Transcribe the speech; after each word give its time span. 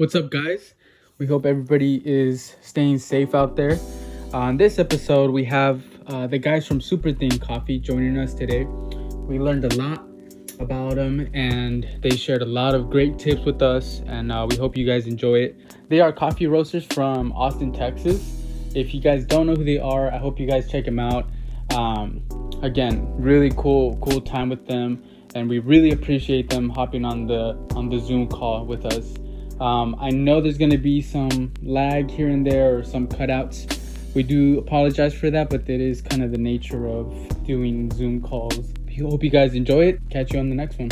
What's 0.00 0.14
up, 0.14 0.30
guys? 0.30 0.72
We 1.18 1.26
hope 1.26 1.44
everybody 1.44 2.00
is 2.06 2.56
staying 2.62 3.00
safe 3.00 3.34
out 3.34 3.54
there. 3.54 3.78
On 4.32 4.56
this 4.56 4.78
episode, 4.78 5.30
we 5.30 5.44
have 5.44 5.82
uh, 6.06 6.26
the 6.26 6.38
guys 6.38 6.66
from 6.66 6.80
Super 6.80 7.12
Thing 7.12 7.38
Coffee 7.38 7.78
joining 7.78 8.16
us 8.16 8.32
today. 8.32 8.64
We 8.64 9.38
learned 9.38 9.70
a 9.70 9.76
lot 9.76 10.02
about 10.58 10.94
them 10.94 11.28
and 11.34 11.86
they 12.00 12.16
shared 12.16 12.40
a 12.40 12.46
lot 12.46 12.74
of 12.74 12.88
great 12.88 13.18
tips 13.18 13.44
with 13.44 13.60
us, 13.60 14.00
and 14.06 14.32
uh, 14.32 14.46
we 14.48 14.56
hope 14.56 14.74
you 14.74 14.86
guys 14.86 15.06
enjoy 15.06 15.40
it. 15.40 15.60
They 15.90 16.00
are 16.00 16.14
coffee 16.14 16.46
roasters 16.46 16.86
from 16.86 17.32
Austin, 17.32 17.70
Texas. 17.70 18.42
If 18.74 18.94
you 18.94 19.02
guys 19.02 19.26
don't 19.26 19.46
know 19.48 19.54
who 19.54 19.64
they 19.64 19.80
are, 19.80 20.10
I 20.10 20.16
hope 20.16 20.40
you 20.40 20.46
guys 20.46 20.70
check 20.70 20.86
them 20.86 20.98
out. 20.98 21.28
Um, 21.76 22.22
again, 22.62 23.06
really 23.18 23.50
cool, 23.54 23.98
cool 23.98 24.22
time 24.22 24.48
with 24.48 24.66
them, 24.66 25.04
and 25.34 25.46
we 25.46 25.58
really 25.58 25.90
appreciate 25.90 26.48
them 26.48 26.70
hopping 26.70 27.04
on 27.04 27.26
the 27.26 27.54
on 27.76 27.90
the 27.90 27.98
Zoom 27.98 28.28
call 28.28 28.64
with 28.64 28.86
us. 28.86 29.19
Um, 29.60 29.94
I 30.00 30.08
know 30.08 30.40
there's 30.40 30.56
gonna 30.56 30.78
be 30.78 31.02
some 31.02 31.52
lag 31.62 32.10
here 32.10 32.30
and 32.30 32.46
there 32.46 32.78
or 32.78 32.82
some 32.82 33.06
cutouts. 33.06 33.78
We 34.14 34.22
do 34.22 34.58
apologize 34.58 35.12
for 35.12 35.30
that, 35.30 35.50
but 35.50 35.68
it 35.68 35.80
is 35.80 36.00
kind 36.00 36.24
of 36.24 36.32
the 36.32 36.38
nature 36.38 36.88
of 36.88 37.14
doing 37.44 37.90
Zoom 37.92 38.22
calls. 38.22 38.72
Hope 38.98 39.22
you 39.22 39.30
guys 39.30 39.54
enjoy 39.54 39.86
it. 39.86 40.00
Catch 40.10 40.32
you 40.32 40.40
on 40.40 40.48
the 40.48 40.54
next 40.54 40.78
one. 40.78 40.90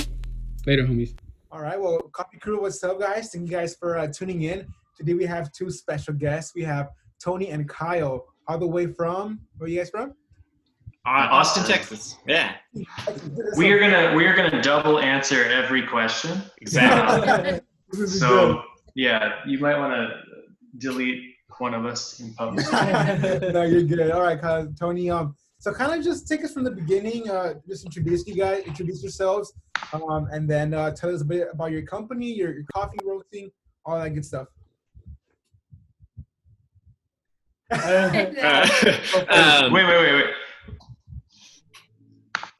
Later, 0.66 0.84
homies. 0.84 1.14
All 1.50 1.60
right. 1.60 1.80
Well, 1.80 1.98
Coffee 2.12 2.38
Crew, 2.38 2.60
what's 2.60 2.82
up, 2.84 3.00
guys? 3.00 3.32
Thank 3.32 3.50
you 3.50 3.56
guys 3.56 3.74
for 3.74 3.98
uh, 3.98 4.06
tuning 4.06 4.42
in. 4.42 4.66
Today 4.96 5.14
we 5.14 5.24
have 5.26 5.50
two 5.52 5.70
special 5.70 6.14
guests. 6.14 6.54
We 6.54 6.62
have 6.62 6.90
Tony 7.22 7.48
and 7.50 7.68
Kyle, 7.68 8.26
all 8.46 8.58
the 8.58 8.66
way 8.66 8.86
from 8.86 9.40
where 9.56 9.66
are 9.66 9.70
you 9.70 9.78
guys 9.78 9.90
from? 9.90 10.14
Uh, 11.06 11.28
Austin, 11.30 11.64
Texas. 11.64 12.16
Yeah. 12.26 12.54
We 13.56 13.72
are 13.72 13.78
gonna 13.80 14.14
we 14.14 14.26
are 14.26 14.36
gonna 14.36 14.62
double 14.62 14.98
answer 15.00 15.44
every 15.44 15.86
question. 15.86 16.42
Exactly. 16.60 17.60
So 17.92 18.62
yeah, 18.94 19.36
you 19.46 19.58
might 19.58 19.78
want 19.78 19.92
to 19.92 20.20
delete 20.78 21.34
one 21.58 21.74
of 21.74 21.84
us 21.84 22.20
in 22.20 22.34
public. 22.38 22.66
no, 22.72 23.62
you're 23.62 23.82
good. 23.82 24.10
All 24.10 24.22
right, 24.22 24.40
Kyle, 24.40 24.68
Tony. 24.78 25.10
Um, 25.10 25.34
so 25.58 25.72
kind 25.72 25.92
of 25.92 26.04
just 26.04 26.28
take 26.28 26.44
us 26.44 26.52
from 26.52 26.64
the 26.64 26.70
beginning. 26.70 27.28
Uh, 27.28 27.54
just 27.66 27.84
introduce 27.84 28.26
you 28.26 28.36
guys, 28.36 28.64
introduce 28.64 29.02
yourselves, 29.02 29.52
um, 29.92 30.28
and 30.30 30.48
then 30.48 30.72
uh, 30.72 30.92
tell 30.92 31.12
us 31.14 31.22
a 31.22 31.24
bit 31.24 31.48
about 31.52 31.72
your 31.72 31.82
company, 31.82 32.32
your, 32.32 32.52
your 32.52 32.64
coffee 32.74 32.98
roasting, 33.04 33.50
all 33.84 33.98
that 33.98 34.10
good 34.10 34.24
stuff. 34.24 34.46
um, 37.70 37.82
wait, 39.72 39.84
wait, 39.84 39.98
wait, 39.98 40.14
wait. 40.14 40.26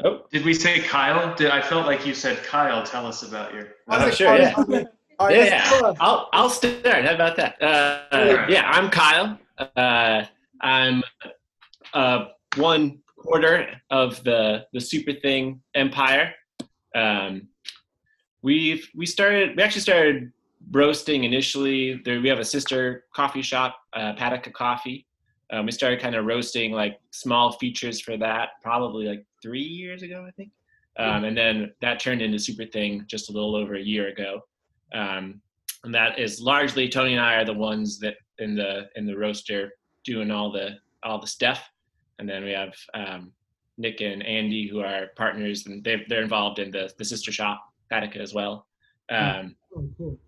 Oh, 0.04 0.22
did 0.30 0.44
we 0.44 0.54
say 0.54 0.80
Kyle? 0.80 1.34
Did 1.34 1.50
I 1.50 1.62
felt 1.62 1.86
like 1.86 2.06
you 2.06 2.14
said 2.14 2.42
Kyle? 2.44 2.84
Tell 2.84 3.06
us 3.06 3.22
about 3.22 3.54
your. 3.54 3.68
Oh, 3.88 4.10
sure. 4.10 4.36
Yeah. 4.36 4.84
Right, 5.20 5.36
yeah, 5.36 5.94
I'll 6.00 6.28
I'll 6.32 6.50
start. 6.50 6.86
How 6.86 7.14
about 7.14 7.36
that? 7.36 7.60
Uh. 7.60 8.46
Yeah, 8.48 8.70
I'm 8.70 8.88
Kyle. 8.88 9.38
Uh, 9.76 10.24
I'm 10.60 11.02
uh, 11.92 12.26
one 12.56 13.00
quarter 13.16 13.66
of 13.90 14.22
the 14.22 14.66
the 14.72 14.80
Super 14.80 15.12
Thing 15.12 15.60
empire. 15.74 16.34
Um, 16.94 17.48
we've 18.42 18.88
we 18.94 19.06
started. 19.06 19.56
We 19.56 19.62
actually 19.62 19.80
started 19.80 20.32
roasting 20.70 21.24
initially. 21.24 22.00
There, 22.04 22.20
we 22.20 22.28
have 22.28 22.38
a 22.38 22.44
sister 22.44 23.04
coffee 23.12 23.42
shop, 23.42 23.76
uh, 23.94 24.14
Patika 24.14 24.52
Coffee. 24.52 25.04
Um, 25.50 25.66
we 25.66 25.72
started 25.72 26.00
kind 26.00 26.14
of 26.14 26.26
roasting 26.26 26.72
like 26.72 27.00
small 27.10 27.52
features 27.52 28.00
for 28.00 28.16
that 28.18 28.50
probably 28.62 29.06
like 29.06 29.24
three 29.42 29.62
years 29.62 30.02
ago, 30.02 30.24
I 30.28 30.30
think. 30.32 30.50
Um, 30.98 31.24
and 31.24 31.36
then 31.36 31.72
that 31.80 32.00
turned 32.00 32.22
into 32.22 32.38
Super 32.38 32.66
Thing 32.66 33.04
just 33.06 33.30
a 33.30 33.32
little 33.32 33.54
over 33.56 33.76
a 33.76 33.80
year 33.80 34.08
ago. 34.08 34.42
Um, 34.92 35.40
and 35.84 35.94
that 35.94 36.18
is 36.18 36.40
largely 36.40 36.88
Tony 36.88 37.12
and 37.12 37.22
I 37.22 37.34
are 37.36 37.44
the 37.44 37.54
ones 37.54 37.98
that 38.00 38.16
in 38.38 38.54
the 38.54 38.88
in 38.96 39.06
the 39.06 39.16
roaster 39.16 39.72
doing 40.04 40.30
all 40.30 40.50
the 40.50 40.76
all 41.02 41.20
the 41.20 41.26
stuff. 41.26 41.68
And 42.18 42.28
then 42.28 42.44
we 42.44 42.50
have 42.50 42.74
um, 42.94 43.32
Nick 43.76 44.00
and 44.00 44.24
Andy 44.24 44.66
who 44.68 44.80
are 44.80 45.08
partners 45.16 45.66
and 45.66 45.82
they 45.84 46.04
they're 46.08 46.22
involved 46.22 46.58
in 46.58 46.70
the 46.70 46.90
the 46.98 47.04
sister 47.04 47.32
shop 47.32 47.62
Patika 47.90 48.16
as 48.16 48.34
well. 48.34 48.66
Um, 49.10 49.56
oh, 49.76 49.88
cool. 49.96 50.18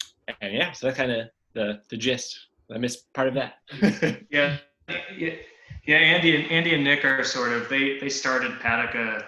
And 0.40 0.54
yeah, 0.54 0.72
so 0.72 0.86
that's 0.86 0.96
kind 0.96 1.12
of 1.12 1.28
the 1.54 1.80
the 1.90 1.96
gist. 1.96 2.38
I 2.72 2.78
missed 2.78 3.12
part 3.12 3.28
of 3.28 3.34
that. 3.34 3.54
yeah, 4.30 4.58
yeah, 5.16 5.34
yeah. 5.86 5.96
Andy 5.96 6.36
and 6.36 6.50
Andy 6.50 6.74
and 6.74 6.84
Nick 6.84 7.04
are 7.04 7.24
sort 7.24 7.52
of 7.52 7.68
they 7.68 7.98
they 7.98 8.08
started 8.08 8.52
Patika 8.60 9.24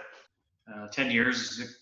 uh, 0.73 0.87
ten 0.89 1.11
years. 1.11 1.77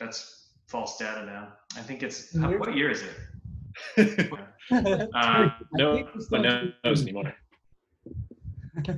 That's 0.00 0.45
false 0.66 0.98
data 0.98 1.24
now. 1.24 1.48
I 1.76 1.80
think 1.80 2.02
it's 2.02 2.36
how, 2.36 2.50
what 2.52 2.76
year 2.76 2.90
is 2.90 3.02
it? 3.02 4.32
uh, 5.14 5.48
no 5.72 6.08
one 6.30 6.72
knows 6.84 7.02
anymore. 7.02 7.32
oh, 8.88 8.92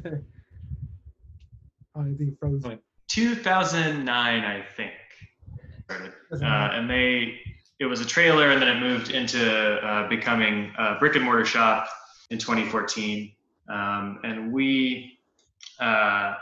I 1.96 2.14
think 2.16 2.38
froze. 2.38 2.62
2009, 3.08 4.44
I 4.44 4.62
think. 4.76 4.92
Uh, 5.90 6.10
and 6.42 6.90
they 6.90 7.40
it 7.80 7.86
was 7.86 8.00
a 8.00 8.06
trailer 8.06 8.50
and 8.50 8.60
then 8.60 8.68
it 8.68 8.80
moved 8.80 9.10
into 9.10 9.76
uh, 9.86 10.08
becoming 10.08 10.72
a 10.78 10.96
brick 10.98 11.14
and 11.14 11.24
mortar 11.24 11.44
shop 11.44 11.88
in 12.30 12.38
2014 12.38 13.32
um, 13.70 14.18
and 14.24 14.52
we 14.52 15.18
uh, 15.80 16.34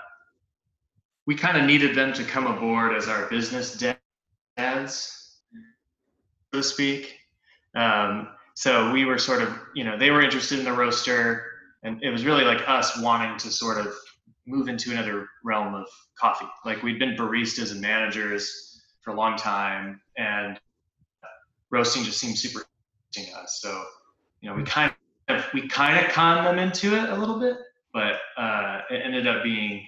we 1.27 1.37
kind 1.37 1.57
of 1.57 1.65
needed 1.65 1.95
them 1.95 2.13
to 2.13 2.25
come 2.25 2.47
aboard 2.47 2.97
as 2.97 3.07
our 3.07 3.27
business 3.27 3.77
dads 4.57 5.16
so 5.16 5.16
to 6.56 6.62
speak 6.62 7.17
um, 7.75 8.28
so 8.55 8.91
we 8.93 9.05
were 9.05 9.19
sort 9.19 9.43
of 9.43 9.56
you 9.75 9.84
know 9.84 9.99
they 9.99 10.11
were 10.11 10.22
interested 10.22 10.59
in 10.59 10.65
the 10.65 10.72
roaster 10.72 11.44
and 11.83 12.03
it 12.03 12.11
was 12.11 12.25
really 12.25 12.44
like 12.44 12.67
us 12.69 12.99
wanting 13.00 13.37
to 13.39 13.50
sort 13.50 13.78
of 13.78 13.93
move 14.47 14.69
into 14.69 14.91
another 14.93 15.28
realm 15.45 15.75
of 15.75 15.87
coffee 16.19 16.47
like 16.65 16.83
we'd 16.83 16.99
been 16.99 17.15
baristas 17.16 17.72
and 17.72 17.81
managers 17.81 18.83
for 19.03 19.12
a 19.12 19.15
long 19.15 19.37
time 19.37 20.00
and 20.16 20.59
roasting 21.71 22.05
just 22.05 22.19
seemed 22.19 22.39
super 22.39 22.65
interesting 23.15 23.34
to 23.34 23.41
us. 23.41 23.61
So, 23.61 23.84
you 24.41 24.50
know, 24.50 24.56
we 24.56 24.62
kind 24.62 24.93
of 25.28 25.45
we 25.53 25.69
kind 25.69 26.05
of 26.05 26.12
conned 26.12 26.47
them 26.47 26.59
into 26.59 26.97
it 26.97 27.11
a 27.11 27.16
little 27.16 27.39
bit, 27.39 27.56
but 27.93 28.15
uh, 28.37 28.81
it 28.91 29.03
ended 29.05 29.27
up 29.27 29.43
being 29.43 29.87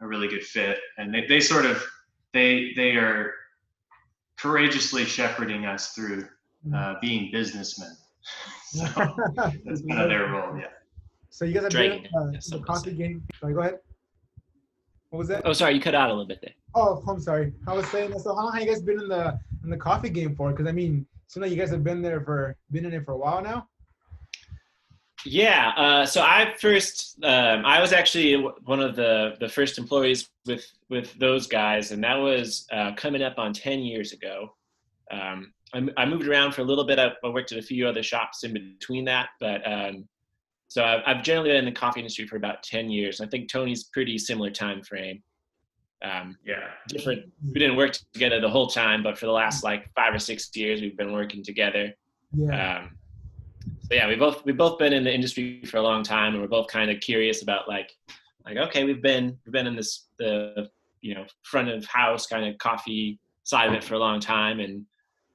a 0.00 0.06
really 0.06 0.28
good 0.28 0.42
fit. 0.42 0.78
And 0.98 1.14
they, 1.14 1.26
they 1.26 1.40
sort 1.40 1.64
of 1.64 1.84
they 2.32 2.72
they 2.76 2.96
are 2.96 3.34
courageously 4.38 5.04
shepherding 5.04 5.66
us 5.66 5.92
through 5.92 6.26
uh, 6.72 6.76
mm. 6.76 7.00
being 7.00 7.30
businessmen. 7.32 7.96
so 8.70 8.84
that's 9.34 9.82
kind 9.82 10.00
of 10.00 10.08
their 10.08 10.28
role, 10.28 10.56
yeah. 10.56 10.66
So 11.30 11.44
you 11.44 11.54
guys 11.54 11.62
have 11.62 11.72
been 11.72 12.06
uh, 12.14 12.32
the 12.50 12.62
coffee 12.66 12.92
game. 12.92 13.22
Sorry, 13.40 13.54
go 13.54 13.60
ahead. 13.60 13.78
What 15.10 15.18
was 15.18 15.28
that? 15.28 15.42
Oh, 15.44 15.52
sorry, 15.52 15.74
you 15.74 15.80
cut 15.80 15.94
out 15.94 16.08
a 16.08 16.12
little 16.12 16.26
bit 16.26 16.40
there. 16.42 16.54
Oh, 16.74 17.02
I'm 17.06 17.20
sorry. 17.20 17.52
I 17.66 17.74
was 17.74 17.86
saying, 17.88 18.18
so 18.18 18.34
how 18.34 18.44
long 18.44 18.52
have 18.54 18.62
you 18.62 18.68
guys 18.68 18.82
been 18.82 19.00
in 19.00 19.08
the 19.08 19.38
in 19.64 19.70
the 19.70 19.76
coffee 19.76 20.08
game 20.08 20.34
for? 20.36 20.50
Because 20.50 20.66
I 20.66 20.72
mean, 20.72 21.06
seems 21.26 21.42
like 21.42 21.50
you 21.50 21.56
guys 21.56 21.70
have 21.70 21.84
been 21.84 22.02
there 22.02 22.20
for 22.20 22.56
been 22.70 22.84
in 22.84 22.92
it 22.92 23.04
for 23.04 23.12
a 23.12 23.16
while 23.16 23.42
now. 23.42 23.68
Yeah. 25.24 25.72
Uh, 25.76 26.06
so 26.06 26.22
I 26.22 26.54
first, 26.60 27.18
um, 27.22 27.64
I 27.64 27.80
was 27.80 27.92
actually 27.92 28.36
one 28.64 28.80
of 28.80 28.96
the 28.96 29.34
the 29.40 29.48
first 29.48 29.78
employees 29.78 30.28
with 30.46 30.64
with 30.88 31.14
those 31.18 31.46
guys, 31.46 31.92
and 31.92 32.02
that 32.04 32.16
was 32.16 32.66
uh, 32.72 32.92
coming 32.96 33.22
up 33.22 33.38
on 33.38 33.52
ten 33.52 33.80
years 33.80 34.12
ago. 34.12 34.54
Um, 35.10 35.52
I, 35.74 35.86
I, 35.96 36.06
moved 36.06 36.26
around 36.26 36.52
for 36.52 36.62
a 36.62 36.64
little 36.64 36.84
bit. 36.84 36.98
I, 36.98 37.12
I, 37.22 37.28
worked 37.28 37.52
at 37.52 37.58
a 37.58 37.62
few 37.62 37.86
other 37.86 38.02
shops 38.02 38.44
in 38.44 38.54
between 38.54 39.04
that, 39.06 39.28
but 39.40 39.60
um, 39.70 40.08
so 40.68 40.82
I've, 40.84 41.00
I've, 41.06 41.22
generally 41.22 41.50
been 41.50 41.58
in 41.58 41.64
the 41.66 41.72
coffee 41.72 42.00
industry 42.00 42.26
for 42.26 42.36
about 42.36 42.62
ten 42.62 42.90
years. 42.90 43.20
I 43.20 43.26
think 43.26 43.50
Tony's 43.50 43.84
pretty 43.84 44.18
similar 44.18 44.50
time 44.50 44.82
frame. 44.82 45.22
Um, 46.02 46.36
yeah. 46.44 46.70
Different. 46.88 47.30
We 47.46 47.60
didn't 47.60 47.76
work 47.76 47.96
together 48.12 48.40
the 48.40 48.50
whole 48.50 48.66
time, 48.66 49.02
but 49.02 49.18
for 49.18 49.26
the 49.26 49.32
last 49.32 49.62
like 49.62 49.88
five 49.94 50.12
or 50.14 50.18
six 50.18 50.50
years, 50.54 50.80
we've 50.80 50.96
been 50.96 51.12
working 51.12 51.44
together. 51.44 51.92
Yeah. 52.34 52.88
So 53.92 53.96
yeah, 53.96 54.08
we 54.08 54.16
both 54.16 54.42
we've 54.46 54.56
both 54.56 54.78
been 54.78 54.94
in 54.94 55.04
the 55.04 55.14
industry 55.14 55.62
for 55.66 55.76
a 55.76 55.82
long 55.82 56.02
time, 56.02 56.32
and 56.32 56.40
we're 56.40 56.48
both 56.48 56.66
kind 56.68 56.90
of 56.90 56.98
curious 57.00 57.42
about 57.42 57.68
like, 57.68 57.94
like 58.46 58.56
okay, 58.56 58.84
we've 58.84 59.02
been 59.02 59.36
we've 59.44 59.52
been 59.52 59.66
in 59.66 59.76
this 59.76 60.06
the 60.18 60.70
you 61.02 61.14
know 61.14 61.26
front 61.42 61.68
of 61.68 61.84
house 61.84 62.26
kind 62.26 62.46
of 62.46 62.56
coffee 62.56 63.18
side 63.44 63.68
of 63.68 63.74
it 63.74 63.84
for 63.84 63.92
a 63.92 63.98
long 63.98 64.18
time, 64.18 64.60
and 64.60 64.86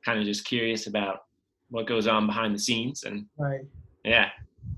kind 0.03 0.17
of 0.17 0.25
just 0.25 0.43
curious 0.43 0.87
about 0.87 1.25
what 1.69 1.85
goes 1.85 2.07
on 2.07 2.25
behind 2.25 2.55
the 2.55 2.57
scenes, 2.57 3.03
and 3.03 3.27
right. 3.37 3.61
Yeah. 4.03 4.29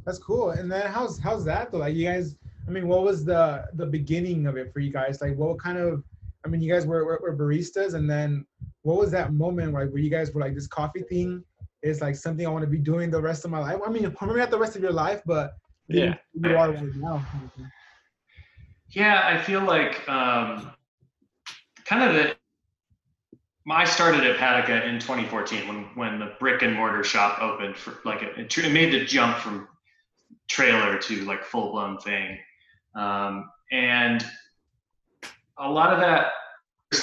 That's 0.06 0.20
cool. 0.20 0.50
And 0.50 0.70
then 0.70 0.92
how's 0.92 1.18
how's 1.18 1.46
that 1.46 1.72
though? 1.72 1.78
Like 1.78 1.96
you 1.96 2.06
guys 2.06 2.36
I 2.68 2.72
mean, 2.72 2.86
what 2.86 3.04
was 3.04 3.24
the 3.24 3.66
the 3.75 3.86
beginning 3.86 4.46
of 4.46 4.58
it 4.58 4.74
for 4.74 4.82
you 4.82 4.92
guys? 4.92 5.22
Like, 5.22 5.38
what 5.38 5.58
kind 5.58 5.78
of? 5.78 6.04
I 6.44 6.50
mean, 6.50 6.62
you 6.62 6.72
guys 6.72 6.86
were, 6.86 7.06
were, 7.06 7.20
were 7.22 7.34
baristas, 7.34 7.94
and 7.94 8.10
then 8.10 8.46
what 8.82 8.98
was 8.98 9.10
that 9.12 9.32
moment 9.32 9.72
like 9.72 9.90
where 9.90 10.00
you 10.00 10.10
guys 10.10 10.34
were 10.34 10.42
like, 10.42 10.54
this 10.54 10.68
coffee 10.68 11.04
thing 11.04 11.46
is 11.81 12.02
like 12.02 12.16
something 12.16 12.46
I 12.46 12.50
want 12.50 12.64
to 12.64 12.70
be 12.70 12.78
doing 12.78 13.10
the 13.10 13.22
rest 13.22 13.46
of 13.46 13.52
my 13.52 13.60
life. 13.60 13.78
I 13.86 13.90
mean, 13.90 14.04
maybe 14.04 14.40
not 14.40 14.52
the 14.52 14.60
rest 14.60 14.76
of 14.76 14.81
your 14.81 14.92
life, 14.92 15.22
but 15.26 15.54
yeah, 15.88 16.16
you 16.34 16.56
are 16.56 16.72
right 16.72 16.96
now. 16.96 17.26
Yeah, 18.90 19.22
I 19.24 19.42
feel 19.42 19.62
like 19.62 20.08
um, 20.10 20.72
kind 21.86 22.04
of 22.04 22.16
the 22.16 22.36
I 23.70 23.84
started 23.84 24.24
at 24.24 24.38
Patika 24.38 24.86
in 24.88 25.00
2014 25.00 25.68
when 25.68 25.84
when 25.96 26.20
the 26.20 26.34
brick 26.40 26.64
and 26.64 26.76
mortar 26.76 27.04
shop 27.04 27.42
opened 27.42 27.76
for 27.76 28.00
like 28.04 28.24
it, 28.24 28.58
it 28.58 28.72
made 28.72 28.94
the 28.94 29.06
jump 29.06 29.38
from 29.38 29.68
trailer 30.48 30.98
to 30.98 31.25
like 31.25 31.44
full 31.44 31.72
blown 31.72 31.98
thing, 32.00 32.38
um, 32.96 33.50
and 33.72 34.25
a 35.60 35.70
lot 35.70 35.94
of 35.94 36.00
that 36.00 36.28
interest 36.28 36.49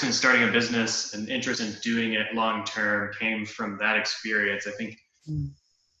in 0.03 0.11
starting 0.11 0.43
a 0.43 0.51
business 0.51 1.13
and 1.13 1.29
interest 1.29 1.61
in 1.61 1.73
doing 1.81 2.13
it 2.13 2.33
long 2.33 2.65
term 2.65 3.11
came 3.17 3.45
from 3.45 3.77
that 3.79 3.97
experience. 3.97 4.67
I 4.67 4.71
think 4.71 4.97
mm. 5.29 5.49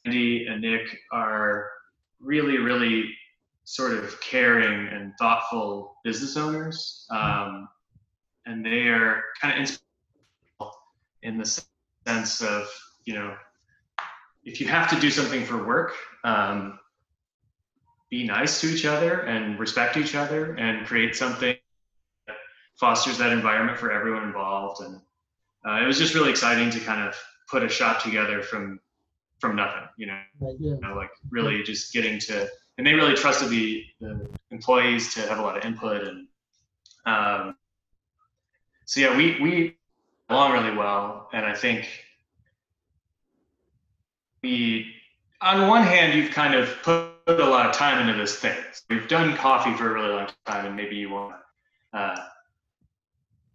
Andy 0.05 0.47
and 0.47 0.61
Nick 0.61 0.97
are 1.11 1.69
really 2.19 2.57
really 2.57 3.13
sort 3.63 3.93
of 3.93 4.19
caring 4.21 4.87
and 4.87 5.13
thoughtful 5.19 5.97
business 6.03 6.37
owners, 6.37 7.05
um, 7.09 7.67
and 8.45 8.65
they 8.65 8.87
are 8.87 9.23
kind 9.41 9.53
of 9.53 9.59
inspirational 9.59 10.73
in 11.23 11.37
the 11.37 11.63
sense 12.05 12.41
of 12.41 12.67
you 13.05 13.13
know 13.13 13.35
if 14.43 14.59
you 14.59 14.67
have 14.67 14.89
to 14.89 14.99
do 14.99 15.09
something 15.09 15.45
for 15.45 15.65
work 15.65 15.93
um, 16.23 16.77
be 18.09 18.25
nice 18.25 18.61
to 18.61 18.67
each 18.67 18.85
other 18.85 19.21
and 19.21 19.59
respect 19.59 19.97
each 19.97 20.15
other 20.15 20.55
and 20.55 20.85
create 20.85 21.15
something 21.15 21.55
fosters 22.79 23.17
that 23.17 23.31
environment 23.31 23.77
for 23.77 23.91
everyone 23.91 24.23
involved 24.23 24.81
and 24.81 24.99
uh, 25.67 25.81
it 25.81 25.87
was 25.87 25.97
just 25.97 26.13
really 26.13 26.29
exciting 26.29 26.69
to 26.69 26.79
kind 26.79 27.07
of 27.07 27.15
put 27.49 27.63
a 27.63 27.69
shop 27.69 28.01
together 28.01 28.41
from 28.41 28.79
from 29.39 29.55
nothing 29.55 29.83
you 29.97 30.07
know, 30.07 30.19
yeah. 30.39 30.49
you 30.59 30.79
know 30.81 30.95
like 30.95 31.11
really 31.29 31.63
just 31.63 31.93
getting 31.93 32.19
to 32.19 32.47
and 32.77 32.85
they 32.85 32.93
really 32.93 33.15
trusted 33.15 33.49
the, 33.49 33.83
the 33.99 34.27
employees 34.51 35.13
to 35.13 35.21
have 35.21 35.39
a 35.39 35.41
lot 35.41 35.57
of 35.57 35.65
input 35.65 36.03
and 36.07 36.27
um, 37.05 37.55
so 38.85 38.99
yeah 38.99 39.15
we 39.15 39.39
we 39.41 39.77
along 40.29 40.53
really 40.53 40.75
well. 40.75 41.29
And 41.33 41.45
I 41.45 41.53
think 41.53 41.87
we, 44.41 44.93
on 45.41 45.67
one 45.67 45.83
hand, 45.83 46.17
you've 46.17 46.31
kind 46.31 46.55
of 46.55 46.69
put 46.83 47.11
a 47.27 47.33
lot 47.33 47.67
of 47.67 47.75
time 47.75 48.07
into 48.07 48.19
this 48.19 48.37
thing. 48.39 48.57
So 48.71 48.83
you've 48.89 49.07
done 49.07 49.35
coffee 49.35 49.73
for 49.75 49.89
a 49.89 49.93
really 49.93 50.13
long 50.13 50.29
time, 50.45 50.65
and 50.65 50.75
maybe 50.75 50.95
you 50.95 51.09
want, 51.09 51.35
uh, 51.93 52.17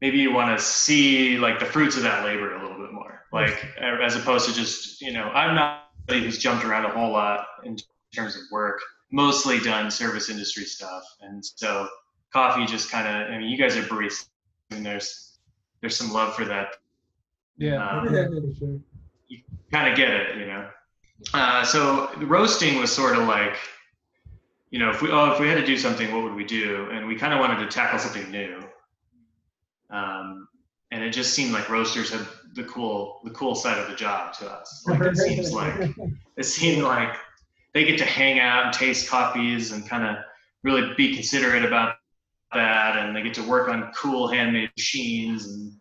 maybe 0.03 0.19
you 0.19 0.33
want 0.33 0.59
to 0.59 0.63
see 0.63 1.39
like 1.39 1.61
the 1.61 1.65
fruits 1.65 1.97
of 1.97 2.03
that 2.03 2.25
labor 2.25 2.57
a 2.57 2.61
little 2.61 2.77
bit 2.77 2.93
more, 2.93 3.25
like 3.33 3.65
as 3.81 4.17
opposed 4.17 4.47
to 4.49 4.55
just 4.55 5.01
you 5.01 5.13
know, 5.13 5.29
I'm 5.29 5.55
not 5.55 5.93
somebody 6.07 6.27
who's 6.27 6.39
jumped 6.39 6.65
around 6.65 6.85
a 6.85 6.91
whole 6.91 7.13
lot 7.13 7.47
in 7.65 7.79
terms 8.15 8.37
of 8.37 8.43
work. 8.51 8.81
Mostly 9.13 9.61
done 9.61 9.91
service 9.91 10.29
industry 10.29 10.65
stuff, 10.65 11.03
and 11.21 11.45
so 11.45 11.89
coffee 12.33 12.67
just 12.67 12.91
kind 12.91 13.07
of. 13.07 13.31
I 13.31 13.39
mean, 13.39 13.49
you 13.49 13.57
guys 13.57 13.77
are 13.77 13.83
baristas. 13.83 14.29
and 14.71 14.85
there's 14.85 15.39
there's 15.81 15.97
some 15.97 16.13
love 16.13 16.35
for 16.35 16.45
that. 16.47 16.77
Yeah, 17.59 17.87
um, 17.87 18.13
yeah 18.13 18.27
sure. 18.59 18.81
You 19.29 19.41
kind 19.71 19.91
of 19.91 19.97
get 19.97 20.11
it, 20.11 20.39
you 20.39 20.47
know. 20.47 20.69
Uh, 21.35 21.63
so 21.63 22.11
the 22.19 22.27
roasting 22.27 22.79
was 22.79 22.91
sort 22.91 23.17
of 23.17 23.29
like, 23.29 23.57
you 24.71 24.79
know, 24.79 24.91
if 24.91 25.03
we 25.03 25.11
oh 25.11 25.33
if 25.33 25.41
we 25.41 25.47
had 25.47 25.59
to 25.59 25.67
do 25.67 25.77
something, 25.77 26.11
what 26.11 26.25
would 26.25 26.35
we 26.35 26.45
do? 26.45 26.89
And 26.91 27.07
we 27.07 27.15
kind 27.15 27.35
of 27.35 27.39
wanted 27.39 27.59
to 27.59 27.67
tackle 27.67 27.99
something 27.99 28.31
new. 28.31 28.65
Um, 29.93 30.49
and 30.91 31.03
it 31.03 31.11
just 31.11 31.35
seemed 31.35 31.53
like 31.53 31.69
roasters 31.69 32.11
had 32.11 32.27
the 32.55 32.65
cool 32.65 33.21
the 33.25 33.31
cool 33.31 33.55
side 33.55 33.79
of 33.79 33.89
the 33.89 33.95
job 33.95 34.35
to 34.35 34.51
us. 34.51 34.85
Like 34.89 35.01
it 35.01 35.17
seems 35.17 35.53
like 35.53 35.91
it 36.37 36.45
seemed 36.45 36.83
like 36.83 37.17
they 37.73 37.85
get 37.85 37.99
to 37.99 38.05
hang 38.05 38.41
out 38.41 38.67
and 38.67 38.73
taste 38.75 39.09
coffees 39.09 39.73
and 39.73 39.89
kind 39.89 40.05
of 40.05 40.23
really 40.63 40.93
be 40.97 41.15
considerate 41.15 41.65
about 41.65 41.97
that. 42.53 42.97
And 42.97 43.17
they 43.17 43.23
get 43.23 43.35
to 43.35 43.43
work 43.43 43.69
on 43.69 43.91
cool 43.97 44.29
handmade 44.29 44.71
machines 44.77 45.47
and 45.47 45.73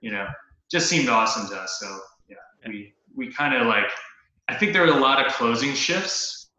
you 0.00 0.12
know 0.12 0.26
just 0.70 0.88
seemed 0.88 1.08
awesome 1.08 1.48
to 1.48 1.56
us. 1.56 1.78
So 1.80 1.98
yeah 2.28 2.36
we 2.68 2.94
we 3.16 3.32
kind 3.32 3.54
of 3.54 3.66
like 3.66 3.90
i 4.48 4.54
think 4.54 4.72
there 4.72 4.82
were 4.82 4.88
a 4.88 5.00
lot 5.00 5.24
of 5.24 5.32
closing 5.32 5.74
shifts. 5.74 6.50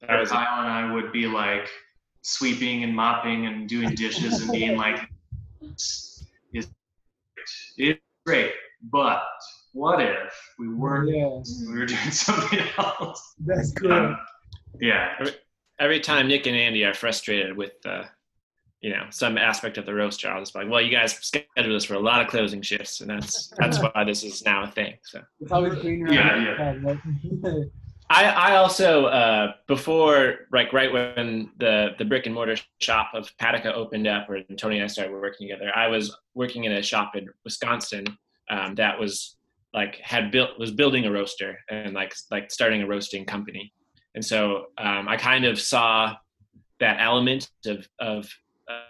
That 0.00 0.20
was 0.20 0.30
Kyle 0.30 0.62
and 0.62 0.68
I 0.68 0.92
would 0.92 1.12
be 1.12 1.26
like 1.26 1.68
sweeping 2.22 2.82
and 2.82 2.94
mopping 2.94 3.46
and 3.46 3.68
doing 3.68 3.94
dishes 3.94 4.42
and 4.42 4.50
being 4.50 4.76
like, 4.76 4.98
"It's 7.76 7.98
it's 7.98 8.00
great, 8.24 8.52
but 8.90 9.22
what 9.72 10.00
if 10.00 10.32
we 10.58 10.72
weren't? 10.72 11.10
Yes. 11.10 11.64
We 11.68 11.78
were 11.78 11.86
doing 11.86 11.98
something 12.10 12.66
else." 12.78 13.34
That's 13.44 13.72
good. 13.72 13.90
Um, 13.90 14.18
yeah. 14.80 15.14
Every, 15.20 15.32
every, 15.78 16.00
time 16.00 16.28
Nick 16.28 16.46
and 16.46 16.56
Andy 16.56 16.84
are 16.84 16.94
frustrated 16.94 17.56
with 17.56 17.74
uh, 17.84 18.04
you 18.80 18.90
know 18.90 19.04
some 19.10 19.38
aspect 19.38 19.78
of 19.78 19.86
the 19.86 19.94
roast 19.94 20.20
job. 20.20 20.40
It's 20.42 20.54
like, 20.54 20.68
well, 20.68 20.80
you 20.80 20.90
guys 20.90 21.14
scheduled 21.14 21.74
this 21.74 21.84
for 21.84 21.94
a 21.94 22.00
lot 22.00 22.20
of 22.20 22.28
closing 22.28 22.62
shifts, 22.62 23.00
and 23.00 23.10
that's 23.10 23.52
that's 23.58 23.78
why 23.94 24.04
this 24.04 24.22
is 24.22 24.44
now 24.44 24.64
a 24.64 24.68
thing. 24.68 24.94
So 25.02 25.22
it's 25.40 25.52
always 25.52 25.74
greener. 25.76 26.12
Yeah, 26.12 26.74
yeah. 26.82 27.54
I 28.08 28.24
I 28.24 28.56
also 28.56 29.06
uh, 29.06 29.52
before 29.66 30.46
like 30.52 30.72
right 30.72 30.92
when 30.92 31.50
the 31.58 31.90
the 31.98 32.04
brick 32.04 32.26
and 32.26 32.34
mortar 32.34 32.56
shop 32.78 33.10
of 33.14 33.30
Patika 33.38 33.72
opened 33.72 34.06
up, 34.06 34.28
where 34.28 34.42
Tony 34.56 34.76
and 34.76 34.84
I 34.84 34.86
started 34.86 35.12
working 35.12 35.48
together, 35.48 35.72
I 35.74 35.88
was 35.88 36.16
working 36.34 36.64
in 36.64 36.72
a 36.72 36.82
shop 36.82 37.16
in 37.16 37.28
Wisconsin 37.44 38.04
um, 38.48 38.74
that 38.76 38.98
was 38.98 39.36
like 39.74 39.96
had 39.96 40.30
built 40.30 40.58
was 40.58 40.70
building 40.70 41.04
a 41.04 41.10
roaster 41.10 41.58
and 41.68 41.94
like 41.94 42.14
like 42.30 42.50
starting 42.50 42.82
a 42.82 42.86
roasting 42.86 43.24
company, 43.24 43.72
and 44.14 44.24
so 44.24 44.66
um, 44.78 45.08
I 45.08 45.16
kind 45.16 45.44
of 45.44 45.60
saw 45.60 46.14
that 46.78 46.98
element 47.00 47.50
of 47.66 47.88
of 47.98 48.30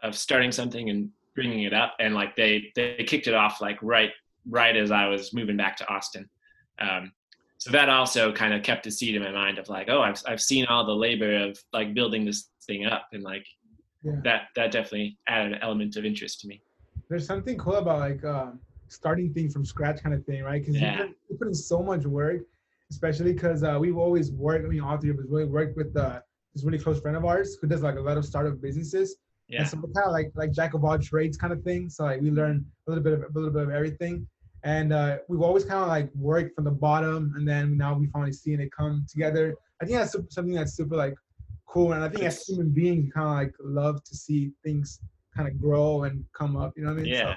of 0.02 0.16
starting 0.16 0.52
something 0.52 0.90
and 0.90 1.10
bringing 1.34 1.64
it 1.64 1.74
up 1.74 1.94
and 2.00 2.14
like 2.14 2.34
they 2.34 2.72
they 2.74 3.04
kicked 3.06 3.26
it 3.26 3.34
off 3.34 3.60
like 3.60 3.78
right 3.82 4.10
right 4.48 4.74
as 4.74 4.90
i 4.90 5.06
was 5.06 5.34
moving 5.34 5.56
back 5.56 5.76
to 5.76 5.88
austin. 5.88 6.28
Um, 6.78 7.12
so 7.66 7.72
that 7.72 7.88
also 7.88 8.32
kind 8.32 8.54
of 8.54 8.62
kept 8.62 8.86
a 8.86 8.92
seed 8.92 9.16
in 9.16 9.22
my 9.24 9.32
mind 9.32 9.58
of 9.58 9.68
like 9.68 9.88
oh 9.88 10.00
i've, 10.00 10.22
I've 10.24 10.40
seen 10.40 10.66
all 10.66 10.86
the 10.86 10.94
labor 10.94 11.36
of 11.36 11.58
like 11.72 11.94
building 11.94 12.24
this 12.24 12.50
thing 12.64 12.86
up 12.86 13.08
and 13.12 13.24
like 13.24 13.44
yeah. 14.04 14.12
that 14.22 14.42
that 14.54 14.70
definitely 14.70 15.18
added 15.26 15.54
an 15.54 15.58
element 15.62 15.96
of 15.96 16.04
interest 16.04 16.40
to 16.42 16.46
me 16.46 16.62
there's 17.08 17.26
something 17.26 17.58
cool 17.58 17.74
about 17.74 17.98
like 17.98 18.24
uh, 18.24 18.52
starting 18.86 19.34
things 19.34 19.52
from 19.52 19.64
scratch 19.64 20.00
kind 20.00 20.14
of 20.14 20.24
thing 20.26 20.44
right 20.44 20.62
because 20.62 20.80
yeah. 20.80 20.92
you, 20.92 20.98
put, 20.98 21.16
you 21.30 21.36
put 21.38 21.48
in 21.48 21.54
so 21.54 21.82
much 21.82 22.04
work 22.04 22.42
especially 22.92 23.32
because 23.32 23.64
uh, 23.64 23.76
we've 23.80 23.96
always 23.96 24.30
worked 24.30 24.64
i 24.64 24.68
mean 24.68 24.80
all 24.80 24.96
three 24.96 25.10
of 25.10 25.18
us 25.18 25.24
really 25.28 25.46
worked 25.46 25.76
with 25.76 25.96
uh, 25.96 26.20
this 26.54 26.62
really 26.62 26.78
close 26.78 27.00
friend 27.00 27.16
of 27.16 27.24
ours 27.24 27.58
who 27.60 27.66
does 27.66 27.82
like 27.82 27.96
a 27.96 28.00
lot 28.00 28.16
of 28.16 28.24
startup 28.24 28.60
businesses 28.60 29.16
yeah. 29.48 29.60
And 29.60 29.68
so 29.68 29.76
we're 29.76 29.92
kind 29.92 30.06
of 30.06 30.12
like 30.12 30.32
like 30.34 30.52
jack 30.52 30.74
of 30.74 30.84
all 30.84 30.98
trades 30.98 31.36
kind 31.36 31.52
of 31.52 31.62
thing. 31.62 31.88
So 31.88 32.02
like 32.02 32.20
we 32.20 32.32
learn 32.32 32.64
a 32.86 32.90
little 32.90 33.04
bit 33.04 33.12
of 33.12 33.22
a 33.22 33.26
little 33.32 33.50
bit 33.50 33.62
of 33.62 33.70
everything. 33.70 34.26
And 34.66 34.92
uh, 34.92 35.18
we've 35.28 35.42
always 35.42 35.64
kind 35.64 35.80
of 35.80 35.86
like 35.86 36.10
worked 36.16 36.56
from 36.56 36.64
the 36.64 36.72
bottom, 36.72 37.32
and 37.36 37.46
then 37.46 37.78
now 37.78 37.94
we 37.96 38.08
finally 38.08 38.32
seeing 38.32 38.60
it 38.60 38.72
come 38.72 39.06
together. 39.08 39.54
I 39.80 39.84
think 39.84 39.96
that's 39.96 40.16
something 40.34 40.54
that's 40.54 40.74
super 40.74 40.96
like 40.96 41.14
cool, 41.66 41.92
and 41.92 42.02
I 42.02 42.08
think 42.08 42.24
as 42.24 42.44
human 42.44 42.70
beings, 42.70 43.12
kind 43.14 43.28
of 43.28 43.34
like 43.34 43.54
love 43.60 44.02
to 44.02 44.16
see 44.16 44.50
things 44.64 44.98
kind 45.36 45.48
of 45.48 45.60
grow 45.60 46.02
and 46.02 46.24
come 46.36 46.56
up. 46.56 46.72
You 46.76 46.82
know 46.82 46.90
what 46.90 46.98
I 46.98 47.02
mean? 47.02 47.12
Yeah. 47.12 47.36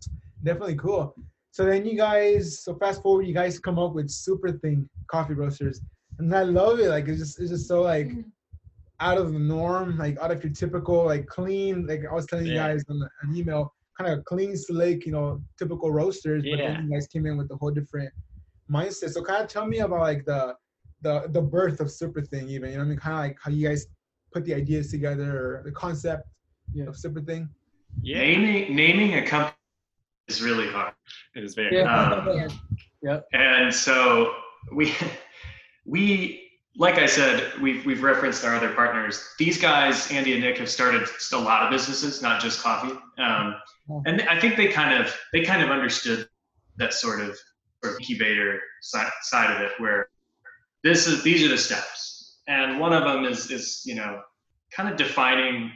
So, 0.00 0.10
definitely 0.44 0.76
cool. 0.76 1.14
So 1.50 1.64
then 1.64 1.86
you 1.86 1.96
guys, 1.96 2.60
so 2.60 2.74
fast 2.74 3.02
forward, 3.02 3.26
you 3.26 3.32
guys 3.32 3.58
come 3.58 3.78
up 3.78 3.94
with 3.94 4.10
Super 4.10 4.52
Thing 4.52 4.86
coffee 5.06 5.32
roasters, 5.32 5.80
and 6.18 6.36
I 6.36 6.42
love 6.42 6.78
it. 6.78 6.90
Like 6.90 7.08
it's 7.08 7.20
just 7.20 7.40
it's 7.40 7.50
just 7.50 7.68
so 7.68 7.80
like 7.80 8.08
mm-hmm 8.08 8.20
out 9.00 9.18
of 9.18 9.32
the 9.32 9.38
norm, 9.38 9.98
like 9.98 10.18
out 10.18 10.30
of 10.30 10.42
your 10.42 10.52
typical 10.52 11.04
like 11.04 11.26
clean, 11.26 11.86
like 11.86 12.04
I 12.10 12.14
was 12.14 12.26
telling 12.26 12.46
yeah. 12.46 12.52
you 12.52 12.58
guys 12.58 12.84
on 12.88 12.98
the, 12.98 13.08
an 13.22 13.36
email, 13.36 13.74
kind 13.98 14.12
of 14.12 14.24
clean 14.24 14.56
slate, 14.56 15.06
you 15.06 15.12
know, 15.12 15.40
typical 15.58 15.90
roasters, 15.90 16.42
but 16.42 16.58
yeah. 16.58 16.74
then 16.74 16.84
you 16.84 16.92
guys 16.92 17.06
came 17.06 17.26
in 17.26 17.36
with 17.36 17.50
a 17.50 17.56
whole 17.56 17.70
different 17.70 18.12
mindset. 18.70 19.10
So 19.10 19.22
kind 19.22 19.42
of 19.42 19.48
tell 19.48 19.66
me 19.66 19.78
about 19.78 20.00
like 20.00 20.24
the 20.24 20.54
the 21.02 21.28
the 21.30 21.40
birth 21.40 21.80
of 21.80 21.90
Super 21.90 22.22
Thing, 22.22 22.48
even 22.48 22.70
you 22.70 22.76
know, 22.76 22.82
I 22.82 22.86
mean, 22.86 22.98
kind 22.98 23.14
of 23.14 23.20
like 23.20 23.38
how 23.42 23.50
you 23.50 23.66
guys 23.66 23.86
put 24.32 24.44
the 24.44 24.54
ideas 24.54 24.90
together, 24.90 25.30
or 25.36 25.62
the 25.64 25.72
concept 25.72 26.28
yeah. 26.72 26.86
of 26.86 26.96
Super 26.96 27.20
Thing. 27.20 27.48
Yeah, 28.02 28.20
naming 28.20 28.74
naming 28.74 29.14
a 29.14 29.22
company 29.26 29.54
is 30.28 30.42
really 30.42 30.68
hard. 30.68 30.94
It 31.34 31.44
is 31.44 31.54
very. 31.54 31.76
Yeah. 31.76 32.12
Um, 32.12 32.48
yep. 33.02 33.26
And 33.32 33.74
so 33.74 34.34
we 34.72 34.94
we 35.86 36.45
like 36.78 36.98
I 36.98 37.06
said, 37.06 37.58
we've 37.60 37.84
we've 37.86 38.02
referenced 38.02 38.44
our 38.44 38.54
other 38.54 38.72
partners. 38.72 39.26
These 39.38 39.60
guys, 39.60 40.10
Andy 40.10 40.32
and 40.32 40.42
Nick, 40.42 40.58
have 40.58 40.68
started 40.68 41.08
a 41.32 41.38
lot 41.38 41.62
of 41.62 41.70
businesses, 41.70 42.20
not 42.20 42.40
just 42.40 42.62
coffee. 42.62 42.96
Um, 43.18 43.56
and 44.04 44.22
I 44.22 44.38
think 44.38 44.56
they 44.56 44.68
kind 44.68 45.02
of 45.02 45.16
they 45.32 45.42
kind 45.42 45.62
of 45.62 45.70
understood 45.70 46.28
that 46.76 46.92
sort 46.92 47.20
of, 47.20 47.36
incubator 47.84 48.60
side, 48.82 49.10
side 49.22 49.54
of 49.54 49.62
it, 49.62 49.72
where 49.78 50.08
this 50.82 51.06
is 51.06 51.22
these 51.22 51.42
are 51.44 51.48
the 51.48 51.58
steps, 51.58 52.40
and 52.48 52.80
one 52.80 52.92
of 52.92 53.04
them 53.04 53.24
is 53.24 53.50
is 53.50 53.82
you 53.86 53.94
know 53.94 54.20
kind 54.70 54.88
of 54.88 54.96
defining 54.96 55.72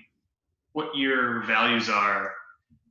what 0.73 0.88
your 0.95 1.45
values 1.45 1.88
are, 1.88 2.33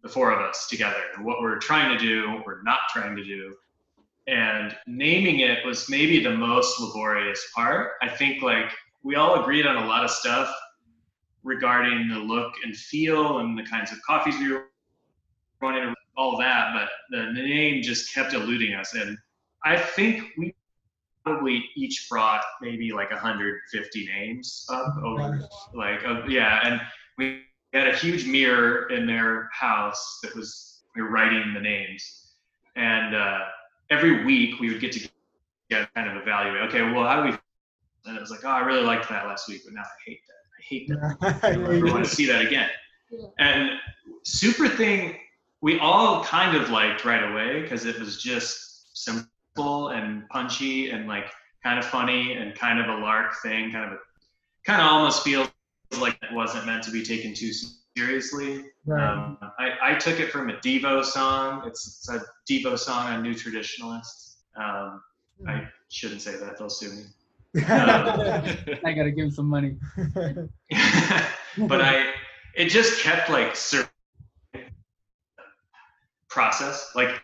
the 0.03 0.09
four 0.09 0.31
of 0.31 0.39
us 0.39 0.67
together, 0.67 1.01
and 1.15 1.25
what 1.25 1.41
we're 1.41 1.59
trying 1.59 1.95
to 1.95 2.03
do, 2.03 2.31
what 2.31 2.45
we're 2.45 2.63
not 2.63 2.79
trying 2.93 3.15
to 3.15 3.23
do, 3.23 3.53
and 4.29 4.75
naming 4.87 5.39
it 5.39 5.65
was 5.65 5.89
maybe 5.89 6.23
the 6.23 6.31
most 6.31 6.79
laborious 6.79 7.45
part. 7.55 7.93
I 8.01 8.09
think 8.09 8.41
like 8.43 8.71
we 9.03 9.15
all 9.15 9.41
agreed 9.41 9.65
on 9.65 9.83
a 9.83 9.87
lot 9.87 10.03
of 10.03 10.11
stuff 10.11 10.53
regarding 11.43 12.07
the 12.09 12.17
look 12.17 12.53
and 12.63 12.75
feel 12.75 13.39
and 13.39 13.57
the 13.57 13.63
kinds 13.63 13.91
of 13.91 13.97
coffees 14.05 14.37
we 14.39 14.51
were 14.51 14.65
wanting 15.61 15.83
to 15.83 15.95
all 16.19 16.37
that, 16.37 16.73
but 16.73 16.89
the 17.11 17.31
name 17.31 17.81
just 17.81 18.13
kept 18.13 18.33
eluding 18.33 18.75
us. 18.75 18.93
And 18.93 19.17
I 19.63 19.77
think 19.77 20.25
we 20.37 20.53
probably 21.23 21.63
each 21.77 22.07
brought 22.09 22.43
maybe 22.61 22.91
like 22.91 23.09
150 23.09 24.05
names 24.05 24.65
up 24.69 24.97
over, 25.03 25.47
like, 25.73 26.03
uh, 26.05 26.23
yeah. 26.27 26.59
And 26.63 26.81
we 27.17 27.43
had 27.73 27.87
a 27.87 27.95
huge 27.95 28.27
mirror 28.27 28.89
in 28.89 29.07
their 29.07 29.49
house 29.53 30.19
that 30.23 30.35
was, 30.35 30.81
we 30.93 31.01
were 31.01 31.09
writing 31.09 31.53
the 31.53 31.61
names. 31.61 32.33
And 32.75 33.15
uh, 33.15 33.39
every 33.89 34.25
week 34.25 34.59
we 34.59 34.69
would 34.69 34.81
get 34.81 34.91
to 34.93 35.09
get 35.69 35.93
kind 35.93 36.09
of 36.09 36.21
evaluate, 36.21 36.61
okay, 36.63 36.81
well, 36.81 37.07
how 37.07 37.21
do 37.23 37.29
we, 37.29 37.37
and 38.05 38.17
it 38.17 38.21
was 38.21 38.31
like, 38.31 38.43
oh, 38.43 38.49
I 38.49 38.59
really 38.59 38.83
liked 38.83 39.07
that 39.09 39.27
last 39.27 39.47
week, 39.47 39.61
but 39.65 39.73
now 39.73 39.81
I 39.81 40.09
hate 40.09 40.21
that. 40.27 40.33
I 40.57 40.61
hate 40.61 40.87
that. 40.89 41.39
I 41.43 41.55
never 41.55 41.91
want 41.91 42.05
to 42.05 42.09
see 42.09 42.25
that 42.27 42.41
again. 42.41 42.69
And 43.39 43.71
Super 44.23 44.67
Thing, 44.67 45.17
we 45.61 45.79
all 45.79 46.23
kind 46.23 46.55
of 46.55 46.69
liked 46.69 47.05
right 47.05 47.31
away 47.31 47.61
because 47.61 47.85
it 47.85 47.99
was 47.99 48.21
just 48.21 48.97
simple 48.97 49.89
and 49.89 50.27
punchy 50.29 50.91
and 50.91 51.07
like 51.07 51.25
kind 51.63 51.77
of 51.77 51.85
funny 51.85 52.33
and 52.33 52.55
kind 52.55 52.79
of 52.79 52.87
a 52.87 53.01
lark 53.01 53.33
thing, 53.43 53.71
kind 53.71 53.85
of 53.85 53.91
a, 53.93 53.97
kind 54.65 54.81
of 54.81 54.87
almost 54.87 55.23
feels 55.23 55.49
like 55.99 56.17
it 56.21 56.33
wasn't 56.33 56.65
meant 56.65 56.83
to 56.83 56.91
be 56.91 57.03
taken 57.03 57.33
too 57.33 57.51
seriously. 57.51 57.75
Right. 58.85 59.13
Um, 59.13 59.37
I, 59.59 59.93
I 59.93 59.95
took 59.95 60.19
it 60.19 60.31
from 60.31 60.49
a 60.49 60.53
Devo 60.53 61.03
song. 61.03 61.63
It's, 61.65 61.87
it's 61.87 62.09
a 62.09 62.25
Devo 62.49 62.77
song 62.77 63.07
on 63.07 63.23
New 63.23 63.33
Traditionalists. 63.33 64.37
Um, 64.55 65.01
I 65.47 65.67
shouldn't 65.89 66.21
say 66.21 66.35
that; 66.35 66.57
they'll 66.57 66.69
sue 66.69 66.91
me. 66.91 67.03
I 67.65 68.93
gotta 68.95 69.11
give 69.11 69.25
him 69.25 69.31
some 69.31 69.47
money. 69.47 69.75
but 71.57 71.81
I, 71.81 72.11
it 72.55 72.69
just 72.69 73.01
kept 73.01 73.29
like 73.29 73.55
process. 76.29 76.91
Like 76.95 77.23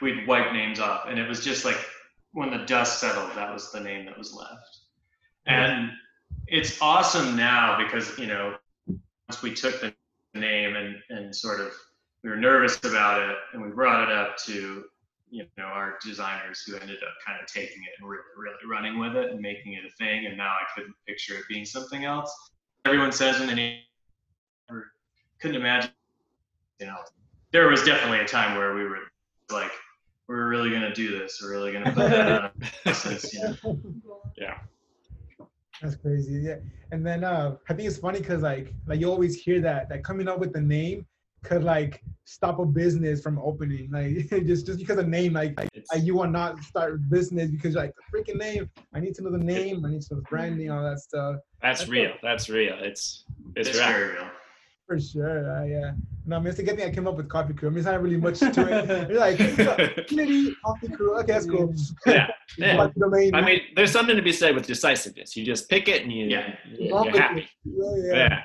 we'd 0.00 0.26
wipe 0.26 0.52
names 0.52 0.80
off, 0.80 1.04
and 1.08 1.18
it 1.18 1.28
was 1.28 1.44
just 1.44 1.64
like 1.64 1.78
when 2.32 2.50
the 2.50 2.64
dust 2.66 3.00
settled, 3.00 3.30
that 3.34 3.52
was 3.52 3.72
the 3.72 3.80
name 3.80 4.06
that 4.06 4.16
was 4.16 4.34
left. 4.34 4.78
And 5.46 5.90
it's 6.46 6.80
awesome 6.80 7.36
now 7.36 7.78
because 7.82 8.16
you 8.18 8.26
know 8.26 8.56
once 9.28 9.42
we 9.42 9.52
took 9.54 9.80
the 9.80 9.94
name 10.36 10.76
and 10.76 10.96
and 11.10 11.34
sort 11.34 11.60
of 11.60 11.72
we 12.22 12.30
were 12.30 12.36
nervous 12.36 12.78
about 12.84 13.22
it, 13.22 13.36
and 13.52 13.62
we 13.62 13.68
brought 13.68 14.08
it 14.08 14.14
up 14.14 14.36
to 14.46 14.84
you 15.30 15.44
know 15.56 15.64
our 15.64 15.98
designers 16.04 16.62
who 16.66 16.76
ended 16.76 16.98
up 16.98 17.14
kind 17.24 17.38
of 17.40 17.46
taking 17.46 17.82
it 17.82 17.90
and 18.00 18.08
really, 18.08 18.22
really 18.36 18.56
running 18.68 18.98
with 18.98 19.16
it 19.16 19.30
and 19.30 19.40
making 19.40 19.74
it 19.74 19.84
a 19.84 19.90
thing. 19.96 20.26
And 20.26 20.36
now 20.36 20.50
I 20.50 20.64
couldn't 20.74 20.94
picture 21.06 21.34
it 21.34 21.44
being 21.48 21.64
something 21.64 22.04
else. 22.04 22.34
Everyone 22.84 23.12
says 23.12 23.38
when 23.38 23.48
the 23.48 23.54
name, 23.54 23.80
couldn't 25.40 25.56
imagine. 25.56 25.90
You 26.80 26.86
know, 26.86 26.96
there 27.52 27.68
was 27.68 27.82
definitely 27.82 28.20
a 28.20 28.26
time 28.26 28.56
where 28.58 28.74
we 28.74 28.84
were 28.84 28.98
like, 29.50 29.72
we're 30.28 30.48
really 30.48 30.70
gonna 30.70 30.94
do 30.94 31.16
this. 31.16 31.40
We're 31.42 31.50
really 31.50 31.72
gonna 31.72 31.92
put 31.92 32.10
that 32.10 32.52
on. 32.86 32.94
Since, 32.94 33.34
you 33.34 33.40
know, 33.62 33.78
Yeah. 34.36 34.58
That's 35.82 35.96
crazy. 35.96 36.40
Yeah. 36.42 36.56
And 36.92 37.06
then 37.06 37.24
uh 37.24 37.56
I 37.68 37.74
think 37.74 37.88
it's 37.88 37.98
funny 37.98 38.20
because 38.20 38.42
like 38.42 38.72
like 38.86 39.00
you 39.00 39.10
always 39.10 39.34
hear 39.36 39.60
that 39.60 39.88
that 39.88 40.04
coming 40.04 40.28
up 40.28 40.38
with 40.38 40.52
the 40.52 40.60
name 40.60 41.06
could 41.44 41.62
like 41.62 42.02
stop 42.24 42.58
a 42.58 42.66
business 42.66 43.22
from 43.22 43.38
opening. 43.38 43.90
Like 43.90 44.28
just 44.46 44.66
just 44.66 44.78
because 44.78 44.98
of 44.98 45.08
name, 45.08 45.34
like, 45.34 45.58
like, 45.58 45.70
you 46.02 46.14
will 46.16 46.28
not 46.28 46.62
start 46.62 47.08
business 47.08 47.50
because 47.50 47.74
like 47.74 47.92
the 47.94 48.02
freaking 48.12 48.36
name. 48.36 48.70
I 48.94 49.00
need 49.00 49.14
to 49.16 49.22
know 49.22 49.30
the 49.30 49.38
name, 49.38 49.84
I 49.84 49.90
need 49.90 50.02
to 50.02 50.14
know 50.14 50.20
the 50.20 50.26
branding, 50.28 50.70
all 50.70 50.82
that 50.82 50.98
stuff. 50.98 51.36
that's 51.62 51.88
real. 51.88 52.12
That's 52.22 52.48
real. 52.48 52.76
It's 52.80 53.24
it's, 53.54 53.68
it's 53.68 53.78
real. 53.78 53.88
very 53.88 54.12
real. 54.14 54.30
For 54.86 55.00
sure. 55.00 55.50
Uh, 55.50 55.64
yeah. 55.64 55.92
No, 56.26 56.36
I 56.36 56.38
mean 56.38 56.48
it's 56.48 56.58
a 56.58 56.62
good 56.62 56.76
thing 56.76 56.88
I 56.88 56.94
came 56.94 57.08
up 57.08 57.16
with 57.16 57.28
coffee 57.28 57.54
crew. 57.54 57.68
I 57.68 57.70
mean 57.70 57.78
it's 57.78 57.86
not 57.86 58.00
really 58.02 58.16
much 58.16 58.38
to 58.38 58.46
it. 58.48 59.08
You're 59.10 59.18
like 59.18 60.06
community 60.06 60.54
coffee 60.64 60.88
crew. 60.88 61.18
Okay, 61.20 61.32
that's 61.32 61.46
cool. 61.46 61.74
yeah. 62.06 62.28
Yeah. 62.58 62.76
Like 62.82 62.94
domain. 62.94 63.34
I 63.34 63.40
mean, 63.42 63.60
there's 63.74 63.90
something 63.90 64.14
to 64.16 64.22
be 64.22 64.32
said 64.32 64.54
with 64.54 64.66
decisiveness. 64.66 65.36
You 65.36 65.44
just 65.44 65.68
pick 65.68 65.88
it 65.88 66.02
and 66.02 66.12
you, 66.12 66.26
Yeah. 66.26 66.54
you're, 66.78 67.04
you're 67.04 67.20
happy. 67.20 67.48
Yeah, 67.64 67.90
yeah. 67.96 68.14
Yeah. 68.14 68.38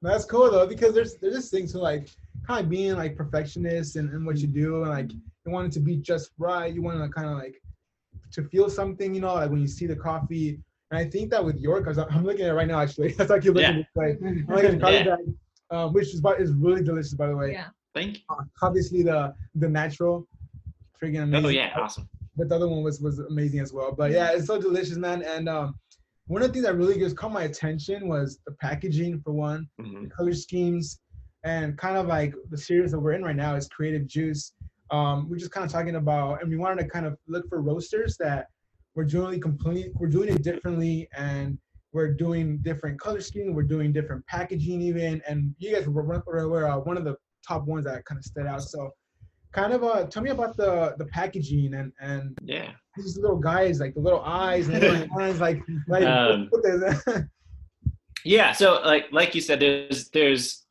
That's 0.00 0.24
cool 0.24 0.50
though, 0.50 0.66
because 0.66 0.94
there's 0.94 1.14
there's 1.16 1.34
this 1.34 1.50
thing 1.50 1.66
to 1.68 1.78
like 1.78 2.08
kind 2.46 2.64
of 2.64 2.70
being 2.70 2.94
like 2.96 3.14
perfectionist 3.16 3.96
and, 3.96 4.10
and 4.14 4.24
what 4.26 4.38
you 4.38 4.48
do 4.48 4.82
and 4.82 4.90
like 4.90 5.12
you 5.12 5.52
want 5.52 5.66
it 5.68 5.72
to 5.74 5.80
be 5.80 5.96
just 5.96 6.30
right. 6.38 6.72
You 6.72 6.80
want 6.82 7.02
to 7.02 7.08
kind 7.10 7.28
of 7.28 7.34
like 7.38 7.60
to 8.32 8.42
feel 8.44 8.70
something, 8.70 9.14
you 9.14 9.20
know, 9.20 9.34
like 9.34 9.50
when 9.50 9.60
you 9.60 9.68
see 9.68 9.86
the 9.86 9.96
coffee. 9.96 10.58
And 10.90 10.98
I 10.98 11.04
think 11.08 11.30
that 11.30 11.42
with 11.44 11.58
your, 11.60 11.80
because 11.80 11.98
I'm 11.98 12.24
looking 12.24 12.44
at 12.46 12.50
it 12.50 12.54
right 12.54 12.66
now 12.66 12.80
actually. 12.80 13.12
That's 13.18 13.30
like 13.30 13.44
you're 13.44 13.54
looking 13.54 13.76
Yeah. 13.76 13.76
this 13.78 13.86
way. 13.94 14.16
I'm 14.26 14.46
looking 14.48 14.64
at 14.66 14.72
the 14.72 14.78
coffee 14.80 14.94
Yeah. 14.94 15.04
bag, 15.16 15.18
um, 15.72 15.92
which 15.92 16.14
is 16.14 16.20
by, 16.20 16.34
is 16.34 16.52
really 16.52 16.82
delicious 16.82 17.14
by 17.14 17.26
the 17.26 17.36
way. 17.36 17.52
Yeah. 17.52 17.68
Thank 17.94 18.18
you. 18.18 18.22
Uh, 18.30 18.44
obviously 18.62 19.02
the 19.02 19.34
the 19.56 19.68
natural, 19.68 20.26
freaking 21.02 21.22
amazing. 21.24 21.46
Oh 21.46 21.48
yeah, 21.48 21.72
awesome. 21.76 22.08
But 22.36 22.48
the 22.48 22.56
other 22.56 22.68
one 22.68 22.82
was 22.82 23.00
was 23.00 23.18
amazing 23.18 23.60
as 23.60 23.72
well. 23.72 23.92
But 23.92 24.12
yeah, 24.12 24.30
it's 24.32 24.46
so 24.46 24.60
delicious, 24.60 24.96
man. 24.96 25.22
And 25.22 25.48
um, 25.48 25.74
one 26.26 26.42
of 26.42 26.48
the 26.48 26.52
things 26.54 26.64
that 26.66 26.76
really 26.76 26.98
just 26.98 27.16
caught 27.16 27.32
my 27.32 27.42
attention 27.42 28.08
was 28.08 28.38
the 28.46 28.52
packaging 28.52 29.20
for 29.22 29.32
one 29.32 29.68
Mhm. 29.80 30.10
color 30.10 30.32
schemes 30.32 31.00
and 31.44 31.76
kind 31.76 31.96
of 31.96 32.06
like 32.06 32.34
the 32.50 32.56
series 32.56 32.92
that 32.92 33.00
we're 33.00 33.12
in 33.12 33.24
right 33.24 33.36
now 33.36 33.56
is 33.56 33.66
creative 33.68 34.06
juice 34.06 34.52
um, 34.92 35.28
we're 35.28 35.36
just 35.36 35.50
kind 35.50 35.64
of 35.66 35.72
talking 35.72 35.96
about 35.96 36.40
and 36.40 36.48
we 36.50 36.56
wanted 36.56 36.80
to 36.82 36.88
kind 36.88 37.04
of 37.06 37.16
look 37.26 37.48
for 37.48 37.60
roasters 37.62 38.16
that 38.18 38.46
we're 38.94 39.04
doing 39.04 39.40
completely, 39.40 39.90
we're 39.94 40.06
doing 40.06 40.28
it 40.28 40.42
differently 40.42 41.08
and 41.16 41.58
we're 41.92 42.12
doing 42.12 42.58
different 42.62 42.98
color 43.00 43.20
scheme 43.20 43.54
we're 43.54 43.62
doing 43.62 43.92
different 43.92 44.26
packaging 44.26 44.80
even 44.80 45.22
and 45.28 45.54
you 45.58 45.74
guys 45.74 45.86
were, 45.86 46.02
were, 46.02 46.48
were 46.48 46.66
uh, 46.66 46.78
one 46.78 46.96
of 46.96 47.04
the 47.04 47.16
top 47.46 47.64
ones 47.66 47.84
that 47.84 48.04
kind 48.04 48.18
of 48.18 48.24
stood 48.24 48.46
out 48.46 48.62
so 48.62 48.90
kind 49.52 49.72
of 49.72 49.84
uh 49.84 50.04
tell 50.06 50.22
me 50.22 50.30
about 50.30 50.56
the 50.56 50.94
the 50.98 51.06
packaging 51.06 51.74
and 51.74 51.92
and 52.00 52.36
Yeah. 52.42 52.72
these 52.96 53.18
little 53.18 53.38
guys 53.38 53.80
like 53.80 53.94
the 53.94 54.00
little 54.00 54.22
eyes 54.22 54.68
and 54.68 54.76
the 54.82 54.88
little 54.92 55.18
hands 55.18 55.40
like 55.40 55.60
like 55.88 56.04
Um, 56.04 56.50
Yeah, 58.24 58.52
so 58.52 58.80
like 58.84 59.06
like 59.10 59.34
you 59.34 59.40
said, 59.40 59.58
there's 59.60 60.08
there's 60.10 60.64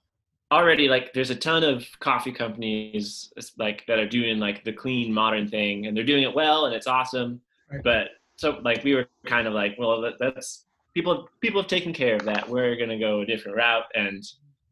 already 0.52 0.88
like 0.88 1.14
there's 1.14 1.32
a 1.32 1.36
ton 1.36 1.64
of 1.64 1.86
coffee 2.00 2.32
companies 2.32 3.32
like 3.58 3.86
that 3.88 4.00
are 4.00 4.08
doing 4.08 4.40
like 4.40 4.64
the 4.64 4.72
clean 4.72 5.14
modern 5.14 5.48
thing, 5.50 5.86
and 5.86 5.96
they're 5.96 6.06
doing 6.06 6.24
it 6.24 6.34
well, 6.34 6.66
and 6.66 6.74
it's 6.74 6.88
awesome. 6.88 7.42
Right. 7.70 7.82
But 7.84 8.08
so 8.38 8.60
like 8.64 8.84
we 8.86 8.96
were 8.96 9.08
kind 9.26 9.48
of 9.48 9.54
like, 9.54 9.76
well, 9.78 10.00
that, 10.02 10.14
that's 10.20 10.66
people 10.94 11.30
people 11.42 11.62
have 11.62 11.70
taken 11.70 11.94
care 11.94 12.16
of 12.16 12.24
that. 12.26 12.48
We're 12.48 12.76
gonna 12.76 13.00
go 13.00 13.22
a 13.22 13.26
different 13.26 13.58
route, 13.58 13.86
and 13.96 14.24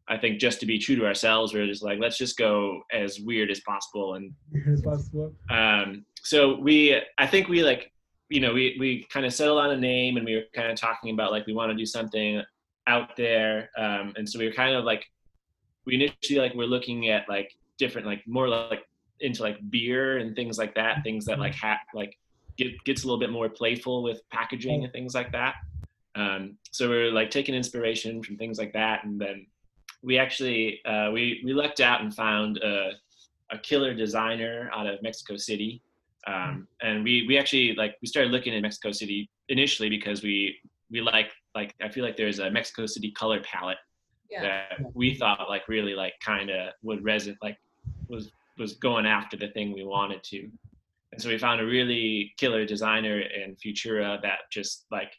I 0.08 0.18
think 0.18 0.40
just 0.40 0.60
to 0.60 0.66
be 0.66 0.78
true 0.78 0.96
to 0.96 1.06
ourselves, 1.06 1.54
we're 1.54 1.66
just 1.66 1.82
like 1.82 1.98
let's 1.98 2.18
just 2.18 2.36
go 2.36 2.82
as 2.92 3.20
weird 3.20 3.50
as 3.50 3.60
possible. 3.60 4.14
And 4.14 4.32
as 4.70 4.82
possible. 4.82 5.34
um, 5.50 6.04
so 6.22 6.56
we 6.60 7.00
i 7.16 7.26
think 7.26 7.48
we 7.48 7.62
like 7.62 7.90
you 8.28 8.40
know 8.40 8.52
we 8.52 8.76
we 8.78 9.06
kind 9.10 9.24
of 9.24 9.32
settled 9.32 9.58
on 9.58 9.70
a 9.70 9.76
name 9.76 10.18
and 10.18 10.26
we 10.26 10.34
were 10.36 10.42
kind 10.54 10.70
of 10.70 10.78
talking 10.78 11.14
about 11.14 11.30
like 11.30 11.46
we 11.46 11.54
want 11.54 11.70
to 11.70 11.76
do 11.76 11.86
something 11.86 12.42
out 12.86 13.16
there. 13.16 13.70
Um, 13.76 14.12
and 14.16 14.28
so 14.28 14.38
we 14.38 14.46
were 14.46 14.52
kind 14.52 14.74
of 14.74 14.84
like 14.84 15.04
we 15.86 15.94
initially 15.94 16.40
like 16.40 16.54
we're 16.54 16.66
looking 16.66 17.08
at 17.08 17.28
like 17.28 17.52
different 17.78 18.06
like 18.06 18.22
more 18.26 18.48
like 18.48 18.84
into 19.20 19.42
like 19.42 19.58
beer 19.70 20.18
and 20.18 20.34
things 20.34 20.58
like 20.58 20.74
that 20.74 21.02
things 21.02 21.24
that 21.26 21.38
like 21.38 21.54
ha- 21.54 21.80
like 21.94 22.16
get, 22.56 22.72
gets 22.84 23.04
a 23.04 23.06
little 23.06 23.18
bit 23.18 23.30
more 23.30 23.48
playful 23.48 24.02
with 24.02 24.20
packaging 24.30 24.84
and 24.84 24.92
things 24.92 25.14
like 25.14 25.30
that 25.32 25.54
um, 26.14 26.56
so 26.70 26.88
we 26.88 26.96
we're 26.96 27.12
like 27.12 27.30
taking 27.30 27.54
inspiration 27.54 28.22
from 28.22 28.36
things 28.36 28.58
like 28.58 28.72
that 28.72 29.04
and 29.04 29.20
then 29.20 29.46
we 30.02 30.18
actually 30.18 30.80
uh, 30.84 31.10
we 31.10 31.42
we 31.44 31.52
lucked 31.52 31.80
out 31.80 32.00
and 32.00 32.14
found 32.14 32.58
a, 32.58 32.92
a 33.50 33.58
killer 33.58 33.94
designer 33.94 34.70
out 34.74 34.86
of 34.86 35.02
Mexico 35.02 35.36
City. 35.36 35.82
Um, 36.26 36.66
and 36.82 37.04
we 37.04 37.26
we 37.26 37.38
actually 37.38 37.74
like 37.74 37.96
we 38.02 38.08
started 38.08 38.32
looking 38.32 38.52
in 38.54 38.62
Mexico 38.62 38.92
City 38.92 39.30
initially 39.48 39.88
because 39.88 40.22
we 40.22 40.56
we 40.90 41.00
like 41.00 41.30
like 41.54 41.74
I 41.82 41.88
feel 41.88 42.04
like 42.04 42.16
there's 42.16 42.38
a 42.38 42.50
Mexico 42.50 42.86
City 42.86 43.10
color 43.12 43.40
palette 43.42 43.78
Yeah. 44.30 44.42
that 44.42 44.94
we 44.94 45.14
thought 45.14 45.48
like 45.48 45.68
really 45.68 45.94
like 45.94 46.14
kind 46.24 46.50
of 46.50 46.72
would 46.82 47.02
resonate 47.02 47.36
like 47.42 47.58
was 48.08 48.30
was 48.58 48.74
going 48.74 49.06
after 49.06 49.36
the 49.36 49.48
thing 49.48 49.72
we 49.72 49.84
wanted 49.84 50.22
to. 50.24 50.48
And 51.12 51.20
so 51.20 51.28
we 51.28 51.38
found 51.38 51.60
a 51.60 51.66
really 51.66 52.32
killer 52.36 52.64
designer 52.64 53.20
in 53.20 53.56
Futura 53.56 54.20
that 54.22 54.40
just 54.50 54.86
like 54.90 55.12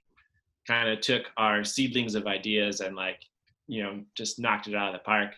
kind 0.72 0.90
of 0.90 1.01
took 1.01 1.24
our 1.38 1.63
seedlings 1.63 2.16
of 2.16 2.25
ideas 2.28 2.80
and 2.80 2.96
like 2.96 3.20
you 3.68 3.84
know 3.84 3.94
just 4.16 4.40
knocked 4.40 4.68
it 4.68 4.75
out 4.75 4.90
of 4.90 4.94
the 4.94 5.04
park. 5.13 5.32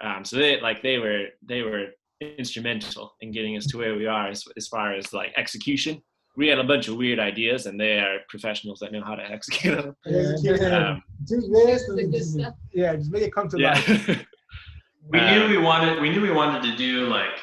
Um, 0.00 0.24
so 0.24 0.36
they 0.36 0.60
like 0.60 0.82
they 0.82 0.98
were 0.98 1.24
they 1.46 1.62
were 1.62 1.86
instrumental 2.20 3.14
in 3.20 3.30
getting 3.30 3.56
us 3.56 3.66
to 3.66 3.78
where 3.78 3.94
we 3.94 4.06
are 4.06 4.28
as, 4.28 4.44
as 4.56 4.66
far 4.66 4.94
as 4.94 5.12
like 5.12 5.32
execution. 5.36 5.94
We 6.36 6.46
had 6.46 6.58
a 6.58 6.64
bunch 6.64 6.86
of 6.88 6.96
weird 6.96 7.18
ideas, 7.18 7.66
and 7.66 7.78
they 7.84 7.98
are 7.98 8.18
professionals 8.28 8.78
that 8.80 8.92
know 8.92 9.02
how 9.02 9.16
to 9.16 9.24
execute 9.36 9.76
them. 9.76 9.96
Yeah. 10.46 10.54
Um, 10.78 11.02
do 11.26 11.40
this 11.66 11.82
The 11.86 12.04
good 12.14 12.54
yeah 12.72 12.96
just 12.96 13.10
make 13.10 13.22
it 13.28 13.34
come 13.34 13.48
to 13.50 13.56
life 13.58 13.86
We 15.12 15.18
Uh, 15.18 15.30
knew 15.30 15.48
we 15.48 15.58
wanted. 15.70 16.00
We 16.02 16.08
knew 16.10 16.22
we 16.30 16.34
wanted 16.42 16.62
to 16.70 16.72
do 16.76 16.92
like. 17.18 17.36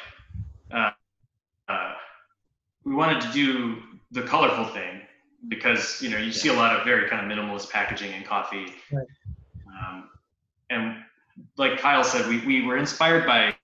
Uh, 0.72 0.90
uh, 1.68 1.94
we 2.84 2.94
wanted 2.94 3.20
to 3.26 3.30
do 3.32 3.46
the 4.12 4.22
colorful 4.22 4.66
thing 4.76 5.05
because 5.48 6.00
you 6.02 6.10
know 6.10 6.18
you 6.18 6.32
see 6.32 6.48
a 6.48 6.52
lot 6.52 6.76
of 6.76 6.84
very 6.84 7.08
kind 7.08 7.30
of 7.30 7.38
minimalist 7.38 7.70
packaging 7.70 8.12
in 8.12 8.22
coffee. 8.22 8.74
Right. 8.92 9.06
Um, 9.66 10.10
and 10.70 10.96
like 11.56 11.78
Kyle 11.78 12.04
said, 12.04 12.26
we, 12.28 12.44
we 12.46 12.62
were 12.62 12.76
inspired 12.76 13.26
by 13.26 13.54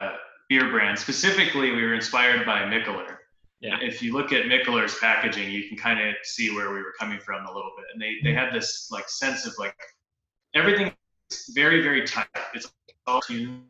uh, 0.00 0.16
beer 0.48 0.70
brands. 0.70 1.00
Specifically, 1.00 1.72
we 1.72 1.82
were 1.82 1.94
inspired 1.94 2.46
by 2.46 2.60
Mikkeller. 2.62 3.16
Yeah. 3.60 3.78
If 3.80 4.02
you 4.02 4.12
look 4.12 4.32
at 4.32 4.44
Mikkeller's 4.44 4.96
packaging, 4.98 5.50
you 5.50 5.68
can 5.68 5.76
kind 5.76 6.00
of 6.06 6.14
see 6.22 6.54
where 6.54 6.72
we 6.72 6.78
were 6.78 6.92
coming 6.98 7.18
from 7.18 7.46
a 7.46 7.52
little 7.52 7.72
bit. 7.76 7.86
And 7.92 8.00
they, 8.00 8.16
they 8.22 8.34
had 8.34 8.52
this 8.52 8.88
like 8.90 9.08
sense 9.08 9.46
of 9.46 9.54
like 9.58 9.74
everything 10.54 10.92
very, 11.54 11.82
very 11.82 12.06
tight. 12.06 12.26
It's 12.54 12.70
all 13.06 13.20
tuned. 13.20 13.62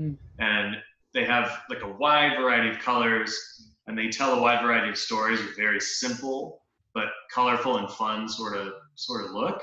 Mm. 0.00 0.16
And 0.38 0.76
they 1.14 1.24
have 1.24 1.60
like 1.68 1.82
a 1.82 1.88
wide 1.88 2.38
variety 2.38 2.70
of 2.70 2.78
colors 2.78 3.67
and 3.88 3.98
they 3.98 4.08
tell 4.08 4.34
a 4.34 4.40
wide 4.40 4.62
variety 4.62 4.90
of 4.90 4.98
stories 4.98 5.40
with 5.40 5.56
very 5.56 5.80
simple 5.80 6.62
but 6.94 7.06
colorful 7.32 7.78
and 7.78 7.90
fun 7.90 8.28
sort 8.28 8.56
of 8.56 8.72
sort 8.94 9.24
of 9.24 9.32
look. 9.32 9.62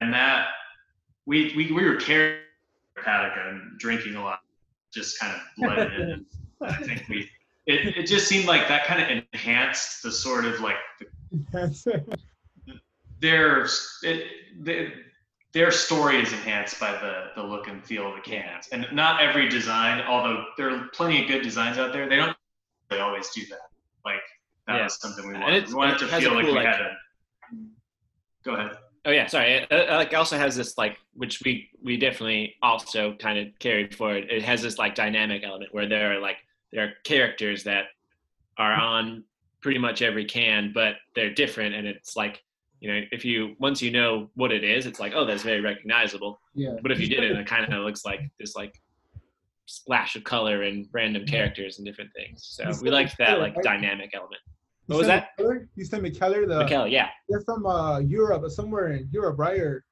And 0.00 0.12
that 0.12 0.48
we 1.26 1.52
we, 1.56 1.72
we 1.72 1.84
were 1.84 1.96
carrying 1.96 2.40
Patika 2.96 3.50
and 3.50 3.78
drinking 3.78 4.16
a 4.16 4.22
lot, 4.22 4.40
just 4.92 5.18
kind 5.18 5.34
of 5.34 5.40
blended 5.56 6.00
in. 6.00 6.26
I 6.60 6.74
think 6.74 7.08
we 7.08 7.30
it, 7.66 7.96
it 7.96 8.06
just 8.06 8.28
seemed 8.28 8.46
like 8.46 8.68
that 8.68 8.84
kind 8.86 9.02
of 9.02 9.24
enhanced 9.32 10.02
the 10.02 10.10
sort 10.12 10.44
of 10.44 10.60
like 10.60 10.76
the, 10.98 11.06
their 13.20 13.66
it, 14.02 14.26
the, 14.62 14.92
their 15.52 15.70
story 15.70 16.20
is 16.20 16.32
enhanced 16.32 16.78
by 16.78 16.92
the 16.92 17.30
the 17.34 17.42
look 17.42 17.68
and 17.68 17.84
feel 17.84 18.08
of 18.08 18.14
the 18.14 18.20
cans. 18.20 18.68
And 18.72 18.86
not 18.92 19.20
every 19.20 19.48
design, 19.48 20.02
although 20.02 20.44
there 20.56 20.70
are 20.70 20.88
plenty 20.92 21.22
of 21.22 21.28
good 21.28 21.42
designs 21.42 21.78
out 21.78 21.92
there, 21.92 22.08
they 22.08 22.16
don't 22.16 22.36
they 22.90 23.00
always 23.00 23.28
do 23.30 23.42
that. 23.46 23.70
Like 24.04 24.20
that 24.66 24.76
Yeah. 24.76 24.82
was 24.84 25.00
something 25.00 25.26
we 25.28 25.34
And 25.34 25.42
wanted. 25.42 25.68
We 25.68 25.74
wanted 25.74 25.98
to 25.98 26.06
feel 26.08 26.32
a 26.32 26.34
like 26.34 26.44
cool, 26.44 26.54
we 26.54 26.58
like- 26.60 26.66
had 26.66 26.80
a. 26.80 26.96
Go 28.44 28.54
ahead. 28.54 28.78
Oh 29.04 29.10
yeah, 29.10 29.26
sorry. 29.26 29.52
It, 29.54 29.68
it, 29.70 29.90
like 29.90 30.12
also 30.14 30.36
has 30.36 30.56
this 30.56 30.76
like, 30.76 30.98
which 31.14 31.40
we 31.44 31.70
we 31.82 31.96
definitely 31.96 32.56
also 32.62 33.14
kind 33.14 33.38
of 33.38 33.46
carried 33.58 33.94
forward. 33.94 34.26
It 34.30 34.42
has 34.42 34.62
this 34.62 34.78
like 34.78 34.94
dynamic 34.94 35.44
element 35.44 35.72
where 35.72 35.88
there 35.88 36.12
are 36.16 36.20
like 36.20 36.36
there 36.72 36.84
are 36.84 36.92
characters 37.04 37.64
that 37.64 37.86
are 38.58 38.72
on 38.72 39.24
pretty 39.60 39.78
much 39.78 40.02
every 40.02 40.24
can, 40.24 40.72
but 40.74 40.96
they're 41.14 41.32
different, 41.32 41.74
and 41.74 41.86
it's 41.86 42.16
like 42.16 42.42
you 42.80 42.92
know 42.92 43.00
if 43.12 43.24
you 43.24 43.54
once 43.58 43.80
you 43.80 43.90
know 43.90 44.30
what 44.34 44.52
it 44.52 44.64
is, 44.64 44.84
it's 44.86 45.00
like 45.00 45.12
oh 45.14 45.24
that's 45.24 45.42
very 45.42 45.60
recognizable. 45.60 46.40
Yeah. 46.54 46.74
But 46.82 46.92
if 46.92 47.00
you 47.00 47.08
didn't, 47.08 47.36
it 47.36 47.46
kind 47.46 47.72
of 47.72 47.84
looks 47.84 48.04
like 48.04 48.20
this 48.38 48.54
like 48.56 48.80
splash 49.72 50.16
of 50.16 50.24
color 50.24 50.62
and 50.62 50.86
random 50.92 51.26
characters 51.26 51.78
and 51.78 51.86
different 51.86 52.10
things. 52.16 52.42
So 52.42 52.62
You 52.64 52.68
we 52.70 52.88
said 52.88 52.92
liked 52.94 53.18
that 53.18 53.38
like 53.38 53.54
right? 53.54 53.62
dynamic 53.64 54.10
element. 54.14 54.40
You 54.86 54.94
What 54.94 54.98
was 54.98 55.06
that? 55.08 55.28
Mikkeller? 55.38 55.68
You 55.76 55.84
said 55.84 56.00
Mikkeller, 56.02 56.48
the 56.48 56.64
Mikkeller, 56.64 56.90
yeah, 56.90 57.08
they're 57.28 57.42
from 57.42 57.66
uh 57.66 57.98
Europe, 58.00 58.42
or 58.44 58.50
somewhere 58.50 58.92
in 58.92 59.08
Europe, 59.12 59.38
right? 59.38 59.60
Or 59.60 59.84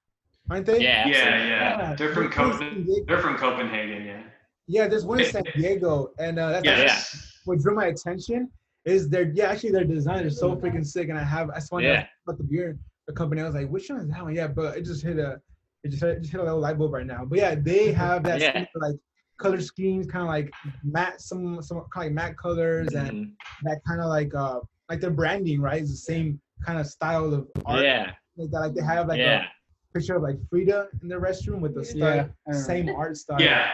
aren't 0.50 0.64
they? 0.64 0.80
yeah, 0.80 1.06
Yeah, 1.06 1.16
absolutely. 1.18 1.48
yeah. 1.50 1.94
They're 1.98 2.14
from 2.14 2.22
There's 2.24 2.34
Copenhagen. 2.34 3.04
They're 3.06 3.20
from 3.20 3.36
Copenhagen, 3.36 4.06
yeah. 4.06 4.22
Yeah, 4.66 4.88
there's 4.88 5.04
one 5.04 5.20
in 5.20 5.26
San 5.30 5.44
Diego, 5.56 6.12
and 6.18 6.38
uh, 6.38 6.52
that's 6.52 6.64
Yes. 6.64 7.40
what 7.44 7.58
drew 7.58 7.74
my 7.74 7.86
attention. 7.86 8.50
Is 8.86 9.10
their 9.10 9.30
yeah, 9.34 9.48
actually 9.50 9.72
their 9.72 9.84
design 9.84 10.24
is 10.24 10.38
so 10.38 10.56
freaking 10.56 10.86
sick, 10.86 11.10
and 11.10 11.18
I 11.18 11.22
have 11.22 11.50
I 11.50 11.58
saw 11.58 11.78
Yeah. 11.78 12.06
about 12.26 12.38
the 12.38 12.44
beer, 12.44 12.78
the 13.06 13.12
company. 13.12 13.42
I 13.42 13.44
was 13.44 13.54
like, 13.54 13.68
which 13.68 13.90
one 13.90 14.00
is 14.00 14.08
that 14.08 14.22
one? 14.22 14.34
Yeah, 14.34 14.46
but 14.48 14.78
it 14.78 14.82
just 14.86 15.02
hit 15.02 15.18
a, 15.18 15.40
it 15.84 15.90
just 15.90 16.02
hit, 16.02 16.16
it 16.16 16.20
just 16.20 16.32
hit 16.32 16.40
a 16.40 16.44
little 16.44 16.60
light 16.60 16.78
bulb 16.78 16.94
right 16.94 17.04
now. 17.06 17.24
But 17.26 17.38
yeah, 17.38 17.54
they 17.56 17.92
have 18.04 18.22
that 18.24 18.40
Yeah. 18.40 18.52
same, 18.54 18.66
like 18.76 18.94
color 19.38 19.60
schemes, 19.60 20.06
kind 20.06 20.22
of 20.22 20.28
like 20.28 20.50
matte, 20.84 21.20
some 21.20 21.60
some 21.62 21.82
kind 21.92 22.06
of 22.06 22.12
like 22.12 22.12
matte 22.12 22.36
colors, 22.38 22.94
and 22.94 23.10
Mhm. 23.10 23.32
that 23.64 23.80
kind 23.86 24.00
of 24.00 24.08
like 24.08 24.34
uh 24.34 24.60
like 24.88 25.00
their 25.00 25.10
branding, 25.10 25.60
right? 25.60 25.82
Is 25.82 25.90
the 25.90 25.96
same 26.12 26.40
kind 26.64 26.78
of 26.78 26.86
style 26.86 27.32
of 27.34 27.48
art. 27.66 27.82
yeah, 27.84 28.12
Like 28.36 28.50
that, 28.50 28.60
like 28.60 28.74
they 28.74 28.82
have 28.82 29.08
like 29.08 29.18
yeah. 29.18 29.44
a 29.44 29.98
picture 29.98 30.16
of 30.16 30.22
like 30.22 30.36
Frida 30.48 30.88
in 31.02 31.08
the 31.08 31.16
restroom 31.16 31.60
with 31.60 31.74
the 31.74 31.84
style, 31.84 32.28
Yeah, 32.46 32.52
same 32.52 32.88
art 32.90 33.16
style. 33.16 33.40
Yeah. 33.40 33.70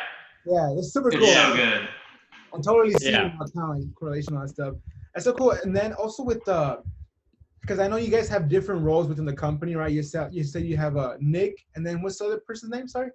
yeah, 0.47 0.75
it's 0.77 0.93
super 0.93 1.09
It's 1.09 1.17
cool. 1.19 1.27
so 1.27 1.55
good. 1.57 1.89
I'm 2.55 2.63
totally 2.63 2.95
seeing 2.95 3.15
Yeah. 3.15 3.23
yeah. 3.25 3.39
kind 3.39 3.71
of 3.71 3.77
like 3.79 3.95
correlation 3.95 4.37
on 4.37 4.43
that 4.43 4.49
stuff. 4.49 4.75
That's 5.15 5.25
so 5.25 5.33
cool. 5.35 5.53
And 5.53 5.75
then 5.77 5.93
also 5.95 6.23
with 6.23 6.43
the, 6.45 6.83
because 7.61 7.79
I 7.79 7.87
know 7.87 7.97
you 7.97 8.11
guys 8.11 8.29
have 8.29 8.49
different 8.49 8.83
roles 8.83 9.07
within 9.07 9.25
the 9.25 9.33
company, 9.35 9.77
right? 9.77 9.93
You 9.93 10.03
said 10.03 10.35
you 10.35 10.43
said 10.43 10.65
you 10.65 10.77
have 10.77 10.97
uh, 10.97 11.15
Nick, 11.21 11.55
and 11.77 11.87
then 11.87 12.03
what's 12.03 12.19
the 12.19 12.25
other 12.25 12.41
person's 12.47 12.73
name? 12.73 12.89
Sorry, 12.89 13.11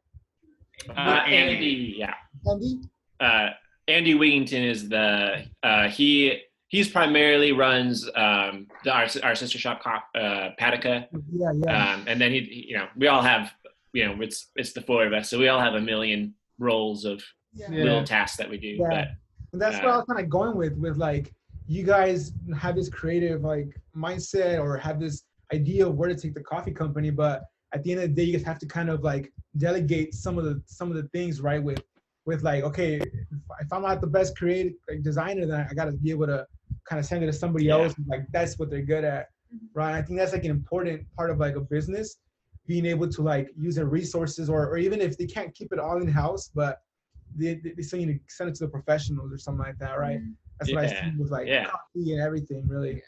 Uh, 0.89 0.91
Andy. 0.91 1.35
Andy, 1.55 1.95
yeah. 1.97 2.13
Andy. 2.49 2.79
uh, 3.19 3.49
Andy 3.87 4.13
Wigington 4.15 4.63
is 4.69 4.89
the 4.89 5.45
uh, 5.63 5.87
he 5.89 6.41
he's 6.67 6.89
primarily 6.89 7.51
runs 7.51 8.05
um, 8.15 8.67
the 8.83 8.91
our, 8.91 9.07
our 9.23 9.35
sister 9.35 9.57
shop 9.57 9.81
Co- 9.83 10.19
uh, 10.19 10.51
Patika, 10.59 11.07
Yeah, 11.31 11.51
yeah. 11.65 11.93
um, 11.95 12.03
and 12.07 12.19
then 12.19 12.31
he 12.31 12.41
he- 12.41 12.65
you 12.69 12.77
know 12.77 12.87
we 12.97 13.07
all 13.07 13.21
have 13.21 13.51
you 13.93 14.05
know 14.05 14.21
it's 14.21 14.49
it's 14.55 14.73
the 14.73 14.81
four 14.81 15.05
of 15.05 15.13
us, 15.13 15.29
so 15.29 15.39
we 15.39 15.47
all 15.47 15.59
have 15.59 15.73
a 15.75 15.81
million 15.81 16.33
roles 16.59 17.05
of 17.05 17.23
Yeah. 17.53 17.69
little 17.69 18.03
tasks 18.03 18.37
that 18.37 18.49
we 18.49 18.57
do. 18.57 18.77
Yeah. 18.91 19.07
and 19.53 19.61
that's 19.61 19.77
what 19.77 19.87
I 19.87 19.97
was 19.97 20.05
kind 20.05 20.19
of 20.19 20.29
going 20.29 20.55
with. 20.57 20.73
With 20.73 20.97
like, 20.97 21.33
you 21.67 21.83
guys 21.83 22.33
have 22.59 22.75
this 22.75 22.89
creative 22.89 23.41
like 23.41 23.69
mindset 23.95 24.59
or 24.59 24.77
have 24.77 24.99
this 24.99 25.23
idea 25.53 25.87
of 25.87 25.95
where 25.95 26.09
to 26.09 26.15
take 26.15 26.33
the 26.33 26.43
coffee 26.43 26.71
company, 26.71 27.09
but 27.09 27.43
at 27.73 27.83
the 27.83 27.91
end 27.91 28.01
of 28.01 28.09
the 28.09 28.15
day, 28.15 28.23
you 28.23 28.33
just 28.33 28.45
have 28.45 28.59
to 28.59 28.65
kind 28.65 28.89
of 28.89 29.03
like 29.03 29.31
delegate 29.57 30.13
some 30.13 30.37
of 30.37 30.45
the 30.45 30.61
some 30.65 30.89
of 30.89 30.95
the 30.95 31.07
things, 31.09 31.41
right? 31.41 31.61
With 31.61 31.83
with 32.25 32.43
like, 32.43 32.63
okay, 32.63 32.95
if, 32.95 33.07
if 33.61 33.71
I'm 33.71 33.81
not 33.81 34.01
the 34.01 34.07
best 34.07 34.37
creative 34.37 34.73
like, 34.89 35.01
designer, 35.01 35.45
then 35.45 35.65
I 35.69 35.73
got 35.73 35.85
to 35.85 35.93
be 35.93 36.11
able 36.11 36.27
to 36.27 36.45
kind 36.87 36.99
of 36.99 37.05
send 37.05 37.23
it 37.23 37.27
to 37.27 37.33
somebody 37.33 37.65
Yeah. 37.65 37.77
else. 37.77 37.95
Like 38.05 38.25
that's 38.33 38.59
what 38.59 38.69
they're 38.69 38.81
good 38.81 39.05
at, 39.05 39.27
mm-hmm. 39.53 39.65
right? 39.73 39.95
I 39.95 40.01
think 40.01 40.19
that's 40.19 40.33
like 40.33 40.43
an 40.43 40.51
important 40.51 41.05
part 41.15 41.29
of 41.29 41.39
like 41.39 41.55
a 41.55 41.61
business, 41.61 42.17
being 42.67 42.85
able 42.85 43.07
to 43.07 43.21
like 43.21 43.49
use 43.57 43.75
their 43.75 43.85
resources, 43.85 44.49
or 44.49 44.67
or 44.67 44.77
even 44.77 45.01
if 45.01 45.17
they 45.17 45.25
can't 45.25 45.53
keep 45.55 45.71
it 45.71 45.79
all 45.79 46.01
in 46.01 46.07
house, 46.07 46.49
but 46.53 46.79
they, 47.35 47.55
they, 47.55 47.73
they 47.75 47.83
still 47.83 47.99
need 47.99 48.13
to 48.13 48.19
send 48.27 48.49
it 48.49 48.55
to 48.55 48.65
the 48.65 48.69
professionals 48.69 49.31
or 49.33 49.37
something 49.37 49.65
like 49.65 49.77
that, 49.79 49.99
right? 49.99 50.19
Mm-hmm. 50.19 50.31
That's 50.59 50.73
what 50.73 50.85
I 50.85 50.87
see 50.87 51.17
with 51.17 51.31
like 51.31 51.47
yeah. 51.47 51.65
coffee 51.65 52.13
and 52.13 52.21
everything, 52.21 52.67
really. 52.67 53.03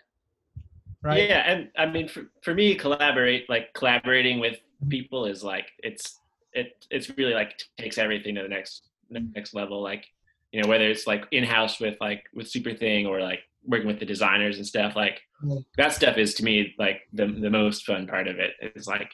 Right? 1.01 1.29
Yeah, 1.29 1.43
and 1.51 1.69
I 1.77 1.85
mean 1.85 2.07
for, 2.07 2.23
for 2.41 2.53
me 2.53 2.75
collaborate 2.75 3.49
like 3.49 3.73
collaborating 3.73 4.39
with 4.39 4.57
people 4.89 5.25
is 5.25 5.43
like 5.43 5.67
it's 5.83 6.19
it 6.53 6.85
it's 6.91 7.09
really 7.17 7.33
like 7.33 7.61
takes 7.77 7.97
everything 7.97 8.35
to 8.35 8.41
the 8.41 8.47
next 8.49 8.89
next 9.09 9.53
level 9.53 9.81
like 9.81 10.05
you 10.51 10.61
know 10.61 10.67
whether 10.67 10.87
it's 10.89 11.07
like 11.07 11.25
in 11.31 11.43
house 11.43 11.79
with 11.79 11.95
like 12.01 12.23
with 12.33 12.47
super 12.49 12.73
thing 12.73 13.05
or 13.05 13.21
like 13.21 13.39
working 13.65 13.87
with 13.87 13.99
the 13.99 14.05
designers 14.05 14.57
and 14.57 14.65
stuff 14.67 14.95
like 14.95 15.21
Yeah. 15.43 15.59
that 15.77 15.93
stuff 15.93 16.17
is 16.17 16.33
to 16.35 16.43
me 16.43 16.75
like 16.77 17.01
the 17.13 17.27
the 17.27 17.49
most 17.49 17.85
fun 17.85 18.05
part 18.07 18.27
of 18.27 18.37
it. 18.39 18.51
it 18.61 18.73
is 18.75 18.87
like 18.87 19.11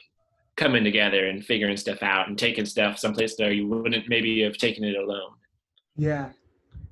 coming 0.56 0.82
together 0.84 1.26
and 1.28 1.44
figuring 1.44 1.76
stuff 1.76 2.02
out 2.02 2.28
and 2.28 2.36
taking 2.38 2.64
stuff 2.64 2.98
someplace 2.98 3.36
there 3.36 3.52
you 3.52 3.66
wouldn't 3.68 4.08
maybe 4.08 4.40
have 4.42 4.56
taken 4.56 4.82
it 4.84 4.96
alone 4.96 5.32
Yeah. 5.96 6.30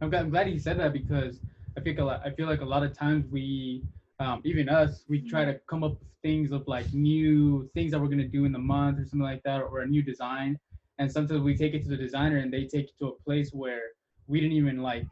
I'm 0.01 0.11
glad, 0.11 0.23
I'm 0.23 0.31
glad 0.31 0.51
you 0.51 0.59
said 0.59 0.79
that 0.81 0.93
because 0.93 1.41
I 1.77 1.81
feel 1.81 1.93
like 1.95 2.01
a 2.01 2.05
lot, 2.05 2.23
I 2.27 2.31
feel 2.31 2.47
like 2.47 2.61
a 2.61 2.65
lot 2.65 2.83
of 2.83 2.93
times 2.97 3.25
we, 3.31 3.83
um, 4.25 4.43
even 4.45 4.69
us, 4.69 5.05
we 5.09 5.21
try 5.23 5.45
to 5.45 5.61
come 5.69 5.85
up 5.85 5.93
with 6.01 6.09
things 6.23 6.53
of 6.53 6.67
like 6.69 6.93
new 6.95 7.69
things 7.75 7.93
that 7.93 8.01
we're 8.01 8.09
gonna 8.09 8.29
do 8.29 8.45
in 8.47 8.53
the 8.53 8.59
month 8.59 8.99
or 9.01 9.05
something 9.05 9.21
like 9.21 9.43
that, 9.45 9.63
or 9.63 9.81
a 9.81 9.87
new 9.87 10.03
design. 10.03 10.59
And 10.99 11.11
sometimes 11.13 11.43
we 11.43 11.57
take 11.57 11.75
it 11.75 11.83
to 11.85 11.91
the 11.91 11.97
designer 11.97 12.39
and 12.39 12.53
they 12.53 12.65
take 12.67 12.87
it 12.91 12.99
to 13.01 13.09
a 13.09 13.17
place 13.25 13.51
where 13.53 13.83
we 14.29 14.41
didn't 14.41 14.57
even 14.57 14.83
like 14.83 15.07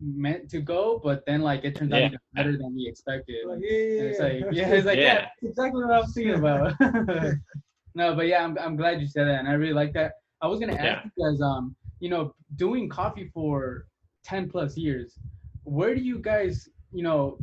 meant 0.00 0.50
to 0.50 0.60
go, 0.60 1.00
but 1.02 1.24
then 1.26 1.42
like 1.42 1.64
it 1.64 1.76
turns 1.76 1.92
out 1.92 2.02
Yeah. 2.02 2.08
even 2.08 2.18
better 2.34 2.56
than 2.58 2.74
we 2.74 2.86
expected. 2.88 3.46
Like, 3.46 3.60
And 3.98 4.08
yeah, 4.08 4.12
it's 4.12 4.20
like 4.20 4.46
yeah, 4.50 4.68
it's 4.72 4.86
like 4.86 5.02
yeah, 5.02 5.18
Yeah. 5.18 5.28
exactly 5.42 5.84
what 5.84 5.94
I 5.94 5.98
was 6.00 6.12
thinking 6.14 6.34
about. 6.34 6.74
no, 7.94 8.14
but 8.14 8.26
yeah, 8.26 8.44
I'm 8.44 8.58
I'm 8.58 8.76
glad 8.76 9.00
you 9.00 9.06
said 9.06 9.26
that, 9.28 9.38
and 9.40 9.48
I 9.48 9.52
really 9.52 9.72
like 9.74 9.92
that. 9.94 10.12
I 10.42 10.46
was 10.48 10.60
gonna 10.60 10.74
ask 10.74 10.84
Yeah. 10.84 11.00
you 11.04 11.10
guys, 11.24 11.40
um, 11.40 11.74
you 12.00 12.08
know, 12.10 12.34
doing 12.56 12.88
coffee 12.88 13.30
for 13.32 13.86
ten 14.24 14.48
plus 14.48 14.76
years, 14.76 15.18
where 15.64 15.94
do 15.94 16.00
you 16.00 16.18
guys, 16.18 16.68
you 16.92 17.02
know, 17.02 17.38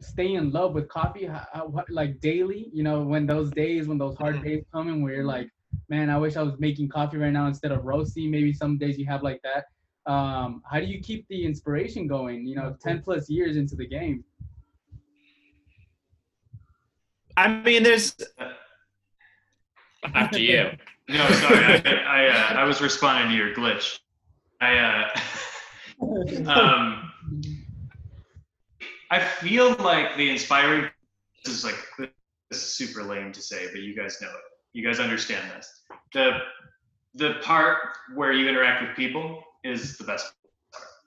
stay 0.00 0.34
in 0.34 0.50
love 0.50 0.74
with 0.74 0.88
coffee? 0.88 1.26
How, 1.26 1.46
how, 1.52 1.84
like 1.90 2.20
daily, 2.20 2.70
you 2.72 2.82
know, 2.82 3.02
when 3.02 3.26
those 3.26 3.50
days, 3.50 3.88
when 3.88 3.98
those 3.98 4.16
hard 4.16 4.36
Mhm. 4.36 4.44
days 4.44 4.64
come, 4.72 4.88
and 4.88 5.02
where 5.02 5.14
you're 5.14 5.24
like, 5.24 5.50
man, 5.88 6.10
I 6.10 6.18
wish 6.18 6.36
I 6.36 6.42
was 6.42 6.58
making 6.58 6.88
coffee 6.88 7.16
right 7.18 7.32
now 7.32 7.46
instead 7.46 7.72
of 7.72 7.84
roasting. 7.84 8.30
Maybe 8.30 8.52
some 8.52 8.78
days 8.78 8.98
you 8.98 9.06
have 9.06 9.22
like 9.22 9.40
that. 9.42 9.66
Um, 10.10 10.62
how 10.70 10.80
do 10.80 10.86
you 10.86 11.00
keep 11.00 11.26
the 11.28 11.44
inspiration 11.44 12.06
going? 12.06 12.46
You 12.46 12.56
know, 12.56 12.76
ten 12.80 13.02
plus 13.02 13.28
years 13.28 13.56
into 13.56 13.76
the 13.76 13.86
game. 13.86 14.24
i 17.36 17.48
mean 17.48 17.82
there's 17.82 18.16
after 20.14 20.38
you 20.38 20.70
No, 21.08 21.28
sorry. 21.32 21.64
I, 21.64 21.80
I, 22.06 22.26
uh, 22.28 22.60
I 22.60 22.64
was 22.64 22.80
responding 22.80 23.30
to 23.30 23.36
your 23.36 23.52
glitch. 23.52 23.98
I, 24.60 24.76
uh, 24.78 25.08
um, 26.48 27.09
I 29.10 29.20
feel 29.20 29.74
like 29.76 30.16
the 30.16 30.30
inspiring. 30.30 30.88
This 31.44 31.54
is 31.54 31.64
like 31.64 31.76
this 31.98 32.62
is 32.62 32.62
super 32.62 33.02
lame 33.02 33.32
to 33.32 33.40
say, 33.42 33.66
but 33.72 33.80
you 33.80 33.96
guys 33.96 34.18
know 34.20 34.28
it. 34.28 34.44
You 34.72 34.84
guys 34.86 35.00
understand 35.00 35.50
this. 35.56 35.82
The 36.12 36.38
the 37.14 37.34
part 37.42 37.78
where 38.14 38.32
you 38.32 38.48
interact 38.48 38.82
with 38.86 38.96
people 38.96 39.42
is 39.64 39.98
the 39.98 40.04
best 40.04 40.32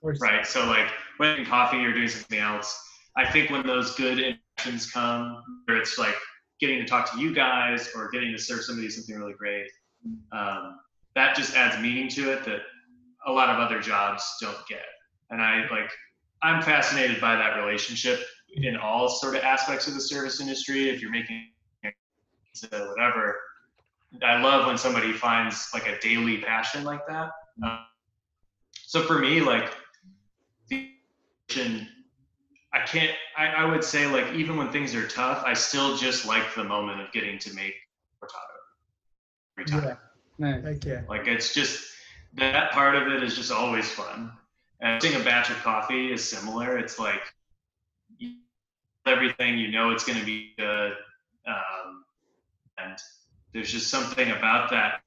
Or- 0.02 0.16
right? 0.20 0.46
So 0.46 0.66
like 0.66 0.88
when 1.18 1.38
you're 1.38 1.46
coffee 1.46 1.84
or 1.86 1.94
doing 1.94 2.10
something 2.10 2.40
else, 2.40 2.78
I 3.16 3.30
think 3.32 3.50
when 3.52 3.66
those 3.66 3.96
good 3.96 4.20
interactions 4.20 4.92
come, 4.92 5.42
where 5.66 5.78
it's 5.78 5.98
like 5.98 6.16
getting 6.60 6.80
to 6.80 6.86
talk 6.86 7.12
to 7.14 7.20
you 7.20 7.34
guys 7.34 7.90
or 7.96 8.10
getting 8.10 8.32
to 8.34 8.38
serve 8.38 8.64
somebody 8.64 8.90
something 8.90 9.16
really 9.16 9.34
great, 9.34 9.68
um, 10.34 10.80
that 11.16 11.36
just 11.36 11.56
adds 11.56 11.82
meaning 11.82 12.10
to 12.10 12.32
it 12.34 12.44
that 12.46 12.62
a 13.28 13.32
lot 13.32 13.50
of 13.50 13.60
other 13.60 13.80
jobs 13.80 14.24
don't 14.42 14.58
get. 14.68 14.84
and 15.30 15.42
I 15.42 15.62
like 15.72 15.90
I'm 16.44 16.62
fascinated 16.62 17.22
by 17.22 17.36
that 17.36 17.56
relationship 17.58 18.20
in 18.56 18.76
all 18.78 19.10
sort 19.10 19.36
of 19.36 19.44
aspects 19.44 19.88
of 19.88 19.94
the 19.94 20.02
service 20.02 20.40
industry. 20.40 20.90
If 20.90 21.02
you're 21.02 21.12
making 21.12 21.50
whatever, 22.70 23.40
I 24.22 24.40
love 24.42 24.68
when 24.68 24.78
somebody 24.78 25.14
finds 25.14 25.70
like 25.74 25.88
a 25.88 26.00
daily 26.00 26.38
passion 26.40 26.84
like 26.84 27.06
that. 27.08 27.32
Um, 27.64 27.80
so 28.74 29.04
for 29.04 29.18
me, 29.20 29.42
like 29.42 29.74
the 30.70 30.92
I 32.74 32.80
can't. 32.86 33.12
I, 33.38 33.48
I 33.48 33.66
would 33.66 33.84
say 33.84 34.08
like 34.08 34.34
even 34.34 34.58
when 34.58 34.72
things 34.72 34.96
are 34.96 35.08
tough, 35.08 35.44
I 35.46 35.54
still 35.54 35.96
just 35.96 36.26
like 36.26 36.56
the 36.56 36.64
moment 36.64 37.02
of 37.02 37.12
getting 37.12 37.38
to 37.40 37.54
make 37.54 37.74
cortado 38.22 38.38
every 39.58 39.66
time. 39.66 39.98
Yeah. 40.40 40.62
Nice. 40.62 40.78
Okay. 40.78 41.04
Like 41.08 41.28
it's 41.28 41.54
just 41.54 41.86
that 42.36 42.72
part 42.72 42.96
of 42.96 43.08
it 43.08 43.24
is 43.24 43.36
just 43.36 43.52
always 43.52 43.90
fun. 43.90 44.32
And 44.84 45.02
doing 45.02 45.16
a 45.16 45.24
batch 45.24 45.50
of 45.50 45.56
coffee 45.58 46.12
is 46.12 46.22
similar. 46.22 46.78
It's 46.78 47.00
like 47.00 47.22
everything 49.06 49.58
you 49.58 49.72
know 49.72 49.92
it's 49.92 50.04
going 50.04 50.20
to 50.20 50.26
be 50.26 50.52
good, 50.58 50.92
um, 51.48 52.04
and 52.78 52.98
there's 53.54 53.72
just 53.72 53.88
something 53.90 54.30
about 54.32 54.70
that 54.72 55.02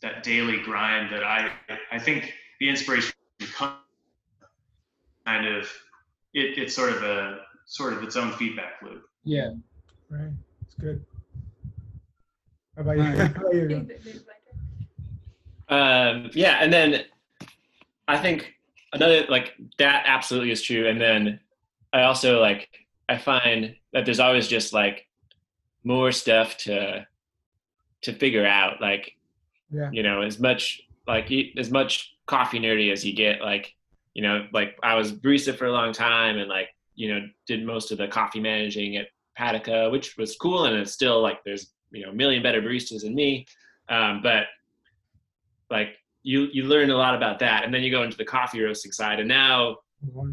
that 0.00 0.22
daily 0.22 0.58
grind 0.62 1.12
that 1.12 1.22
I 1.22 1.50
I 1.92 1.98
think 1.98 2.32
the 2.58 2.70
inspiration 2.70 3.12
comes 3.52 3.74
kind 5.26 5.46
of 5.46 5.64
it, 6.32 6.58
it's 6.58 6.74
sort 6.74 6.92
of 6.92 7.02
a 7.02 7.40
sort 7.66 7.92
of 7.92 8.02
its 8.02 8.16
own 8.16 8.32
feedback 8.32 8.80
loop. 8.82 9.02
Yeah. 9.24 9.50
Right. 10.08 10.30
It's 10.62 10.74
good. 10.74 11.04
How 12.74 12.82
about 12.82 12.96
you? 12.96 13.02
How 13.02 13.24
about 13.26 13.54
you? 13.54 13.88
Um, 15.68 16.30
yeah, 16.32 16.58
and 16.62 16.72
then 16.72 17.04
I 18.08 18.18
think 18.18 18.54
another 18.92 19.24
like 19.28 19.54
that 19.78 20.04
absolutely 20.06 20.50
is 20.50 20.62
true. 20.62 20.88
And 20.88 21.00
then 21.00 21.40
I 21.92 22.02
also 22.02 22.40
like 22.40 22.68
I 23.08 23.18
find 23.18 23.74
that 23.92 24.04
there's 24.04 24.20
always 24.20 24.48
just 24.48 24.72
like 24.72 25.06
more 25.84 26.12
stuff 26.12 26.56
to 26.58 27.06
to 28.02 28.12
figure 28.12 28.46
out. 28.46 28.80
Like, 28.80 29.16
yeah. 29.70 29.90
you 29.92 30.02
know, 30.02 30.22
as 30.22 30.38
much 30.38 30.82
like 31.06 31.30
as 31.56 31.70
much 31.70 32.14
coffee 32.26 32.58
nerdy 32.58 32.92
as 32.92 33.04
you 33.04 33.14
get. 33.14 33.40
Like, 33.40 33.74
you 34.14 34.22
know, 34.22 34.46
like 34.52 34.76
I 34.82 34.94
was 34.94 35.12
barista 35.12 35.56
for 35.56 35.66
a 35.66 35.72
long 35.72 35.92
time, 35.92 36.38
and 36.38 36.48
like 36.48 36.68
you 36.94 37.12
know 37.12 37.26
did 37.46 37.64
most 37.64 37.92
of 37.92 37.98
the 37.98 38.08
coffee 38.08 38.40
managing 38.40 38.96
at 38.96 39.08
Patika, 39.38 39.90
which 39.90 40.16
was 40.16 40.36
cool, 40.36 40.64
and 40.64 40.76
it's 40.76 40.92
still 40.92 41.20
like 41.20 41.44
there's 41.44 41.72
you 41.90 42.04
know 42.04 42.10
a 42.10 42.14
million 42.14 42.42
better 42.42 42.62
baristas 42.62 43.02
than 43.02 43.14
me. 43.14 43.46
Um, 43.88 44.20
but 44.22 44.44
like 45.70 45.96
you 46.26 46.48
you 46.52 46.64
learn 46.64 46.90
a 46.90 46.96
lot 46.96 47.14
about 47.14 47.38
that. 47.38 47.64
And 47.64 47.72
then 47.72 47.82
you 47.82 47.90
go 47.90 48.02
into 48.02 48.16
the 48.16 48.24
coffee 48.24 48.60
roasting 48.60 48.92
side. 48.92 49.20
And 49.20 49.28
now 49.28 49.76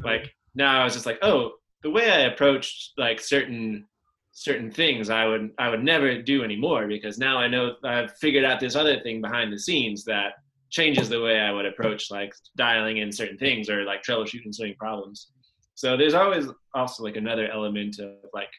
like 0.03 0.33
now 0.55 0.81
i 0.81 0.83
was 0.83 0.93
just 0.93 1.05
like 1.05 1.17
oh 1.21 1.53
the 1.83 1.89
way 1.89 2.11
i 2.11 2.21
approached 2.31 2.91
like 2.97 3.19
certain 3.19 3.85
certain 4.33 4.69
things 4.69 5.09
i 5.09 5.25
would 5.25 5.49
i 5.57 5.69
would 5.69 5.83
never 5.83 6.21
do 6.21 6.43
anymore 6.43 6.85
because 6.85 7.17
now 7.17 7.37
i 7.37 7.47
know 7.47 7.75
i've 7.85 8.11
figured 8.17 8.43
out 8.43 8.59
this 8.59 8.75
other 8.75 8.99
thing 8.99 9.21
behind 9.21 9.53
the 9.53 9.57
scenes 9.57 10.03
that 10.03 10.33
changes 10.69 11.07
the 11.07 11.21
way 11.21 11.39
i 11.39 11.51
would 11.51 11.65
approach 11.65 12.11
like 12.11 12.33
dialing 12.57 12.97
in 12.97 13.11
certain 13.11 13.37
things 13.37 13.69
or 13.69 13.83
like 13.83 14.03
troubleshooting 14.03 14.53
certain 14.53 14.75
problems. 14.75 15.31
So 15.75 15.97
there's 15.97 16.13
always 16.13 16.47
also 16.73 17.03
like 17.03 17.15
another 17.15 17.49
element 17.49 17.99
of 17.99 18.11
like 18.33 18.51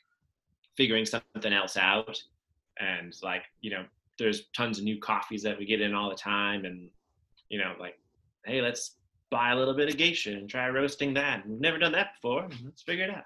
figuring 0.77 1.05
something 1.05 1.53
else 1.53 1.77
out. 1.77 2.19
And 2.81 3.15
like 3.23 3.43
you 3.61 3.71
know 3.71 3.85
there's 4.19 4.47
tons 4.57 4.79
of 4.79 4.85
new 4.85 4.99
coffees 5.01 5.43
that 5.43 5.59
we 5.59 5.65
get 5.65 5.81
in 5.81 5.95
all 5.95 6.09
the 6.09 6.17
time 6.17 6.65
and 6.65 6.89
you 7.55 7.61
know 7.61 7.73
like 7.79 7.97
hey 8.45 8.61
let's 8.61 8.97
buy 9.31 9.53
a 9.53 9.57
little 9.57 9.75
bit 9.75 9.89
of 9.89 9.97
geisha 9.97 10.33
and 10.33 10.51
try 10.51 10.69
roasting 10.69 11.15
that 11.15 11.47
we've 11.47 11.61
never 11.61 11.79
done 11.79 11.93
that 11.93 12.09
before 12.15 12.49
let's 12.65 12.83
figure 12.83 13.05
it 13.05 13.11
out 13.11 13.25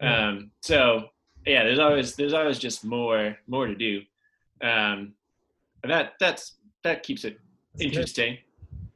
yeah. 0.00 0.28
um, 0.28 0.50
so 0.62 1.04
yeah 1.46 1.62
there's 1.62 1.78
always 1.78 2.16
there's 2.16 2.32
always 2.32 2.58
just 2.58 2.84
more 2.84 3.36
more 3.46 3.66
to 3.66 3.74
do 3.74 4.00
um, 4.62 5.12
that 5.84 6.14
that's 6.18 6.56
that 6.84 7.02
keeps 7.02 7.24
it 7.24 7.38
that's 7.74 7.84
interesting 7.84 8.38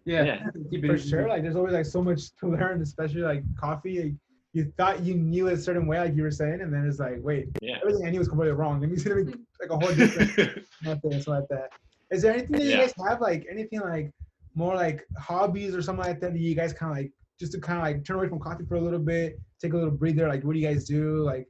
good. 0.06 0.26
yeah, 0.26 0.40
yeah. 0.72 0.86
for 0.86 0.98
sure 0.98 1.28
like 1.28 1.42
there's 1.42 1.56
always 1.56 1.74
like 1.74 1.84
so 1.84 2.02
much 2.02 2.34
to 2.36 2.46
learn 2.56 2.80
especially 2.80 3.20
like 3.20 3.42
coffee 3.58 4.16
you 4.52 4.72
thought 4.76 5.04
you 5.04 5.14
knew 5.14 5.46
a 5.48 5.56
certain 5.56 5.86
way, 5.86 6.00
like 6.00 6.16
you 6.16 6.24
were 6.24 6.30
saying, 6.32 6.60
and 6.60 6.74
then 6.74 6.84
it's 6.84 6.98
like, 6.98 7.18
wait, 7.20 7.46
yeah. 7.62 7.78
everything 7.82 8.04
I 8.04 8.10
knew 8.10 8.18
was 8.18 8.26
completely 8.26 8.54
wrong. 8.54 8.80
Let 8.80 8.90
me 8.90 8.96
see, 8.96 9.10
like 9.12 9.70
a 9.70 9.78
whole 9.78 9.94
different 9.94 10.36
method 10.82 11.12
and 11.12 11.22
stuff 11.22 11.38
like 11.38 11.48
that. 11.50 11.70
Is 12.10 12.22
there 12.22 12.32
anything 12.32 12.52
that 12.52 12.62
you 12.64 12.70
yeah. 12.70 12.78
guys 12.78 12.92
have, 13.08 13.20
like 13.20 13.46
anything 13.48 13.80
like 13.80 14.10
more 14.54 14.74
like 14.74 15.06
hobbies 15.18 15.74
or 15.74 15.82
something 15.82 16.04
like 16.04 16.20
that 16.20 16.32
that 16.32 16.38
you 16.40 16.54
guys 16.54 16.72
kind 16.72 16.92
of 16.92 16.98
like 16.98 17.12
just 17.38 17.52
to 17.52 17.60
kind 17.60 17.78
of 17.78 17.84
like 17.84 18.04
turn 18.04 18.16
away 18.16 18.28
from 18.28 18.38
coffee 18.38 18.64
for 18.66 18.76
a 18.76 18.80
little 18.80 18.98
bit, 18.98 19.40
take 19.60 19.72
a 19.72 19.76
little 19.76 19.90
breather? 19.90 20.28
Like, 20.28 20.44
what 20.44 20.52
do 20.52 20.58
you 20.58 20.66
guys 20.66 20.84
do? 20.84 21.22
Like, 21.22 21.48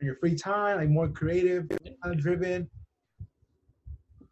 in 0.00 0.06
your 0.06 0.16
free 0.16 0.34
time, 0.34 0.78
like 0.78 0.88
more 0.88 1.08
creative, 1.08 1.68
kind 1.68 2.14
of 2.14 2.18
driven? 2.18 2.68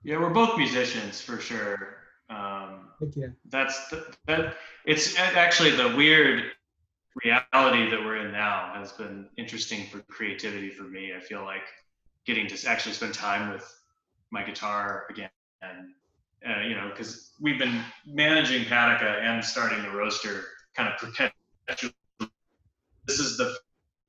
Yeah, 0.02 0.18
we're 0.18 0.30
both 0.30 0.56
musicians 0.56 1.20
for 1.20 1.38
sure. 1.38 1.96
Um, 2.30 2.88
yeah. 3.14 3.28
That's 3.48 3.88
the, 3.88 4.06
that. 4.26 4.56
It's 4.84 5.18
actually 5.18 5.70
the 5.72 5.94
weird 5.96 6.44
reality 7.24 7.90
that 7.90 8.00
we're 8.04 8.24
in 8.24 8.32
now 8.32 8.72
has 8.74 8.92
been 8.92 9.28
interesting 9.36 9.86
for 9.88 9.98
creativity 10.02 10.70
for 10.70 10.84
me. 10.84 11.12
I 11.16 11.20
feel 11.20 11.44
like 11.44 11.62
getting 12.26 12.46
to 12.48 12.68
actually 12.68 12.94
spend 12.94 13.14
time 13.14 13.52
with 13.52 13.68
my 14.30 14.44
guitar 14.44 15.06
again, 15.10 15.30
and 15.60 15.92
uh, 16.48 16.60
you 16.60 16.74
know, 16.74 16.88
because 16.88 17.32
we've 17.40 17.58
been 17.58 17.82
managing 18.06 18.64
Patika 18.64 19.20
and 19.20 19.44
starting 19.44 19.82
the 19.82 19.90
roaster 19.90 20.44
kind 20.76 20.88
of 20.88 20.98
perpetually. 20.98 21.94
This 23.06 23.18
is 23.18 23.36
the 23.36 23.56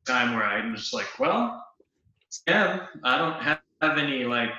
time 0.06 0.36
where 0.36 0.46
I'm 0.46 0.76
just 0.76 0.94
like, 0.94 1.08
well, 1.20 1.66
yeah, 2.48 2.88
I 3.04 3.18
don't 3.18 3.42
have, 3.42 3.60
have 3.82 3.98
any 3.98 4.24
like 4.24 4.52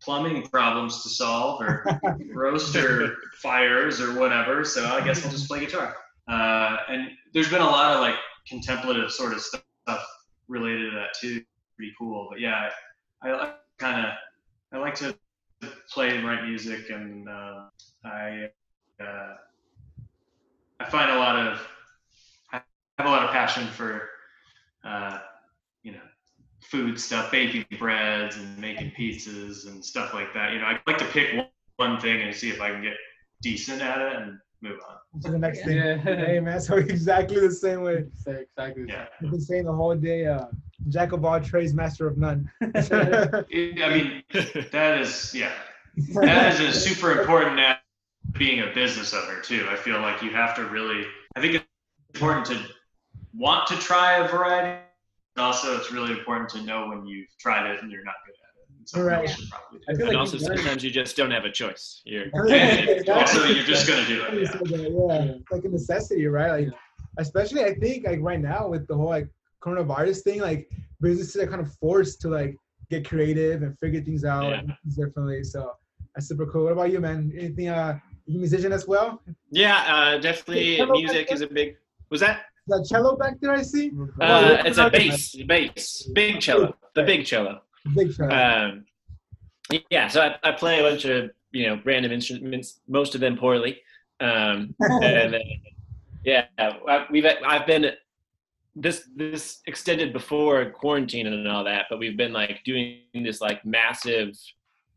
plumbing 0.00 0.42
problems 0.48 1.02
to 1.02 1.08
solve 1.08 1.60
or 1.60 1.84
roaster 2.32 3.16
fires 3.42 4.00
or 4.00 4.18
whatever, 4.18 4.64
so 4.64 4.86
I 4.86 5.04
guess 5.04 5.24
I'll 5.24 5.30
just 5.30 5.48
play 5.48 5.60
guitar. 5.60 5.96
Uh, 6.28 6.76
and 6.88 7.08
there's 7.32 7.50
been 7.50 7.62
a 7.62 7.66
lot 7.66 7.94
of 7.94 8.00
like 8.00 8.14
contemplative 8.46 9.10
sort 9.10 9.32
of 9.32 9.40
stuff 9.40 10.06
related 10.48 10.90
to 10.90 10.96
that 10.96 11.14
too. 11.20 11.42
Pretty 11.76 11.92
cool. 11.98 12.28
But 12.30 12.40
yeah, 12.40 12.70
I, 13.22 13.32
I 13.32 13.54
kind 13.78 14.06
of 14.06 14.12
I 14.72 14.78
like 14.78 14.94
to 14.96 15.16
play 15.92 16.16
and 16.16 16.26
write 16.26 16.44
music, 16.44 16.90
and 16.90 17.28
uh, 17.28 17.64
I 18.04 18.48
uh, 19.00 19.34
I 20.80 20.90
find 20.90 21.10
a 21.10 21.18
lot 21.18 21.36
of 21.36 21.66
I 22.52 22.60
have 22.98 23.06
a 23.06 23.10
lot 23.10 23.24
of 23.24 23.30
passion 23.30 23.66
for 23.68 24.08
uh, 24.84 25.18
you 25.82 25.92
know 25.92 25.98
food 26.60 27.00
stuff, 27.00 27.30
baking 27.30 27.66
breads 27.78 28.36
and 28.36 28.58
making 28.58 28.92
pizzas 28.98 29.66
and 29.66 29.84
stuff 29.84 30.14
like 30.14 30.32
that. 30.34 30.52
You 30.52 30.60
know, 30.60 30.66
I 30.66 30.78
like 30.86 30.98
to 30.98 31.06
pick 31.06 31.34
one 31.76 32.00
thing 32.00 32.22
and 32.22 32.34
see 32.34 32.50
if 32.50 32.60
I 32.60 32.70
can 32.70 32.82
get 32.82 32.96
decent 33.42 33.80
at 33.82 34.00
it 34.00 34.16
and 34.16 34.38
move 34.60 34.78
on 34.88 35.20
to 35.22 35.30
the 35.30 35.38
next 35.38 35.64
thing. 35.64 35.76
Yeah. 35.76 35.96
hey 35.96 36.40
man, 36.40 36.60
so 36.60 36.76
exactly 36.76 37.40
the 37.40 37.52
same 37.52 37.82
way. 37.82 38.04
Say 38.14 38.42
exactly. 38.42 38.86
Yeah. 38.88 39.06
I've 39.22 39.30
been 39.30 39.40
saying 39.40 39.64
the 39.64 39.72
whole 39.72 39.94
day, 39.94 40.26
uh, 40.26 40.46
jack 40.88 41.12
of 41.12 41.24
all 41.24 41.40
trades, 41.40 41.74
master 41.74 42.06
of 42.06 42.18
none. 42.18 42.50
I 42.60 43.44
mean, 43.50 44.22
that 44.72 44.98
is 45.00 45.34
yeah, 45.34 45.52
that 46.14 46.54
is 46.60 46.60
a 46.60 46.72
super 46.72 47.20
important 47.20 47.58
at 47.58 47.80
being 48.32 48.60
a 48.60 48.72
business 48.74 49.14
owner 49.14 49.40
too. 49.40 49.66
I 49.70 49.76
feel 49.76 50.00
like 50.00 50.22
you 50.22 50.30
have 50.30 50.54
to 50.56 50.64
really. 50.66 51.04
I 51.36 51.40
think 51.40 51.54
it's 51.54 51.64
important 52.14 52.46
to 52.46 52.60
want 53.34 53.66
to 53.68 53.76
try 53.76 54.18
a 54.18 54.28
variety. 54.28 54.80
But 55.34 55.42
also, 55.42 55.76
it's 55.76 55.92
really 55.92 56.12
important 56.12 56.48
to 56.50 56.62
know 56.62 56.88
when 56.88 57.06
you've 57.06 57.28
tried 57.38 57.70
it 57.70 57.82
and 57.82 57.92
you're 57.92 58.04
not 58.04 58.14
good 58.26 58.34
at 58.34 58.80
it. 58.80 58.88
so 58.88 59.02
right. 59.02 59.36
and 59.86 60.00
like 60.00 60.16
also 60.16 60.36
sometimes 60.38 60.82
you 60.82 60.90
just 60.90 61.16
don't 61.16 61.30
have 61.30 61.44
a 61.44 61.50
choice. 61.50 62.02
You're 62.04 62.26
also 63.12 63.44
you're 63.44 63.64
just 63.64 63.86
gonna 63.86 64.06
do 64.06 64.22
it. 64.22 64.50
Yeah. 64.66 64.78
yeah. 64.78 65.34
like 65.50 65.64
a 65.64 65.68
necessity, 65.68 66.26
right? 66.26 66.50
Like 66.50 66.74
especially 67.18 67.64
I 67.64 67.74
think 67.74 68.06
like 68.06 68.20
right 68.20 68.40
now 68.40 68.68
with 68.68 68.86
the 68.88 68.96
whole 68.96 69.08
like 69.08 69.28
coronavirus 69.62 70.22
thing, 70.22 70.40
like 70.40 70.68
businesses 71.00 71.36
are 71.36 71.46
kind 71.46 71.60
of 71.60 71.72
forced 71.74 72.20
to 72.22 72.28
like 72.28 72.56
get 72.90 73.08
creative 73.08 73.62
and 73.62 73.78
figure 73.78 74.00
things 74.00 74.24
out 74.24 74.50
yeah. 74.50 74.62
differently. 74.96 75.44
So 75.44 75.72
that's 76.18 76.26
super 76.26 76.46
cool. 76.46 76.64
What 76.64 76.72
about 76.72 76.90
you, 76.90 76.98
man? 76.98 77.32
Anything 77.38 77.68
uh 77.68 77.96
you 78.26 78.40
musician 78.40 78.72
as 78.72 78.88
well? 78.88 79.22
Yeah, 79.50 79.84
uh 79.86 80.18
definitely 80.18 80.84
music 80.90 81.30
is 81.30 81.42
a 81.42 81.46
big 81.46 81.76
was 82.10 82.20
that? 82.20 82.46
That 82.66 82.86
cello 82.90 83.16
back 83.16 83.40
there 83.40 83.52
I 83.52 83.62
see? 83.62 83.92
Uh, 84.20 84.62
it's 84.66 84.78
a 84.78 84.90
bass, 84.90 85.36
bass, 85.46 86.10
big 86.12 86.40
cello, 86.40 86.74
the 86.94 87.04
big 87.04 87.24
cello. 87.24 87.62
Big 87.94 88.12
fan. 88.12 88.84
Um, 89.70 89.80
yeah, 89.90 90.08
so 90.08 90.20
I, 90.20 90.36
I 90.42 90.52
play 90.52 90.80
a 90.80 90.82
bunch 90.82 91.04
of 91.04 91.30
you 91.52 91.68
know 91.68 91.80
random 91.84 92.10
instruments, 92.12 92.80
most 92.88 93.14
of 93.14 93.20
them 93.20 93.38
poorly. 93.38 93.80
Um, 94.20 94.74
and 94.80 95.32
then, 95.32 95.42
yeah, 96.24 96.46
we've 97.10 97.24
I've 97.46 97.66
been 97.66 97.92
this 98.74 99.08
this 99.16 99.60
extended 99.66 100.12
before 100.12 100.68
quarantine 100.70 101.26
and 101.26 101.48
all 101.48 101.64
that, 101.64 101.86
but 101.88 101.98
we've 101.98 102.16
been 102.16 102.32
like 102.32 102.60
doing 102.64 103.02
this 103.14 103.40
like 103.40 103.64
massive 103.64 104.36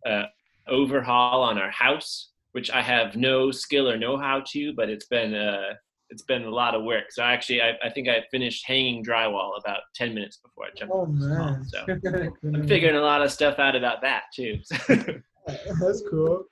uh, 0.05 0.23
overhaul 0.67 1.43
on 1.43 1.57
our 1.57 1.71
house, 1.71 2.31
which 2.51 2.69
I 2.71 2.81
have 2.81 3.15
no 3.15 3.51
skill 3.51 3.89
or 3.89 3.97
know 3.97 4.17
how 4.17 4.43
to, 4.51 4.73
but 4.73 4.89
it's 4.89 5.07
been 5.07 5.33
uh, 5.33 5.73
it's 6.09 6.23
been 6.23 6.43
a 6.43 6.49
lot 6.49 6.75
of 6.75 6.83
work. 6.83 7.05
So 7.11 7.23
actually, 7.23 7.61
I, 7.61 7.71
I 7.83 7.89
think 7.89 8.09
I 8.09 8.23
finished 8.31 8.65
hanging 8.67 9.03
drywall 9.03 9.57
about 9.59 9.79
ten 9.95 10.13
minutes 10.13 10.37
before 10.37 10.65
I 10.65 10.69
jumped. 10.77 10.93
Oh 10.93 11.05
man! 11.05 11.65
So 11.65 11.85
I'm 12.43 12.67
figuring 12.67 12.95
a 12.95 13.01
lot 13.01 13.21
of 13.21 13.31
stuff 13.31 13.59
out 13.59 13.75
about 13.75 14.01
that 14.01 14.23
too. 14.35 14.59
That's 15.47 16.03
cool. 16.09 16.45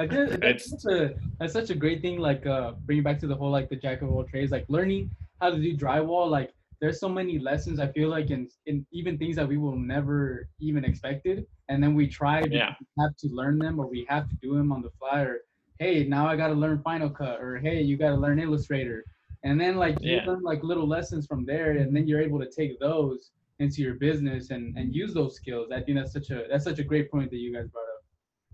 I 0.00 0.06
guess 0.06 0.36
that's 0.40 0.70
such 0.70 0.92
a 0.92 1.14
that's 1.40 1.52
such 1.52 1.70
a 1.70 1.74
great 1.74 2.02
thing. 2.02 2.18
Like 2.18 2.46
uh, 2.46 2.72
bringing 2.86 3.02
back 3.02 3.18
to 3.20 3.26
the 3.26 3.34
whole 3.34 3.50
like 3.50 3.68
the 3.68 3.76
jack 3.76 4.02
of 4.02 4.10
all 4.10 4.24
trades, 4.24 4.52
like 4.52 4.64
learning 4.68 5.10
how 5.40 5.50
to 5.50 5.58
do 5.58 5.76
drywall. 5.76 6.30
Like 6.30 6.52
there's 6.80 7.00
so 7.00 7.08
many 7.08 7.38
lessons 7.38 7.80
I 7.80 7.88
feel 7.92 8.08
like 8.08 8.30
in 8.30 8.48
in 8.66 8.86
even 8.92 9.18
things 9.18 9.34
that 9.36 9.48
we 9.48 9.56
will 9.56 9.76
never 9.76 10.48
even 10.60 10.84
expected, 10.84 11.46
and 11.68 11.82
then 11.82 11.94
we 11.94 12.06
try 12.06 12.44
yeah. 12.48 12.74
Have 12.98 13.16
to 13.16 13.28
learn 13.28 13.58
them 13.58 13.80
or 13.80 13.86
we 13.86 14.06
have 14.08 14.28
to 14.28 14.36
do 14.36 14.56
them 14.56 14.72
on 14.72 14.82
the 14.82 14.90
fly. 14.98 15.22
Or 15.22 15.40
hey, 15.78 16.04
now 16.04 16.26
I 16.26 16.36
got 16.36 16.48
to 16.48 16.54
learn 16.54 16.82
Final 16.82 17.10
Cut, 17.10 17.40
or 17.40 17.58
hey, 17.58 17.80
you 17.82 17.96
got 17.96 18.10
to 18.10 18.16
learn 18.16 18.38
Illustrator, 18.38 19.04
and 19.44 19.60
then 19.60 19.76
like 19.76 19.96
you 20.00 20.20
learn 20.20 20.42
like 20.42 20.62
little 20.62 20.86
lessons 20.86 21.26
from 21.26 21.44
there, 21.44 21.72
and 21.72 21.94
then 21.94 22.06
you're 22.06 22.20
able 22.20 22.38
to 22.40 22.50
take 22.50 22.78
those 22.80 23.30
into 23.58 23.82
your 23.82 23.94
business 23.94 24.50
and 24.50 24.76
and 24.76 24.94
use 24.94 25.14
those 25.14 25.36
skills. 25.36 25.70
I 25.72 25.80
think 25.80 25.98
that's 25.98 26.12
such 26.12 26.30
a 26.30 26.44
that's 26.50 26.64
such 26.64 26.78
a 26.78 26.84
great 26.84 27.10
point 27.10 27.30
that 27.30 27.38
you 27.38 27.52
guys 27.52 27.68
brought 27.68 27.82
up. 27.82 28.02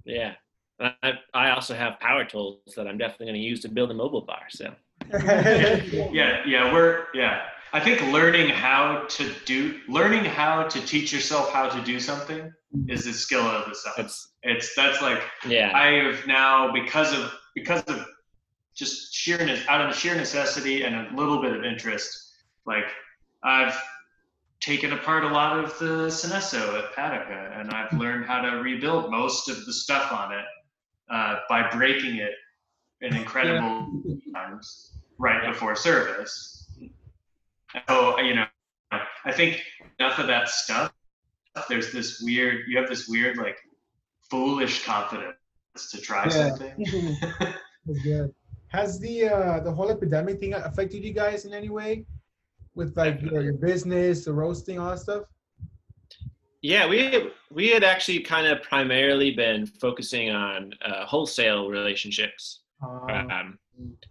yeah. 0.04 0.34
I, 0.80 1.12
I 1.32 1.50
also 1.50 1.72
have 1.72 2.00
power 2.00 2.24
tools 2.24 2.58
that 2.74 2.88
I'm 2.88 2.98
definitely 2.98 3.26
going 3.26 3.40
to 3.40 3.46
use 3.46 3.60
to 3.60 3.68
build 3.68 3.92
a 3.92 3.94
mobile 3.94 4.22
bar. 4.22 4.46
So 4.50 4.74
yeah 5.12 6.42
yeah 6.46 6.72
we're 6.72 7.06
yeah 7.14 7.42
i 7.74 7.80
think 7.80 8.00
learning 8.12 8.48
how 8.48 9.04
to 9.08 9.30
do 9.44 9.78
learning 9.88 10.24
how 10.24 10.62
to 10.62 10.80
teach 10.80 11.12
yourself 11.12 11.52
how 11.52 11.68
to 11.68 11.80
do 11.84 12.00
something 12.00 12.50
is 12.88 13.04
the 13.04 13.12
skill 13.12 13.42
of 13.42 13.68
itself 13.68 13.98
it's 13.98 14.32
it's 14.42 14.74
that's 14.74 15.02
like 15.02 15.22
yeah, 15.46 15.70
i 15.74 15.88
have 15.88 16.26
now 16.26 16.72
because 16.72 17.12
of 17.12 17.30
because 17.54 17.82
of 17.84 18.06
just 18.74 19.14
sheer 19.14 19.38
ne- 19.44 19.62
out 19.68 19.86
of 19.86 19.94
sheer 19.94 20.14
necessity 20.14 20.84
and 20.84 20.94
a 20.94 21.14
little 21.14 21.42
bit 21.42 21.52
of 21.52 21.64
interest 21.64 22.32
like 22.64 22.86
i've 23.42 23.78
taken 24.64 24.94
apart 24.94 25.24
a 25.24 25.28
lot 25.28 25.62
of 25.62 25.78
the 25.78 26.06
Synesso 26.08 26.78
at 26.78 26.94
Patika, 26.94 27.60
and 27.60 27.70
I've 27.70 27.92
learned 27.98 28.24
how 28.24 28.40
to 28.40 28.62
rebuild 28.62 29.10
most 29.10 29.50
of 29.50 29.66
the 29.66 29.72
stuff 29.74 30.10
on 30.10 30.32
it 30.32 30.44
uh, 31.10 31.36
by 31.50 31.68
breaking 31.70 32.16
it 32.16 32.32
in 33.02 33.14
incredible 33.14 34.02
times 34.32 34.94
right 35.18 35.52
before 35.52 35.76
service. 35.76 36.63
So 37.88 38.18
you 38.20 38.34
know, 38.34 38.46
I 39.24 39.32
think 39.32 39.60
enough 39.98 40.18
of 40.18 40.26
that 40.28 40.48
stuff. 40.48 40.92
There's 41.68 41.92
this 41.92 42.20
weird. 42.22 42.62
You 42.68 42.78
have 42.78 42.88
this 42.88 43.08
weird 43.08 43.36
like 43.36 43.56
foolish 44.30 44.84
confidence 44.84 45.36
to 45.90 46.00
try 46.00 46.24
Yeah. 46.24 46.48
something. 46.50 47.16
That's 47.86 48.02
good. 48.02 48.34
Has 48.68 48.98
the 48.98 49.28
uh, 49.28 49.60
the 49.60 49.72
whole 49.72 49.90
epidemic 49.90 50.40
thing 50.40 50.54
affected 50.54 51.04
you 51.04 51.12
guys 51.12 51.44
in 51.44 51.52
any 51.54 51.68
way, 51.68 52.06
with 52.74 52.96
like 52.96 53.20
your, 53.22 53.42
your 53.42 53.52
business, 53.54 54.24
the 54.24 54.32
roasting, 54.32 54.78
all 54.78 54.90
that 54.90 54.98
stuff? 54.98 55.24
yeah. 56.62 56.88
We 56.88 57.30
we 57.52 57.68
had 57.68 57.84
actually 57.84 58.20
kind 58.20 58.46
of 58.46 58.62
primarily 58.62 59.30
been 59.32 59.66
focusing 59.66 60.30
on 60.30 60.72
uh, 60.84 61.04
wholesale 61.06 61.68
relationships. 61.68 62.62
Uh, 62.82 62.86
Um, 63.30 63.58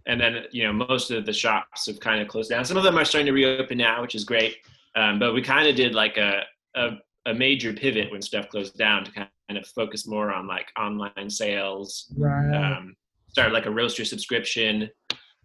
and 0.06 0.20
then 0.20 0.44
you 0.50 0.64
know 0.64 0.72
most 0.72 1.10
of 1.10 1.24
the 1.26 1.32
shops 1.32 1.86
have 1.86 2.00
kind 2.00 2.20
of 2.20 2.28
closed 2.28 2.50
down. 2.50 2.64
Some 2.64 2.76
of 2.76 2.84
them 2.84 2.98
are 2.98 3.04
starting 3.04 3.26
to 3.26 3.32
reopen 3.32 3.78
now, 3.78 4.02
which 4.02 4.14
is 4.14 4.24
great. 4.24 4.56
Um, 4.96 5.18
but 5.18 5.32
we 5.32 5.42
kind 5.42 5.66
of 5.66 5.74
did 5.74 5.94
like 5.94 6.16
a, 6.16 6.42
a 6.74 6.90
a 7.26 7.34
major 7.34 7.72
pivot 7.72 8.10
when 8.12 8.20
stuff 8.22 8.48
closed 8.48 8.76
down 8.76 9.04
to 9.04 9.10
kind 9.12 9.28
of 9.50 9.66
focus 9.68 10.06
more 10.06 10.32
on 10.32 10.46
like 10.46 10.68
online 10.78 11.30
sales. 11.30 12.12
right. 12.16 12.54
Um, 12.54 12.94
started 13.28 13.52
like 13.52 13.66
a 13.66 13.70
roaster 13.70 14.04
subscription. 14.04 14.88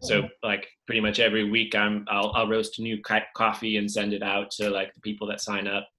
So 0.01 0.29
like 0.43 0.67
pretty 0.85 1.01
much 1.01 1.19
every 1.19 1.49
week 1.49 1.75
I'm 1.75 2.05
I'll, 2.09 2.31
I'll 2.33 2.47
roast 2.47 2.79
a 2.79 2.81
new 2.81 3.01
coffee 3.35 3.77
and 3.77 3.91
send 3.91 4.13
it 4.13 4.23
out 4.23 4.51
to 4.51 4.69
like 4.69 4.93
the 4.93 5.01
people 5.01 5.27
that 5.27 5.41
sign 5.41 5.67
up. 5.67 5.89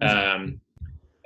Um, 0.00 0.60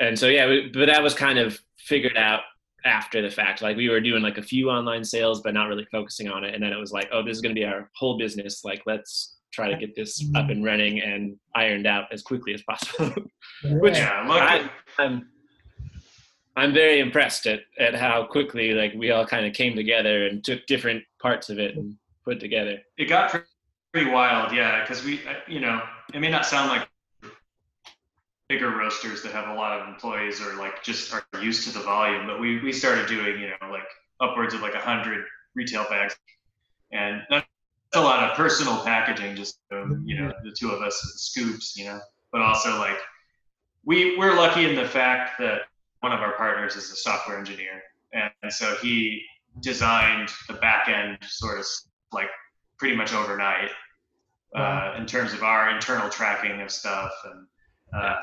and 0.00 0.18
so 0.18 0.26
yeah, 0.26 0.46
we, 0.46 0.70
but 0.72 0.86
that 0.86 1.02
was 1.02 1.14
kind 1.14 1.38
of 1.38 1.58
figured 1.78 2.16
out 2.16 2.40
after 2.84 3.22
the 3.22 3.30
fact. 3.30 3.62
Like 3.62 3.76
we 3.76 3.88
were 3.88 4.00
doing 4.00 4.22
like 4.22 4.38
a 4.38 4.42
few 4.42 4.70
online 4.70 5.04
sales, 5.04 5.42
but 5.42 5.54
not 5.54 5.68
really 5.68 5.86
focusing 5.90 6.28
on 6.28 6.44
it. 6.44 6.54
And 6.54 6.62
then 6.62 6.72
it 6.72 6.78
was 6.78 6.92
like, 6.92 7.08
oh, 7.12 7.22
this 7.22 7.36
is 7.36 7.40
going 7.42 7.54
to 7.54 7.60
be 7.60 7.64
our 7.66 7.90
whole 7.94 8.18
business. 8.18 8.64
Like 8.64 8.82
let's 8.86 9.36
try 9.52 9.68
to 9.70 9.76
get 9.76 9.94
this 9.96 10.24
up 10.36 10.48
and 10.50 10.64
running 10.64 11.00
and 11.00 11.36
ironed 11.56 11.86
out 11.86 12.04
as 12.12 12.22
quickly 12.22 12.54
as 12.54 12.62
possible. 12.62 13.12
which- 13.64 13.96
yeah, 13.96 14.24
look, 14.26 14.40
I, 14.40 14.70
I'm 14.98 15.28
I'm 16.56 16.74
very 16.74 16.98
impressed 16.98 17.46
at, 17.46 17.60
at 17.78 17.94
how 17.94 18.24
quickly 18.24 18.72
like 18.72 18.92
we 18.94 19.12
all 19.12 19.24
kind 19.24 19.46
of 19.46 19.54
came 19.54 19.76
together 19.76 20.26
and 20.26 20.44
took 20.44 20.66
different 20.66 21.02
parts 21.22 21.48
of 21.48 21.58
it 21.58 21.76
and 21.76 21.94
put 22.24 22.40
together. 22.40 22.78
it 22.98 23.06
got 23.08 23.44
pretty 23.92 24.10
wild, 24.10 24.52
yeah, 24.52 24.82
because 24.82 25.04
we, 25.04 25.20
uh, 25.26 25.34
you 25.48 25.60
know, 25.60 25.80
it 26.12 26.20
may 26.20 26.28
not 26.30 26.44
sound 26.44 26.68
like 26.68 26.88
bigger 28.50 28.70
roasters 28.76 29.22
that 29.22 29.30
have 29.30 29.48
a 29.48 29.54
lot 29.54 29.80
of 29.80 29.86
employees 29.86 30.42
or 30.42 30.56
like 30.56 30.82
just 30.82 31.14
are 31.14 31.24
used 31.40 31.62
to 31.62 31.72
the 31.72 31.84
volume, 31.84 32.26
but 32.26 32.40
we 32.40 32.60
we 32.60 32.72
started 32.72 33.06
doing, 33.06 33.40
you 33.40 33.48
know, 33.48 33.70
like 33.70 33.86
upwards 34.20 34.52
of 34.52 34.60
like 34.60 34.74
a 34.74 34.80
hundred 34.80 35.24
retail 35.54 35.86
bags, 35.88 36.16
and 36.90 37.22
that's 37.30 37.46
a 37.94 38.00
lot 38.00 38.28
of 38.28 38.36
personal 38.36 38.82
packaging, 38.84 39.36
just 39.36 39.60
um, 39.70 40.02
you 40.04 40.20
know, 40.20 40.32
the 40.42 40.50
two 40.50 40.70
of 40.70 40.82
us 40.82 41.00
scoops, 41.16 41.76
you 41.76 41.84
know, 41.84 42.00
but 42.32 42.42
also 42.42 42.76
like 42.76 42.98
we 43.84 44.18
we're 44.18 44.34
lucky 44.34 44.68
in 44.68 44.74
the 44.74 44.86
fact 44.86 45.38
that 45.38 45.60
one 46.00 46.10
of 46.10 46.18
our 46.18 46.32
partners 46.32 46.74
is 46.74 46.90
a 46.90 46.96
software 46.96 47.38
engineer, 47.38 47.80
and, 48.12 48.32
and 48.42 48.52
so 48.52 48.74
he 48.82 49.22
designed 49.60 50.28
the 50.48 50.54
back 50.54 50.88
end 50.88 51.18
sort 51.22 51.60
of 51.60 51.66
like 52.12 52.30
pretty 52.78 52.96
much 52.96 53.14
overnight 53.14 53.70
uh, 54.56 54.94
in 54.98 55.06
terms 55.06 55.32
of 55.32 55.44
our 55.44 55.70
internal 55.70 56.08
tracking 56.10 56.60
of 56.62 56.70
stuff 56.72 57.12
and 57.26 57.46
uh, 57.94 58.16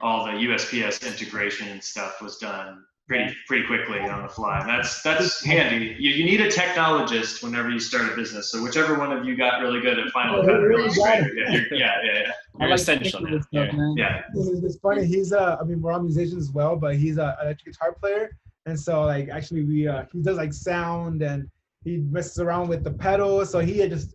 all 0.00 0.26
the 0.26 0.32
USPS 0.32 1.06
integration 1.06 1.68
and 1.68 1.82
stuff 1.82 2.20
was 2.22 2.38
done 2.38 2.84
pretty 3.08 3.34
pretty 3.46 3.66
quickly 3.66 4.00
on 4.00 4.22
the 4.22 4.28
fly. 4.28 4.60
And 4.60 4.68
that's 4.68 5.02
that's 5.02 5.42
handy. 5.44 5.96
You, 5.98 6.10
you 6.10 6.24
need 6.24 6.40
a 6.40 6.48
technologist 6.48 7.42
whenever 7.42 7.70
you 7.70 7.80
start 7.80 8.12
a 8.12 8.14
business. 8.14 8.52
So 8.52 8.62
whichever 8.62 8.98
one 8.98 9.10
of 9.12 9.24
you 9.24 9.36
got 9.36 9.60
really 9.62 9.80
good 9.80 9.98
at 9.98 10.10
Final 10.10 10.40
Oh, 10.40 10.42
Cut 10.42 10.56
or 10.56 10.68
really 10.68 10.84
Illustrator, 10.84 11.34
yeah, 11.34 11.50
you're, 11.50 11.74
yeah, 11.74 11.92
yeah, 12.04 12.12
yeah, 12.14 12.32
You're 12.60 12.74
essential 12.74 13.20
stuff, 13.20 13.46
Yeah. 13.50 13.70
yeah. 13.96 14.22
It's, 14.34 14.64
it's 14.64 14.76
funny. 14.76 15.06
He's 15.06 15.32
uh, 15.32 15.56
I 15.60 15.64
mean, 15.64 15.80
we're 15.80 15.92
all 15.92 16.02
musicians 16.02 16.48
as 16.48 16.52
well, 16.52 16.76
but 16.76 16.96
he's 16.96 17.18
a 17.18 17.36
electric 17.42 17.74
guitar 17.74 17.92
player, 17.92 18.36
and 18.66 18.78
so 18.78 19.04
like 19.04 19.28
actually 19.30 19.64
we 19.64 19.88
uh, 19.88 20.04
he 20.12 20.20
does 20.22 20.36
like 20.36 20.52
sound 20.52 21.22
and 21.22 21.48
he 21.84 21.98
messes 21.98 22.38
around 22.40 22.68
with 22.68 22.84
the 22.84 22.90
pedals, 22.92 23.50
so 23.50 23.60
he 23.60 23.78
had 23.78 23.90
just 23.90 24.14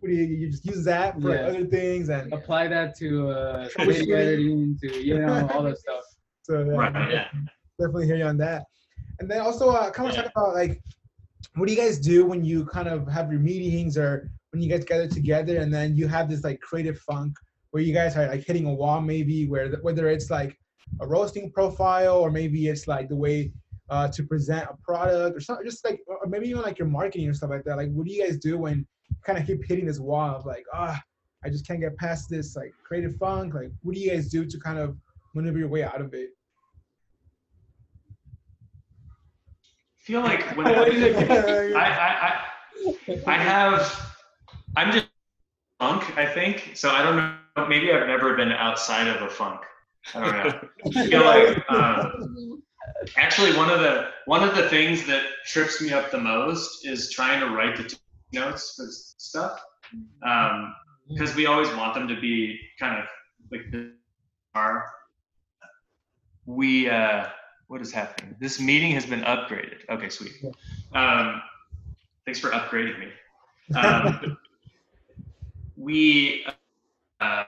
what 0.00 0.10
do 0.10 0.14
you, 0.14 0.24
you 0.24 0.50
just 0.50 0.64
use 0.64 0.84
that 0.84 1.20
for 1.20 1.30
like, 1.30 1.40
Yeah. 1.40 1.46
other 1.46 1.66
things 1.66 2.08
and 2.08 2.32
Apply 2.32 2.68
that 2.68 2.96
to 2.98 3.30
uh, 3.30 3.68
video 3.78 4.16
editing, 4.16 4.78
to 4.82 5.04
you 5.04 5.18
know 5.18 5.48
all 5.52 5.62
that 5.64 5.78
stuff. 5.78 6.04
so 6.42 6.60
yeah, 6.64 6.72
Right, 6.72 7.10
Yeah. 7.10 7.24
definitely 7.78 8.06
hear 8.06 8.16
you 8.16 8.24
on 8.24 8.36
that. 8.38 8.64
And 9.20 9.30
then 9.30 9.40
also 9.40 9.70
uh, 9.70 9.90
kind 9.90 10.08
of 10.08 10.14
Yeah. 10.14 10.22
talk 10.22 10.32
about 10.36 10.54
like 10.54 10.80
what 11.56 11.66
do 11.66 11.74
you 11.74 11.78
guys 11.80 11.98
do 11.98 12.24
when 12.26 12.44
you 12.44 12.64
kind 12.66 12.88
of 12.88 13.08
have 13.08 13.30
your 13.32 13.40
meetings 13.40 13.96
or 13.98 14.30
when 14.52 14.62
you 14.62 14.68
guys 14.70 14.84
gather 14.84 15.08
together 15.08 15.58
and 15.58 15.72
then 15.72 15.96
you 15.96 16.06
have 16.06 16.28
this 16.28 16.44
like 16.44 16.60
creative 16.60 16.98
funk 17.00 17.34
where 17.70 17.82
you 17.82 17.92
guys 17.92 18.16
are 18.16 18.26
like 18.28 18.44
hitting 18.44 18.66
a 18.66 18.72
wall 18.72 19.00
maybe 19.00 19.46
where 19.48 19.68
whether 19.82 20.08
it's 20.08 20.30
like 20.30 20.56
a 21.00 21.06
roasting 21.06 21.50
profile 21.50 22.16
or 22.18 22.30
maybe 22.30 22.68
it's 22.68 22.86
like 22.86 23.08
the 23.08 23.16
way 23.16 23.52
uh, 23.90 24.06
to 24.08 24.22
present 24.22 24.68
a 24.70 24.76
product 24.82 25.36
or 25.36 25.40
something 25.40 25.64
just 25.66 25.84
like 25.84 26.00
or 26.06 26.26
maybe 26.28 26.48
even 26.48 26.62
like 26.62 26.78
your 26.78 26.88
marketing 26.88 27.28
or 27.28 27.34
stuff 27.34 27.50
like 27.50 27.64
that 27.64 27.76
like 27.76 27.90
what 27.92 28.06
do 28.06 28.12
you 28.12 28.22
guys 28.24 28.36
do 28.38 28.56
when 28.58 28.78
you 28.78 28.84
kind 29.24 29.38
of 29.38 29.46
keep 29.46 29.64
hitting 29.64 29.86
this 29.86 29.98
wall 29.98 30.36
of 30.36 30.46
like 30.46 30.64
ah 30.72 31.00
i 31.44 31.48
just 31.48 31.66
can't 31.66 31.80
get 31.80 31.96
past 31.96 32.28
this 32.28 32.56
like 32.56 32.72
creative 32.84 33.16
funk 33.16 33.54
like 33.54 33.70
what 33.82 33.94
do 33.94 34.00
you 34.00 34.10
guys 34.10 34.28
do 34.28 34.44
to 34.44 34.58
kind 34.58 34.78
of 34.78 34.96
maneuver 35.34 35.58
your 35.58 35.68
way 35.68 35.82
out 35.82 36.00
of 36.00 36.14
it 36.14 36.30
I 39.98 40.10
feel 40.10 40.20
like 40.22 40.56
when 40.56 40.66
I, 40.68 40.72
I, 41.74 42.44
I, 43.06 43.20
I 43.26 43.32
have, 43.36 44.14
I'm 44.76 44.90
just 44.90 45.06
funk, 45.78 46.16
I 46.16 46.26
think. 46.26 46.72
So 46.74 46.90
I 46.90 47.02
don't 47.02 47.16
know. 47.16 47.68
Maybe 47.68 47.92
I've 47.92 48.06
never 48.06 48.34
been 48.36 48.52
outside 48.52 49.08
of 49.08 49.20
a 49.22 49.28
funk. 49.28 49.60
I 50.14 50.20
don't 50.20 50.32
know. 50.32 50.68
I 51.00 51.06
feel 51.06 51.24
like 51.24 51.70
um, 51.70 52.62
actually 53.16 53.56
one 53.56 53.70
of 53.70 53.80
the 53.80 54.08
one 54.26 54.48
of 54.48 54.54
the 54.54 54.68
things 54.68 55.06
that 55.06 55.24
trips 55.44 55.80
me 55.82 55.92
up 55.92 56.10
the 56.10 56.20
most 56.20 56.86
is 56.86 57.10
trying 57.10 57.40
to 57.40 57.54
write 57.54 57.76
the 57.76 57.98
notes 58.32 58.74
for 58.76 58.84
s- 58.86 59.14
stuff 59.18 59.60
because 61.08 61.34
we 61.34 61.46
always 61.46 61.68
want 61.74 61.94
them 61.94 62.06
to 62.08 62.20
be 62.20 62.58
kind 62.78 62.98
of 62.98 63.04
like 63.50 63.62
the 63.70 63.92
are. 64.54 64.86
We 66.46 66.88
uh, 66.88 67.26
what 67.68 67.80
is 67.82 67.92
happening? 67.92 68.34
This 68.40 68.60
meeting 68.60 68.92
has 68.92 69.04
been 69.06 69.20
upgraded. 69.22 69.88
Okay, 69.90 70.08
sweet. 70.08 70.32
Um, 70.94 71.42
thanks 72.24 72.38
for 72.40 72.50
upgrading 72.50 72.98
me. 73.00 73.08
Um, 73.74 74.38
we 75.76 76.46
uh, 77.20 77.44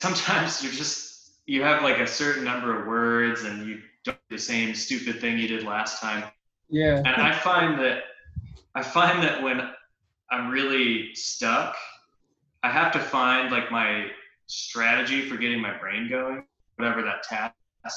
sometimes 0.00 0.62
you're 0.62 0.72
just 0.72 1.32
you 1.46 1.62
have 1.62 1.82
like 1.82 1.98
a 1.98 2.06
certain 2.06 2.44
number 2.44 2.80
of 2.80 2.86
words 2.86 3.42
and 3.44 3.66
you 3.66 3.80
don't 4.04 4.16
do 4.28 4.36
the 4.36 4.40
same 4.42 4.74
stupid 4.74 5.20
thing 5.20 5.38
you 5.38 5.48
did 5.48 5.64
last 5.64 6.00
time 6.00 6.24
Yeah. 6.68 6.98
and 6.98 7.08
i 7.08 7.32
find 7.32 7.78
that 7.80 8.02
i 8.74 8.82
find 8.82 9.22
that 9.22 9.42
when 9.42 9.70
I'm 10.30 10.50
really 10.50 11.14
stuck, 11.14 11.76
I 12.62 12.70
have 12.70 12.92
to 12.92 13.00
find 13.00 13.50
like 13.50 13.70
my 13.70 14.06
strategy 14.46 15.28
for 15.28 15.36
getting 15.36 15.60
my 15.60 15.76
brain 15.78 16.08
going, 16.08 16.44
whatever 16.76 17.02
that 17.02 17.22
task 17.24 17.54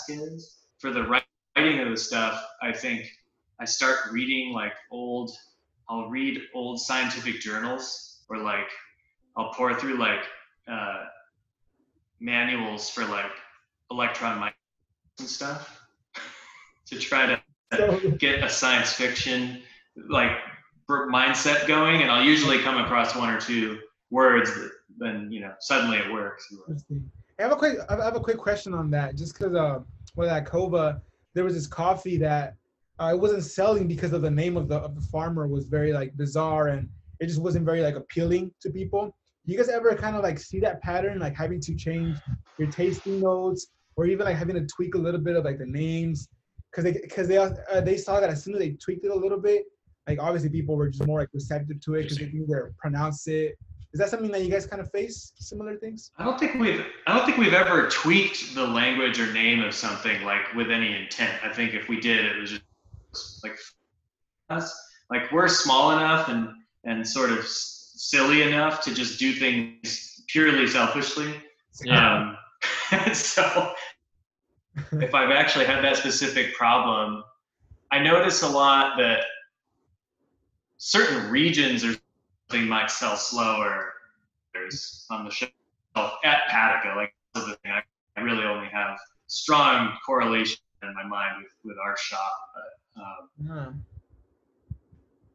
is. 0.09 0.57
For 0.79 0.91
the 0.91 1.03
writing 1.03 1.79
of 1.79 1.89
the 1.89 1.97
stuff, 1.97 2.43
I 2.61 2.73
think 2.73 3.07
I 3.59 3.65
start 3.65 4.11
reading 4.11 4.51
like 4.51 4.73
old, 4.91 5.31
I'll 5.89 6.09
read 6.09 6.41
old 6.55 6.79
scientific 6.79 7.39
journals 7.39 8.21
or 8.29 8.37
like 8.37 8.69
I'll 9.37 9.53
pour 9.53 9.75
through 9.79 9.97
like 9.97 10.23
uh, 10.67 11.03
manuals 12.19 12.89
for 12.89 13.05
like 13.05 13.31
electron 13.91 14.39
microscopes 14.39 15.19
and 15.19 15.29
stuff 15.29 15.81
to 16.87 16.97
try 16.97 17.27
to 17.27 18.11
get 18.17 18.43
a 18.43 18.49
science 18.49 18.93
fiction 18.93 19.61
like 20.09 20.31
mindset 20.89 21.67
going 21.67 22.01
and 22.01 22.11
i'll 22.11 22.23
usually 22.23 22.59
come 22.59 22.77
across 22.77 23.15
one 23.15 23.29
or 23.29 23.39
two 23.39 23.79
words 24.11 24.53
that 24.53 24.71
then 24.97 25.31
you 25.31 25.39
know 25.39 25.53
suddenly 25.59 25.97
it 25.97 26.11
works. 26.11 26.45
I 27.39 27.43
have 27.43 27.51
a 27.51 27.55
quick 27.55 27.77
i 27.89 27.95
have 27.95 28.15
a 28.15 28.19
quick 28.19 28.37
question 28.37 28.73
on 28.73 28.91
that 28.91 29.15
just 29.15 29.33
because 29.33 29.55
uh 29.55 29.79
with 30.15 30.29
that 30.29 30.45
kova 30.45 31.01
there 31.33 31.43
was 31.43 31.55
this 31.55 31.67
coffee 31.67 32.17
that 32.17 32.55
uh, 32.99 33.15
wasn't 33.15 33.43
selling 33.43 33.87
because 33.87 34.13
of 34.13 34.21
the 34.21 34.29
name 34.29 34.55
of 34.55 34.67
the 34.67 34.77
of 34.77 34.95
the 34.95 35.01
farmer 35.01 35.47
was 35.47 35.65
very 35.65 35.91
like 35.93 36.15
bizarre 36.15 36.67
and 36.67 36.89
it 37.19 37.27
just 37.27 37.41
wasn't 37.41 37.65
very 37.65 37.81
like 37.81 37.95
appealing 37.95 38.51
to 38.61 38.69
people. 38.69 39.15
You 39.45 39.57
guys 39.57 39.69
ever 39.69 39.95
kind 39.95 40.15
of 40.15 40.23
like 40.23 40.39
see 40.39 40.59
that 40.59 40.81
pattern, 40.81 41.19
like 41.19 41.35
having 41.35 41.59
to 41.61 41.75
change 41.75 42.17
your 42.57 42.69
tasting 42.69 43.19
notes, 43.19 43.67
or 43.95 44.05
even 44.05 44.25
like 44.25 44.37
having 44.37 44.55
to 44.55 44.65
tweak 44.65 44.95
a 44.95 44.97
little 44.97 45.19
bit 45.19 45.35
of 45.35 45.43
like 45.43 45.57
the 45.57 45.65
names, 45.65 46.27
because 46.71 46.83
they 46.83 46.93
because 46.93 47.27
they 47.27 47.37
uh, 47.37 47.81
they 47.81 47.97
saw 47.97 48.19
that 48.19 48.29
as 48.29 48.43
soon 48.43 48.55
as 48.55 48.59
they 48.59 48.71
tweaked 48.71 49.05
it 49.05 49.11
a 49.11 49.15
little 49.15 49.39
bit, 49.39 49.65
like 50.07 50.19
obviously 50.21 50.49
people 50.49 50.75
were 50.75 50.89
just 50.89 51.05
more 51.05 51.19
like 51.19 51.29
receptive 51.33 51.79
to 51.81 51.95
it 51.95 52.03
because 52.03 52.17
they 52.17 52.27
can 52.27 52.41
either 52.43 52.73
pronounce 52.77 53.27
it. 53.27 53.57
Is 53.93 53.99
that 53.99 54.09
something 54.09 54.31
that 54.31 54.43
you 54.43 54.49
guys 54.49 54.65
kind 54.65 54.81
of 54.81 54.91
face 54.91 55.33
similar 55.35 55.77
things? 55.77 56.11
I 56.17 56.25
don't 56.25 56.39
think 56.39 56.55
we've 56.55 56.83
I 57.07 57.15
don't 57.15 57.25
think 57.25 57.37
we've 57.37 57.53
ever 57.53 57.87
tweaked 57.89 58.55
the 58.55 58.65
language 58.65 59.19
or 59.19 59.31
name 59.31 59.61
of 59.61 59.73
something 59.73 60.23
like 60.23 60.53
with 60.55 60.71
any 60.71 60.95
intent. 60.95 61.31
I 61.43 61.53
think 61.53 61.73
if 61.73 61.87
we 61.87 61.99
did, 61.99 62.25
it 62.25 62.39
was 62.39 62.51
just 62.51 63.43
like 63.43 63.57
us. 64.49 64.75
Like 65.09 65.31
we're 65.31 65.47
small 65.47 65.91
enough 65.91 66.29
and 66.29 66.49
and 66.85 67.07
sort 67.07 67.31
of 67.31 67.45
silly 67.45 68.41
enough 68.41 68.81
to 68.81 68.93
just 68.93 69.19
do 69.19 69.31
things 69.33 70.23
purely 70.27 70.67
selfishly. 70.67 71.35
Yeah. 71.83 72.35
Um, 72.91 73.13
so 73.13 73.73
if 74.93 75.13
I've 75.13 75.31
actually 75.31 75.65
had 75.65 75.83
that 75.83 75.97
specific 75.97 76.55
problem, 76.55 77.23
I 77.91 77.99
notice 77.99 78.41
a 78.41 78.49
lot 78.49 78.97
that 78.97 79.21
certain 80.83 81.29
regions 81.29 81.85
or 81.85 81.95
something 82.49 82.67
might 82.67 82.91
sell 82.91 83.15
slower 83.15 83.93
there's 84.53 85.05
on 85.09 85.23
the 85.23 85.31
shelf 85.31 85.51
at 86.25 86.41
Patika. 86.51 86.95
Like 86.95 87.15
the 87.33 87.57
thing, 87.63 87.71
I 88.17 88.21
really 88.21 88.43
only 88.43 88.67
have 88.67 88.97
strong 89.27 89.97
correlation 90.05 90.57
in 90.83 90.93
my 90.93 91.05
mind 91.05 91.37
with, 91.37 91.51
with 91.63 91.77
our 91.83 91.95
shop. 91.97 92.33
But, 92.95 93.01
um, 93.49 93.85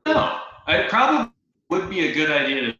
No, 0.07 0.39
I 0.67 0.87
probably 0.89 1.33
would 1.71 1.89
be 1.89 2.09
a 2.09 2.13
good 2.13 2.31
idea 2.31 2.75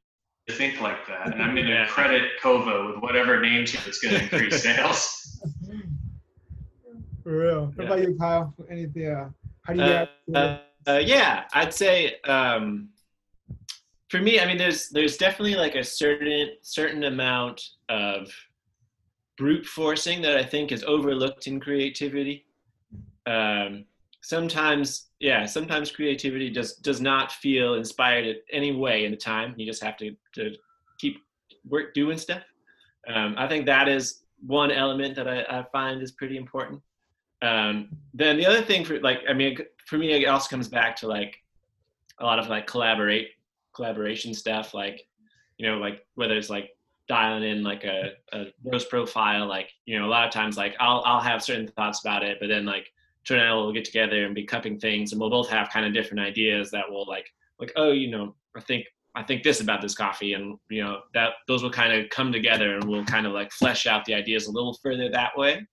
to 0.47 0.55
think 0.55 0.83
like 0.83 1.07
that. 1.09 1.33
And 1.33 1.43
I'm 1.43 1.55
going 1.55 1.67
to 1.67 1.87
credit 1.89 2.33
Kova 2.43 2.93
with 2.93 3.03
whatever 3.03 3.41
name 3.41 3.65
change 3.65 3.87
that's 3.87 3.99
going 3.99 4.15
to 4.15 4.23
increase 4.23 4.63
sales. 4.63 5.41
For 7.25 7.39
real. 7.39 7.67
What 7.75 7.79
yeah. 7.79 7.85
about 7.85 8.03
you, 8.03 8.17
Kyle? 8.19 8.55
Anything? 8.71 9.09
Uh, 9.11 9.31
how 9.65 9.73
do 9.73 10.09
you? 10.27 10.35
Uh, 10.35 10.59
uh, 10.89 11.03
yeah, 11.05 11.45
I'd 11.53 11.75
say 11.75 12.21
um, 12.23 12.89
for 14.09 14.21
me, 14.21 14.41
I 14.41 14.47
mean, 14.47 14.57
there's 14.57 14.89
there's 14.89 15.17
definitely 15.17 15.55
like 15.55 15.75
a 15.75 15.85
certain 15.85 16.51
certain 16.63 17.05
amount 17.05 17.63
of 17.89 18.31
brute 19.37 19.67
forcing 19.67 20.23
that 20.23 20.37
I 20.37 20.43
think 20.43 20.73
is 20.73 20.83
overlooked 20.85 21.47
in 21.47 21.61
creativity. 21.61 22.47
Um, 23.27 23.85
sometimes 24.23 25.11
yeah 25.21 25.47
sometimes 25.47 25.91
creativity 25.91 26.51
does 26.51 26.75
does 26.75 27.01
not 27.01 27.33
feel 27.33 27.75
inspired 27.75 28.27
in 28.27 28.37
any 28.53 28.73
way 28.73 29.05
in 29.05 29.11
the 29.11 29.17
time. 29.17 29.55
You 29.57 29.67
just 29.67 29.83
have 29.83 29.97
to, 29.99 30.15
to 30.35 30.55
keep 30.99 31.17
work 31.69 31.95
doing 31.95 32.19
stuff. 32.19 32.43
Um, 33.13 33.35
i 33.39 33.47
think 33.49 33.65
that 33.67 33.89
is 33.89 34.25
one 34.47 34.71
element 34.71 35.17
that 35.17 35.27
I, 35.27 35.41
I 35.49 35.65
find 35.73 36.03
is 36.03 36.13
pretty 36.13 36.37
important. 36.37 36.83
Um, 37.41 37.89
then 38.13 38.37
the 38.37 38.47
other 38.47 38.63
thing 38.63 38.85
for 38.85 39.01
like 39.01 39.21
i 39.29 39.33
mean 39.33 39.57
for 39.89 39.99
me 39.99 40.13
it 40.13 40.27
also 40.27 40.49
comes 40.49 40.69
back 40.69 40.95
to 40.97 41.07
like 41.07 41.37
a 42.21 42.25
lot 42.25 42.39
of 42.39 42.49
like 42.49 42.67
collaborate 42.67 43.31
collaboration 43.75 44.35
stuff 44.35 44.75
like 44.75 45.07
you 45.57 45.67
know 45.69 45.79
like 45.79 46.07
whether 46.15 46.35
it's 46.35 46.51
like 46.51 46.71
dialing 47.09 47.43
in 47.43 47.63
like 47.63 47.85
a, 47.85 48.11
a 48.33 48.45
roast 48.65 48.91
profile 48.91 49.47
like 49.47 49.71
you 49.87 49.99
know 49.99 50.07
a 50.07 50.11
lot 50.11 50.27
of 50.27 50.33
times 50.33 50.57
like 50.57 50.75
i'll 50.79 51.03
i'll 51.07 51.21
have 51.21 51.43
certain 51.43 51.67
thoughts 51.69 52.01
about 52.05 52.23
it 52.23 52.37
but 52.41 52.49
then 52.49 52.67
like 52.67 52.93
Trent 53.29 53.43
and 53.43 53.51
I 53.51 53.55
will 53.55 53.73
get 53.73 53.85
together 53.85 54.25
and 54.25 54.35
be 54.35 54.45
cupping 54.45 54.79
things, 54.79 55.13
and 55.13 55.21
we'll 55.21 55.29
both 55.29 55.51
have 55.51 55.69
kind 55.69 55.85
of 55.85 55.93
different 55.93 56.21
ideas 56.21 56.71
that 56.71 56.91
will 56.91 57.07
like 57.07 57.27
like 57.61 57.71
oh 57.77 57.93
you 57.93 58.11
know 58.11 58.35
I 58.57 58.61
think 58.61 58.87
I 59.15 59.23
think 59.23 59.43
this 59.43 59.61
about 59.61 59.83
this 59.83 59.95
coffee, 59.95 60.33
and 60.33 60.59
you 60.71 60.83
know 60.83 61.01
that 61.13 61.33
those 61.47 61.63
will 61.63 61.71
kind 61.71 61.93
of 61.93 62.09
come 62.09 62.33
together, 62.33 62.77
and 62.77 62.85
we'll 62.85 63.05
kind 63.05 63.27
of 63.27 63.33
like 63.33 63.53
flesh 63.53 63.87
out 63.87 64.07
the 64.07 64.15
ideas 64.15 64.47
a 64.47 64.51
little 64.51 64.79
further 64.83 65.11
that 65.11 65.37
way. 65.37 65.67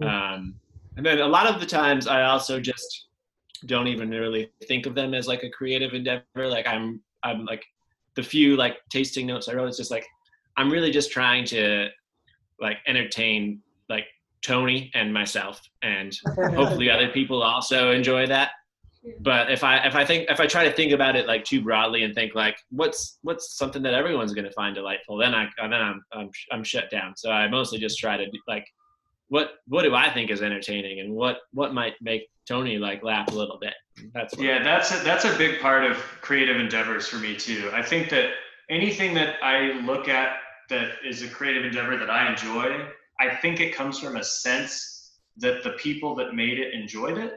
Cool. 0.00 0.08
Um, 0.08 0.54
and 0.96 1.04
then 1.04 1.18
a 1.18 1.26
lot 1.26 1.46
of 1.46 1.58
the 1.58 1.66
times 1.66 2.06
I 2.06 2.22
also 2.22 2.60
just 2.60 3.08
don't 3.66 3.88
even 3.88 4.10
really 4.10 4.50
think 4.68 4.86
of 4.86 4.94
them 4.94 5.14
as 5.14 5.26
like 5.26 5.42
a 5.42 5.50
creative 5.50 5.94
endeavor. 5.94 6.24
Like 6.36 6.66
I'm 6.66 7.00
I'm 7.22 7.44
like 7.44 7.64
the 8.14 8.22
few 8.22 8.56
like 8.56 8.76
tasting 8.90 9.26
notes 9.26 9.48
I 9.48 9.54
wrote. 9.54 9.68
It's 9.68 9.76
just 9.76 9.90
like 9.90 10.06
I'm 10.56 10.70
really 10.70 10.90
just 10.90 11.10
trying 11.10 11.44
to 11.46 11.88
like 12.60 12.78
entertain 12.86 13.60
like 13.88 14.06
Tony 14.42 14.90
and 14.94 15.12
myself, 15.12 15.60
and 15.82 16.16
hopefully 16.54 16.90
other 16.90 17.08
people 17.08 17.42
also 17.42 17.92
enjoy 17.92 18.26
that. 18.26 18.50
But 19.20 19.50
if 19.50 19.64
I 19.64 19.78
if 19.78 19.96
I 19.96 20.04
think 20.04 20.30
if 20.30 20.38
I 20.38 20.46
try 20.46 20.64
to 20.64 20.72
think 20.72 20.92
about 20.92 21.16
it 21.16 21.26
like 21.26 21.44
too 21.44 21.60
broadly 21.60 22.04
and 22.04 22.14
think 22.14 22.34
like 22.34 22.56
what's 22.70 23.18
what's 23.22 23.56
something 23.56 23.82
that 23.82 23.94
everyone's 23.94 24.32
going 24.32 24.44
to 24.44 24.52
find 24.52 24.74
delightful, 24.74 25.16
then 25.16 25.34
I 25.34 25.48
then 25.60 25.72
I'm, 25.72 26.02
I'm 26.12 26.30
I'm 26.52 26.64
shut 26.64 26.90
down. 26.90 27.14
So 27.16 27.30
I 27.30 27.48
mostly 27.48 27.78
just 27.78 27.98
try 27.98 28.16
to 28.16 28.26
like 28.46 28.66
what 29.32 29.52
what 29.66 29.82
do 29.82 29.94
I 29.94 30.12
think 30.12 30.30
is 30.30 30.42
entertaining 30.42 31.00
and 31.00 31.14
what 31.14 31.38
what 31.54 31.72
might 31.72 31.94
make 32.02 32.28
Tony 32.46 32.76
like 32.76 33.02
laugh 33.02 33.28
a 33.28 33.34
little 33.34 33.58
bit. 33.58 33.72
That's 34.12 34.36
yeah, 34.36 34.62
that's 34.62 34.92
a, 34.92 35.02
that's 35.02 35.24
a 35.24 35.34
big 35.38 35.58
part 35.58 35.84
of 35.84 35.96
creative 36.20 36.58
endeavors 36.58 37.08
for 37.08 37.16
me 37.16 37.34
too. 37.34 37.70
I 37.72 37.80
think 37.80 38.10
that 38.10 38.32
anything 38.68 39.14
that 39.14 39.36
I 39.42 39.80
look 39.86 40.06
at 40.06 40.36
that 40.68 40.90
is 41.02 41.22
a 41.22 41.28
creative 41.28 41.64
endeavor 41.64 41.96
that 41.96 42.10
I 42.10 42.30
enjoy, 42.30 42.86
I 43.20 43.34
think 43.36 43.60
it 43.60 43.74
comes 43.74 43.98
from 43.98 44.16
a 44.16 44.24
sense 44.24 45.12
that 45.38 45.64
the 45.64 45.70
people 45.70 46.14
that 46.16 46.34
made 46.34 46.58
it 46.58 46.74
enjoyed 46.74 47.16
it. 47.16 47.32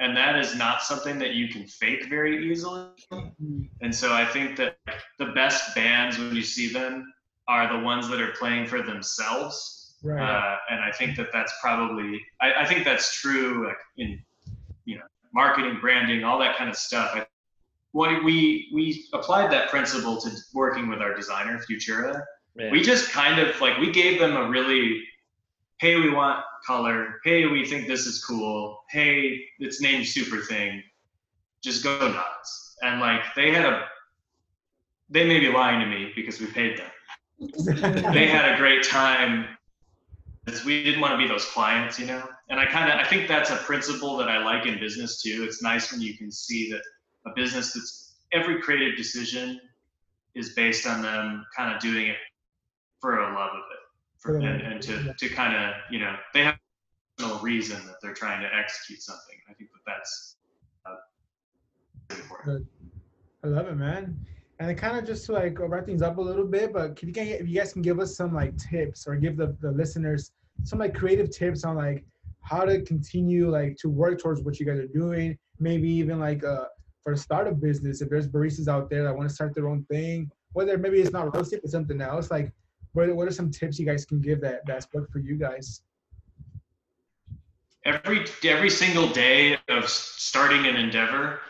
And 0.00 0.16
that 0.16 0.36
is 0.36 0.56
not 0.56 0.82
something 0.82 1.20
that 1.20 1.34
you 1.34 1.48
can 1.48 1.66
fake 1.66 2.08
very 2.08 2.50
easily. 2.50 2.86
Mm-hmm. 3.12 3.62
And 3.80 3.94
so 3.94 4.12
I 4.12 4.24
think 4.24 4.56
that 4.56 4.76
the 5.20 5.26
best 5.36 5.72
bands, 5.76 6.18
when 6.18 6.34
you 6.34 6.42
see 6.42 6.72
them, 6.72 7.12
are 7.46 7.72
the 7.72 7.84
ones 7.84 8.08
that 8.08 8.20
are 8.20 8.32
playing 8.32 8.66
for 8.66 8.82
themselves. 8.82 9.77
Right. 10.02 10.22
Uh, 10.22 10.56
and 10.70 10.80
I 10.80 10.92
think 10.92 11.16
that 11.16 11.28
that's 11.32 11.52
probably, 11.60 12.20
I, 12.40 12.62
I, 12.62 12.66
think 12.66 12.84
that's 12.84 13.20
true 13.20 13.66
like 13.66 13.78
in, 13.96 14.22
you 14.84 14.96
know, 14.96 15.04
marketing, 15.34 15.78
branding, 15.80 16.22
all 16.22 16.38
that 16.38 16.56
kind 16.56 16.70
of 16.70 16.76
stuff. 16.76 17.10
I, 17.14 17.26
what 17.92 18.22
we 18.22 18.70
we 18.72 19.08
applied 19.12 19.50
that 19.50 19.70
principle 19.70 20.20
to 20.20 20.30
working 20.54 20.88
with 20.88 21.00
our 21.00 21.14
designer 21.14 21.58
Futura. 21.68 22.22
Yeah. 22.54 22.70
We 22.70 22.82
just 22.82 23.10
kind 23.10 23.40
of 23.40 23.60
like 23.60 23.78
we 23.78 23.90
gave 23.90 24.20
them 24.20 24.36
a 24.36 24.48
really 24.48 25.02
hey, 25.78 25.96
we 25.96 26.10
want 26.10 26.44
color. 26.66 27.20
Hey, 27.24 27.46
we 27.46 27.64
think 27.64 27.86
this 27.86 28.06
is 28.06 28.24
cool. 28.24 28.80
Hey, 28.90 29.44
it's 29.58 29.80
named 29.80 30.06
Super 30.06 30.38
Thing. 30.38 30.82
Just 31.62 31.82
go 31.82 31.98
nuts. 31.98 32.76
And 32.82 33.00
like 33.00 33.22
they 33.34 33.52
had 33.52 33.64
a, 33.64 33.86
they 35.08 35.26
may 35.26 35.40
be 35.40 35.48
lying 35.48 35.80
to 35.80 35.86
me 35.86 36.12
because 36.14 36.40
we 36.40 36.46
paid 36.46 36.78
them. 36.78 36.90
they 38.12 38.26
had 38.26 38.54
a 38.54 38.56
great 38.56 38.82
time 38.82 39.46
because 40.48 40.64
we 40.64 40.82
didn't 40.82 41.00
want 41.00 41.12
to 41.12 41.18
be 41.18 41.28
those 41.28 41.44
clients, 41.44 41.98
you 41.98 42.06
know. 42.06 42.26
And 42.48 42.58
I 42.58 42.64
kind 42.66 42.90
of 42.90 42.98
I 42.98 43.04
think 43.04 43.28
that's 43.28 43.50
a 43.50 43.56
principle 43.56 44.16
that 44.16 44.28
I 44.28 44.42
like 44.42 44.66
in 44.66 44.78
business 44.78 45.20
too. 45.22 45.44
It's 45.46 45.62
nice 45.62 45.92
when 45.92 46.00
you 46.00 46.16
can 46.16 46.32
see 46.32 46.70
that 46.70 46.80
a 47.26 47.34
business 47.36 47.74
that's 47.74 48.16
every 48.32 48.60
creative 48.60 48.96
decision 48.96 49.60
is 50.34 50.54
based 50.54 50.86
on 50.86 51.02
them 51.02 51.44
kind 51.56 51.74
of 51.74 51.80
doing 51.80 52.06
it 52.06 52.16
for 53.00 53.18
a 53.18 53.34
love 53.34 53.50
of 53.50 53.58
it 53.58 53.78
for, 54.18 54.36
and, 54.38 54.62
and 54.62 54.82
to, 54.82 55.14
to 55.18 55.28
kind 55.28 55.54
of 55.54 55.74
you 55.90 55.98
know 55.98 56.16
they 56.32 56.44
have 56.44 56.56
no 57.20 57.38
reason 57.40 57.84
that 57.86 57.96
they're 58.00 58.14
trying 58.14 58.40
to 58.40 58.48
execute 58.54 59.02
something. 59.02 59.36
I 59.50 59.52
think 59.52 59.70
that 59.72 59.92
that's 59.92 60.36
uh, 60.86 62.16
important. 62.16 62.66
I 63.44 63.48
love 63.48 63.66
it 63.66 63.76
man. 63.76 64.24
And 64.60 64.68
it 64.68 64.74
kind 64.74 64.98
of 64.98 65.06
just 65.06 65.26
to 65.26 65.32
like 65.32 65.56
wrap 65.60 65.86
things 65.86 66.02
up 66.02 66.18
a 66.18 66.20
little 66.20 66.44
bit 66.44 66.72
but 66.72 66.90
if 66.90 67.02
you, 67.04 67.12
can, 67.12 67.28
if 67.28 67.46
you 67.46 67.56
guys 67.56 67.72
can 67.72 67.80
give 67.80 68.00
us 68.00 68.16
some 68.16 68.34
like 68.34 68.56
tips 68.56 69.06
or 69.06 69.14
give 69.14 69.36
the, 69.36 69.56
the 69.60 69.70
listeners 69.70 70.32
some 70.64 70.78
like 70.78 70.94
creative 70.94 71.30
tips 71.30 71.64
on 71.64 71.76
like 71.76 72.04
how 72.42 72.64
to 72.64 72.82
continue 72.82 73.50
like 73.50 73.76
to 73.76 73.88
work 73.88 74.20
towards 74.20 74.42
what 74.42 74.58
you 74.58 74.66
guys 74.66 74.78
are 74.78 74.86
doing 74.86 75.36
maybe 75.60 75.88
even 75.88 76.18
like 76.18 76.42
a 76.42 76.68
for 77.02 77.14
the 77.14 77.20
startup 77.20 77.60
business? 77.60 78.00
If 78.00 78.10
there's 78.10 78.28
baristas 78.28 78.68
out 78.68 78.90
there 78.90 79.04
that 79.04 79.16
want 79.16 79.28
to 79.28 79.34
start 79.34 79.54
their 79.54 79.68
own 79.68 79.84
thing, 79.84 80.30
whether 80.52 80.76
maybe 80.78 81.00
it's 81.00 81.12
not 81.12 81.34
roasting 81.34 81.60
but 81.62 81.70
something 81.70 82.00
else, 82.00 82.30
like 82.30 82.52
what, 82.92 83.14
what 83.14 83.28
are 83.28 83.32
some 83.32 83.50
tips 83.50 83.78
you 83.78 83.86
guys 83.86 84.04
can 84.04 84.20
give 84.20 84.40
that 84.42 84.66
that's 84.66 84.86
worked 84.92 85.12
for 85.12 85.18
you 85.18 85.36
guys? 85.36 85.82
Every 87.84 88.26
every 88.44 88.70
single 88.70 89.08
day 89.08 89.56
of 89.68 89.88
starting 89.88 90.66
an 90.66 90.76
endeavor 90.76 91.40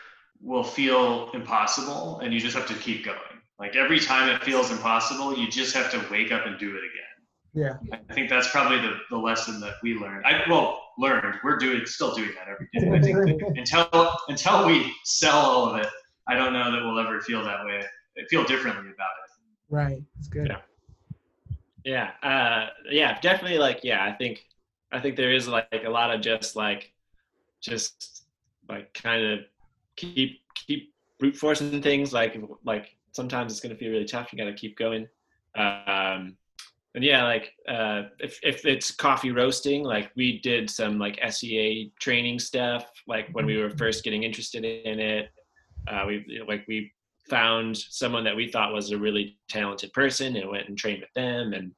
will 0.41 0.63
feel 0.63 1.31
impossible, 1.33 2.21
and 2.21 2.33
you 2.33 2.39
just 2.39 2.55
have 2.57 2.69
to 2.69 2.75
keep 2.75 3.05
going. 3.05 3.19
Like 3.59 3.75
every 3.75 3.99
time 3.99 4.29
it 4.29 4.45
feels 4.45 4.71
impossible, 4.71 5.37
you 5.37 5.51
just 5.51 5.75
have 5.75 5.91
to 5.91 6.05
wake 6.13 6.31
up 6.31 6.47
and 6.47 6.57
do 6.59 6.69
it 6.69 6.79
again. 6.79 7.18
Yeah. 7.59 7.77
I 7.93 8.15
think 8.15 8.31
that's 8.31 8.51
probably 8.53 8.79
the, 8.79 8.99
the 9.11 9.17
lesson 9.17 9.59
that 9.61 9.75
we 9.83 9.95
learned. 9.95 10.25
I 10.25 10.43
well 10.49 10.81
learned. 10.97 11.41
We're 11.43 11.57
doing 11.57 11.85
still 11.87 12.15
doing 12.15 12.31
that 12.37 12.47
every 12.47 12.69
day. 12.73 12.97
I 12.97 13.01
think 13.03 13.43
until 13.59 14.13
until 14.29 14.67
we 14.67 14.95
sell 15.05 15.37
all 15.37 15.71
of 15.71 15.81
it, 15.81 15.89
I 16.29 16.35
don't 16.35 16.53
know 16.53 16.71
that 16.71 16.85
we'll 16.85 17.01
ever 17.01 17.21
feel 17.21 17.43
that 17.45 17.65
way. 17.65 17.83
Feel 18.31 18.45
differently 18.45 18.93
about 18.93 19.09
it. 19.25 19.31
Right. 19.71 20.03
It's 20.19 20.29
good. 20.29 20.47
Yeah. 21.85 22.11
Yeah. 22.23 22.29
Uh, 22.29 22.69
yeah. 22.91 23.19
Definitely. 23.21 23.59
Like. 23.59 23.81
Yeah. 23.83 24.05
I 24.05 24.13
think. 24.13 24.45
I 24.91 25.01
think 25.01 25.17
there 25.17 25.33
is 25.33 25.49
like 25.49 25.83
a 25.85 25.91
lot 25.91 26.15
of 26.15 26.23
just 26.23 26.57
like, 26.57 26.93
just 27.61 28.25
like 28.71 28.95
kind 28.95 29.23
of 29.23 29.41
keep 29.97 30.41
keep 30.55 30.95
brute 31.19 31.37
forcing 31.37 31.83
things. 31.83 32.13
Like 32.13 32.41
like 32.65 32.97
sometimes 33.13 33.53
it's 33.53 33.61
gonna 33.61 33.75
feel 33.75 33.91
really 33.91 34.05
tough. 34.05 34.33
You 34.33 34.39
got 34.39 34.45
to 34.45 34.55
keep 34.55 34.79
going. 34.79 35.09
Um, 35.55 36.37
and 36.95 37.05
yeah, 37.05 37.25
like 37.25 37.53
uh, 37.69 38.05
if 38.19 38.39
if 38.43 38.65
it's 38.65 38.91
coffee 38.91 39.31
roasting, 39.31 39.85
like 39.85 40.11
we 40.17 40.41
did 40.41 40.71
some 40.71 40.99
like 40.99 41.21
SCA 41.29 41.85
training 42.01 42.39
stuff, 42.39 42.91
like 43.07 43.29
when 43.33 43.47
we 43.47 43.59
were 43.59 43.71
first 43.71 44.05
getting 44.05 44.23
interested 44.23 44.65
in 44.65 44.99
it. 44.99 45.31
Uh, 45.87 46.05
we 46.07 46.43
like 46.47 46.65
we 46.67 46.91
found 47.29 47.77
someone 47.77 48.25
that 48.25 48.35
we 48.35 48.51
thought 48.51 48.73
was 48.73 48.91
a 48.91 48.99
really 48.99 49.39
talented 49.49 49.93
person 49.93 50.37
and 50.37 50.51
went 50.51 50.69
and 50.69 50.79
trained 50.79 51.01
with 51.01 51.13
them 51.15 51.53
and 51.53 51.73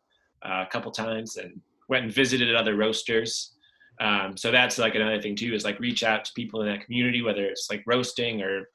uh, 0.44 0.64
a 0.66 0.70
couple 0.70 0.90
times 0.90 1.36
and 1.36 1.60
went 1.88 2.04
and 2.04 2.12
visited 2.12 2.54
other 2.54 2.76
roasters. 2.76 3.56
Um, 4.00 4.36
so 4.36 4.50
that's 4.50 4.78
like 4.78 4.94
another 4.94 5.20
thing 5.20 5.36
too 5.36 5.52
is 5.52 5.64
like 5.64 5.78
reach 5.80 6.02
out 6.02 6.24
to 6.24 6.32
people 6.34 6.62
in 6.62 6.68
that 6.68 6.84
community, 6.84 7.22
whether 7.22 7.44
it's 7.44 7.68
like 7.70 7.82
roasting 7.86 8.42
or 8.42 8.68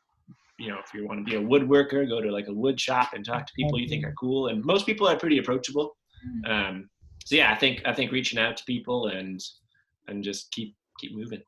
you 0.60 0.70
know 0.70 0.78
if 0.86 0.94
you 0.94 1.08
want 1.08 1.26
to 1.26 1.30
be 1.30 1.38
a 1.38 1.42
woodworker, 1.42 2.08
go 2.08 2.22
to 2.22 2.32
like 2.32 2.48
a 2.48 2.54
wood 2.54 2.80
shop 2.80 3.14
and 3.14 3.26
talk 3.26 3.48
to 3.48 3.54
people 3.56 3.80
you 3.80 3.88
think 3.88 4.06
are 4.06 4.14
cool. 4.20 4.48
And 4.48 4.64
most 4.64 4.86
people 4.86 5.08
are 5.08 5.18
pretty 5.18 5.40
approachable. 5.40 5.96
Um, 6.46 6.90
so 7.26 7.36
yeah, 7.36 7.52
I 7.52 7.56
think 7.56 7.82
I 7.86 7.94
think 7.94 8.12
reaching 8.12 8.40
out 8.40 8.58
to 8.58 8.64
people 8.66 9.08
and 9.08 9.42
and 10.08 10.24
just 10.24 10.52
keep 10.52 10.76
keep 11.00 11.16
moving. 11.16 11.42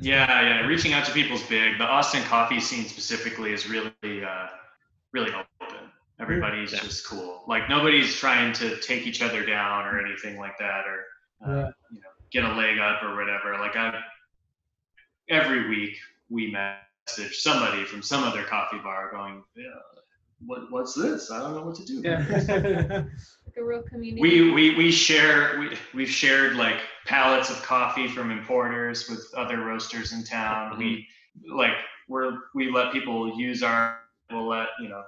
Yeah, 0.00 0.42
yeah. 0.42 0.66
Reaching 0.66 0.92
out 0.92 1.04
to 1.06 1.12
people 1.12 1.36
is 1.36 1.42
big. 1.42 1.78
The 1.78 1.84
Austin 1.84 2.22
coffee 2.24 2.60
scene 2.60 2.84
specifically 2.84 3.52
is 3.52 3.68
really, 3.68 4.24
uh, 4.24 4.46
really 5.12 5.30
open. 5.32 5.76
Everybody's 6.20 6.72
yeah. 6.72 6.80
just 6.80 7.06
cool. 7.06 7.44
Like 7.46 7.68
nobody's 7.68 8.14
trying 8.14 8.52
to 8.54 8.76
take 8.80 9.06
each 9.06 9.22
other 9.22 9.44
down 9.44 9.86
or 9.86 10.04
anything 10.04 10.38
like 10.38 10.56
that, 10.58 10.84
or 10.86 11.04
uh, 11.46 11.56
yeah. 11.56 11.70
you 11.90 12.00
know, 12.00 12.08
get 12.32 12.44
a 12.44 12.54
leg 12.54 12.78
up 12.78 13.02
or 13.02 13.14
whatever. 13.16 13.58
Like 13.58 13.76
I, 13.76 14.00
every 15.28 15.68
week 15.68 15.96
we 16.28 16.50
message 16.50 17.38
somebody 17.38 17.84
from 17.84 18.02
some 18.02 18.24
other 18.24 18.42
coffee 18.44 18.78
bar 18.78 19.10
going, 19.12 19.42
yeah, 19.56 19.64
what 20.44 20.70
what's 20.70 20.94
this? 20.94 21.30
I 21.30 21.40
don't 21.40 21.54
know 21.54 21.64
what 21.64 21.76
to 21.76 21.84
do. 21.84 22.02
Yeah. 22.04 23.04
like 23.66 23.86
community. 23.86 24.20
We 24.20 24.50
we 24.52 24.76
we 24.76 24.90
share 24.90 25.58
we 25.58 25.76
we've 25.94 26.08
shared 26.08 26.56
like 26.56 26.80
pallets 27.06 27.50
of 27.50 27.62
coffee 27.62 28.08
from 28.08 28.30
importers 28.30 29.08
with 29.08 29.26
other 29.36 29.64
roasters 29.64 30.12
in 30.12 30.24
town. 30.24 30.72
Mm-hmm. 30.72 30.78
We 30.78 31.08
like 31.54 31.76
we're 32.08 32.32
we 32.54 32.70
let 32.70 32.92
people 32.92 33.38
use 33.38 33.62
our 33.62 33.98
we'll 34.30 34.48
let 34.48 34.68
you 34.80 34.88
know 34.88 35.02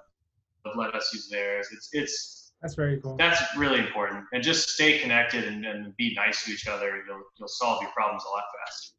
let 0.76 0.94
us 0.94 1.11
use 1.12 1.28
theirs. 1.28 1.68
It's 1.72 1.88
it's 1.92 2.40
that's 2.62 2.74
very 2.74 3.01
cool. 3.01 3.16
That's 3.16 3.40
really 3.57 3.78
important. 3.78 4.26
And 4.34 4.42
just 4.42 4.68
stay 4.68 4.98
connected 4.98 5.44
and, 5.44 5.64
and 5.64 5.96
be 5.96 6.14
nice 6.14 6.44
to 6.44 6.53
each 6.53 6.68
other. 6.68 7.03
You'll 7.07 7.22
you'll 7.38 7.48
solve 7.48 7.82
your 7.82 7.90
problems 7.92 8.22
a 8.24 8.30
lot 8.30 8.44
faster. 8.66 8.94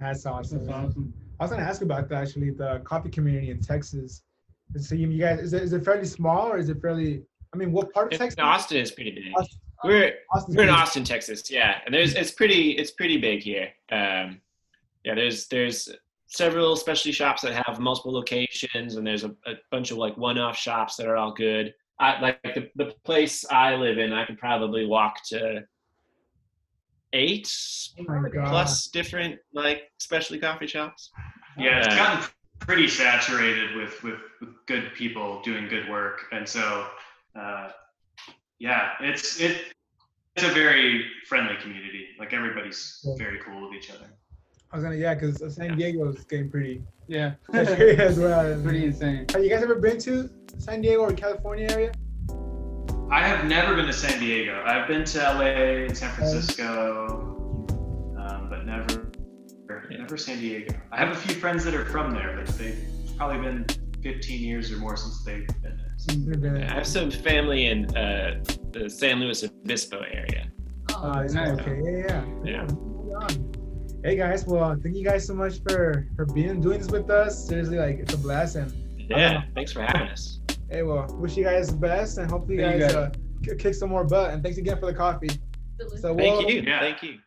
That's 0.00 0.26
awesome. 0.26 0.66
That's 0.66 0.76
awesome. 0.76 1.14
I 1.38 1.44
was 1.44 1.50
gonna 1.52 1.62
ask 1.62 1.82
about 1.82 2.08
that 2.08 2.22
actually, 2.22 2.50
the 2.50 2.80
coffee 2.84 3.10
community 3.10 3.50
in 3.50 3.60
Texas. 3.60 4.22
So 4.76 4.94
you, 4.94 5.06
guys, 5.18 5.40
is 5.40 5.52
it, 5.52 5.62
is 5.62 5.72
it 5.72 5.84
fairly 5.84 6.06
small 6.06 6.48
or 6.48 6.58
is 6.58 6.68
it 6.68 6.80
fairly? 6.80 7.22
I 7.54 7.56
mean, 7.56 7.70
what 7.70 7.92
part 7.92 8.12
of 8.12 8.18
Texas? 8.18 8.38
Austin 8.38 8.78
is 8.78 8.90
pretty 8.90 9.12
big. 9.12 9.32
Austin, 9.36 9.58
we're 9.84 10.14
Austin 10.34 10.56
we're 10.56 10.62
in 10.64 10.68
Austin, 10.70 11.04
Texas. 11.04 11.48
Yeah, 11.50 11.78
and 11.86 11.94
there's 11.94 12.14
it's 12.14 12.32
pretty 12.32 12.72
it's 12.72 12.90
pretty 12.90 13.16
big 13.18 13.42
here. 13.42 13.68
Um, 13.92 14.40
yeah, 15.04 15.14
there's 15.14 15.46
there's 15.46 15.88
several 16.26 16.74
specialty 16.74 17.12
shops 17.12 17.42
that 17.42 17.52
have 17.52 17.78
multiple 17.78 18.12
locations, 18.12 18.96
and 18.96 19.06
there's 19.06 19.22
a, 19.22 19.28
a 19.46 19.54
bunch 19.70 19.92
of 19.92 19.98
like 19.98 20.16
one-off 20.16 20.56
shops 20.56 20.96
that 20.96 21.06
are 21.06 21.16
all 21.16 21.32
good. 21.32 21.72
I, 22.00 22.20
like 22.20 22.42
the 22.42 22.70
the 22.74 22.92
place 23.04 23.44
I 23.48 23.76
live 23.76 23.98
in, 23.98 24.12
I 24.12 24.24
could 24.24 24.38
probably 24.38 24.84
walk 24.84 25.22
to 25.26 25.62
eight 27.12 27.48
oh 28.00 28.24
plus 28.46 28.88
different 28.88 29.38
like 29.52 29.92
specialty 29.98 30.40
coffee 30.40 30.66
shops. 30.66 31.12
Yeah, 31.56 31.84
it's 31.84 31.94
gotten 31.94 32.24
pretty 32.58 32.88
saturated 32.88 33.76
with, 33.76 34.02
with, 34.02 34.18
with 34.40 34.50
good 34.66 34.92
people 34.94 35.40
doing 35.42 35.68
good 35.68 35.88
work, 35.88 36.22
and 36.32 36.48
so 36.48 36.86
uh, 37.38 37.68
yeah, 38.58 38.92
it's 39.00 39.40
it 39.40 39.74
it's 40.36 40.44
a 40.44 40.52
very 40.52 41.04
friendly 41.26 41.56
community. 41.60 42.08
Like 42.18 42.32
everybody's 42.32 43.06
very 43.18 43.38
cool 43.40 43.68
with 43.68 43.78
each 43.78 43.90
other. 43.90 44.06
I 44.72 44.76
was 44.76 44.84
gonna 44.84 44.96
yeah, 44.96 45.14
because 45.14 45.54
San 45.54 45.76
Diego 45.76 46.08
is 46.08 46.24
getting 46.24 46.50
pretty 46.50 46.82
yeah 47.06 47.34
as 47.52 48.18
well. 48.18 48.60
pretty 48.62 48.86
insane. 48.86 49.26
Have 49.30 49.44
you 49.44 49.50
guys 49.50 49.62
ever 49.62 49.76
been 49.76 49.98
to 50.00 50.28
San 50.58 50.80
Diego 50.80 51.00
or 51.00 51.12
California 51.12 51.68
area? 51.70 51.92
I 53.10 53.26
have 53.26 53.44
never 53.44 53.74
been 53.76 53.86
to 53.86 53.92
San 53.92 54.18
Diego. 54.18 54.62
I've 54.64 54.88
been 54.88 55.04
to 55.04 55.18
LA 55.18 55.84
and 55.86 55.96
San 55.96 56.12
Francisco, 56.14 57.66
um, 58.18 58.48
but 58.48 58.64
never 58.66 59.12
never 59.90 60.16
San 60.16 60.38
Diego. 60.38 60.74
I 60.90 60.98
have 60.98 61.10
a 61.10 61.14
few 61.14 61.34
friends 61.34 61.64
that 61.64 61.74
are 61.74 61.84
from 61.86 62.12
there, 62.12 62.34
but 62.36 62.46
they've 62.58 62.84
probably 63.16 63.40
been 63.42 63.66
15 64.02 64.40
years 64.40 64.72
or 64.72 64.76
more 64.78 64.96
since 64.96 65.22
they've 65.22 65.46
been 65.62 65.76
there. 65.76 65.83
I 66.10 66.74
have 66.74 66.86
some 66.86 67.10
family 67.10 67.66
in 67.66 67.96
uh, 67.96 68.42
the 68.72 68.88
San 68.88 69.20
Luis 69.20 69.42
Obispo 69.44 70.00
area. 70.00 70.50
Oh, 70.90 71.10
uh, 71.10 71.22
nice. 71.22 71.58
Okay, 71.60 71.80
yeah, 71.82 72.24
yeah. 72.44 72.66
yeah. 73.08 73.28
Hey 74.04 74.16
guys, 74.16 74.46
well, 74.46 74.76
thank 74.82 74.96
you 74.96 75.04
guys 75.04 75.26
so 75.26 75.34
much 75.34 75.60
for 75.66 76.06
for 76.14 76.26
being 76.26 76.60
doing 76.60 76.78
this 76.78 76.90
with 76.90 77.08
us. 77.10 77.46
Seriously, 77.46 77.78
like 77.78 77.98
it's 77.98 78.14
a 78.14 78.18
blast 78.18 78.56
and 78.56 78.70
yeah, 79.08 79.44
thanks 79.54 79.72
for 79.72 79.82
having 79.82 80.08
us. 80.08 80.40
Hey, 80.70 80.82
well, 80.82 81.06
wish 81.18 81.36
you 81.36 81.44
guys 81.44 81.68
the 81.68 81.76
best 81.76 82.18
and 82.18 82.30
hopefully 82.30 82.56
you 82.56 82.62
guys, 82.62 82.74
you 82.74 82.80
guys. 82.80 82.94
Uh, 82.94 83.10
kick 83.58 83.74
some 83.74 83.90
more 83.90 84.04
butt. 84.04 84.32
And 84.32 84.42
thanks 84.42 84.58
again 84.58 84.78
for 84.78 84.86
the 84.86 84.94
coffee. 84.94 85.30
So, 86.00 86.16
thank 86.16 86.48
you. 86.48 86.62
Yeah. 86.62 86.80
Thank 86.80 87.02
you. 87.02 87.18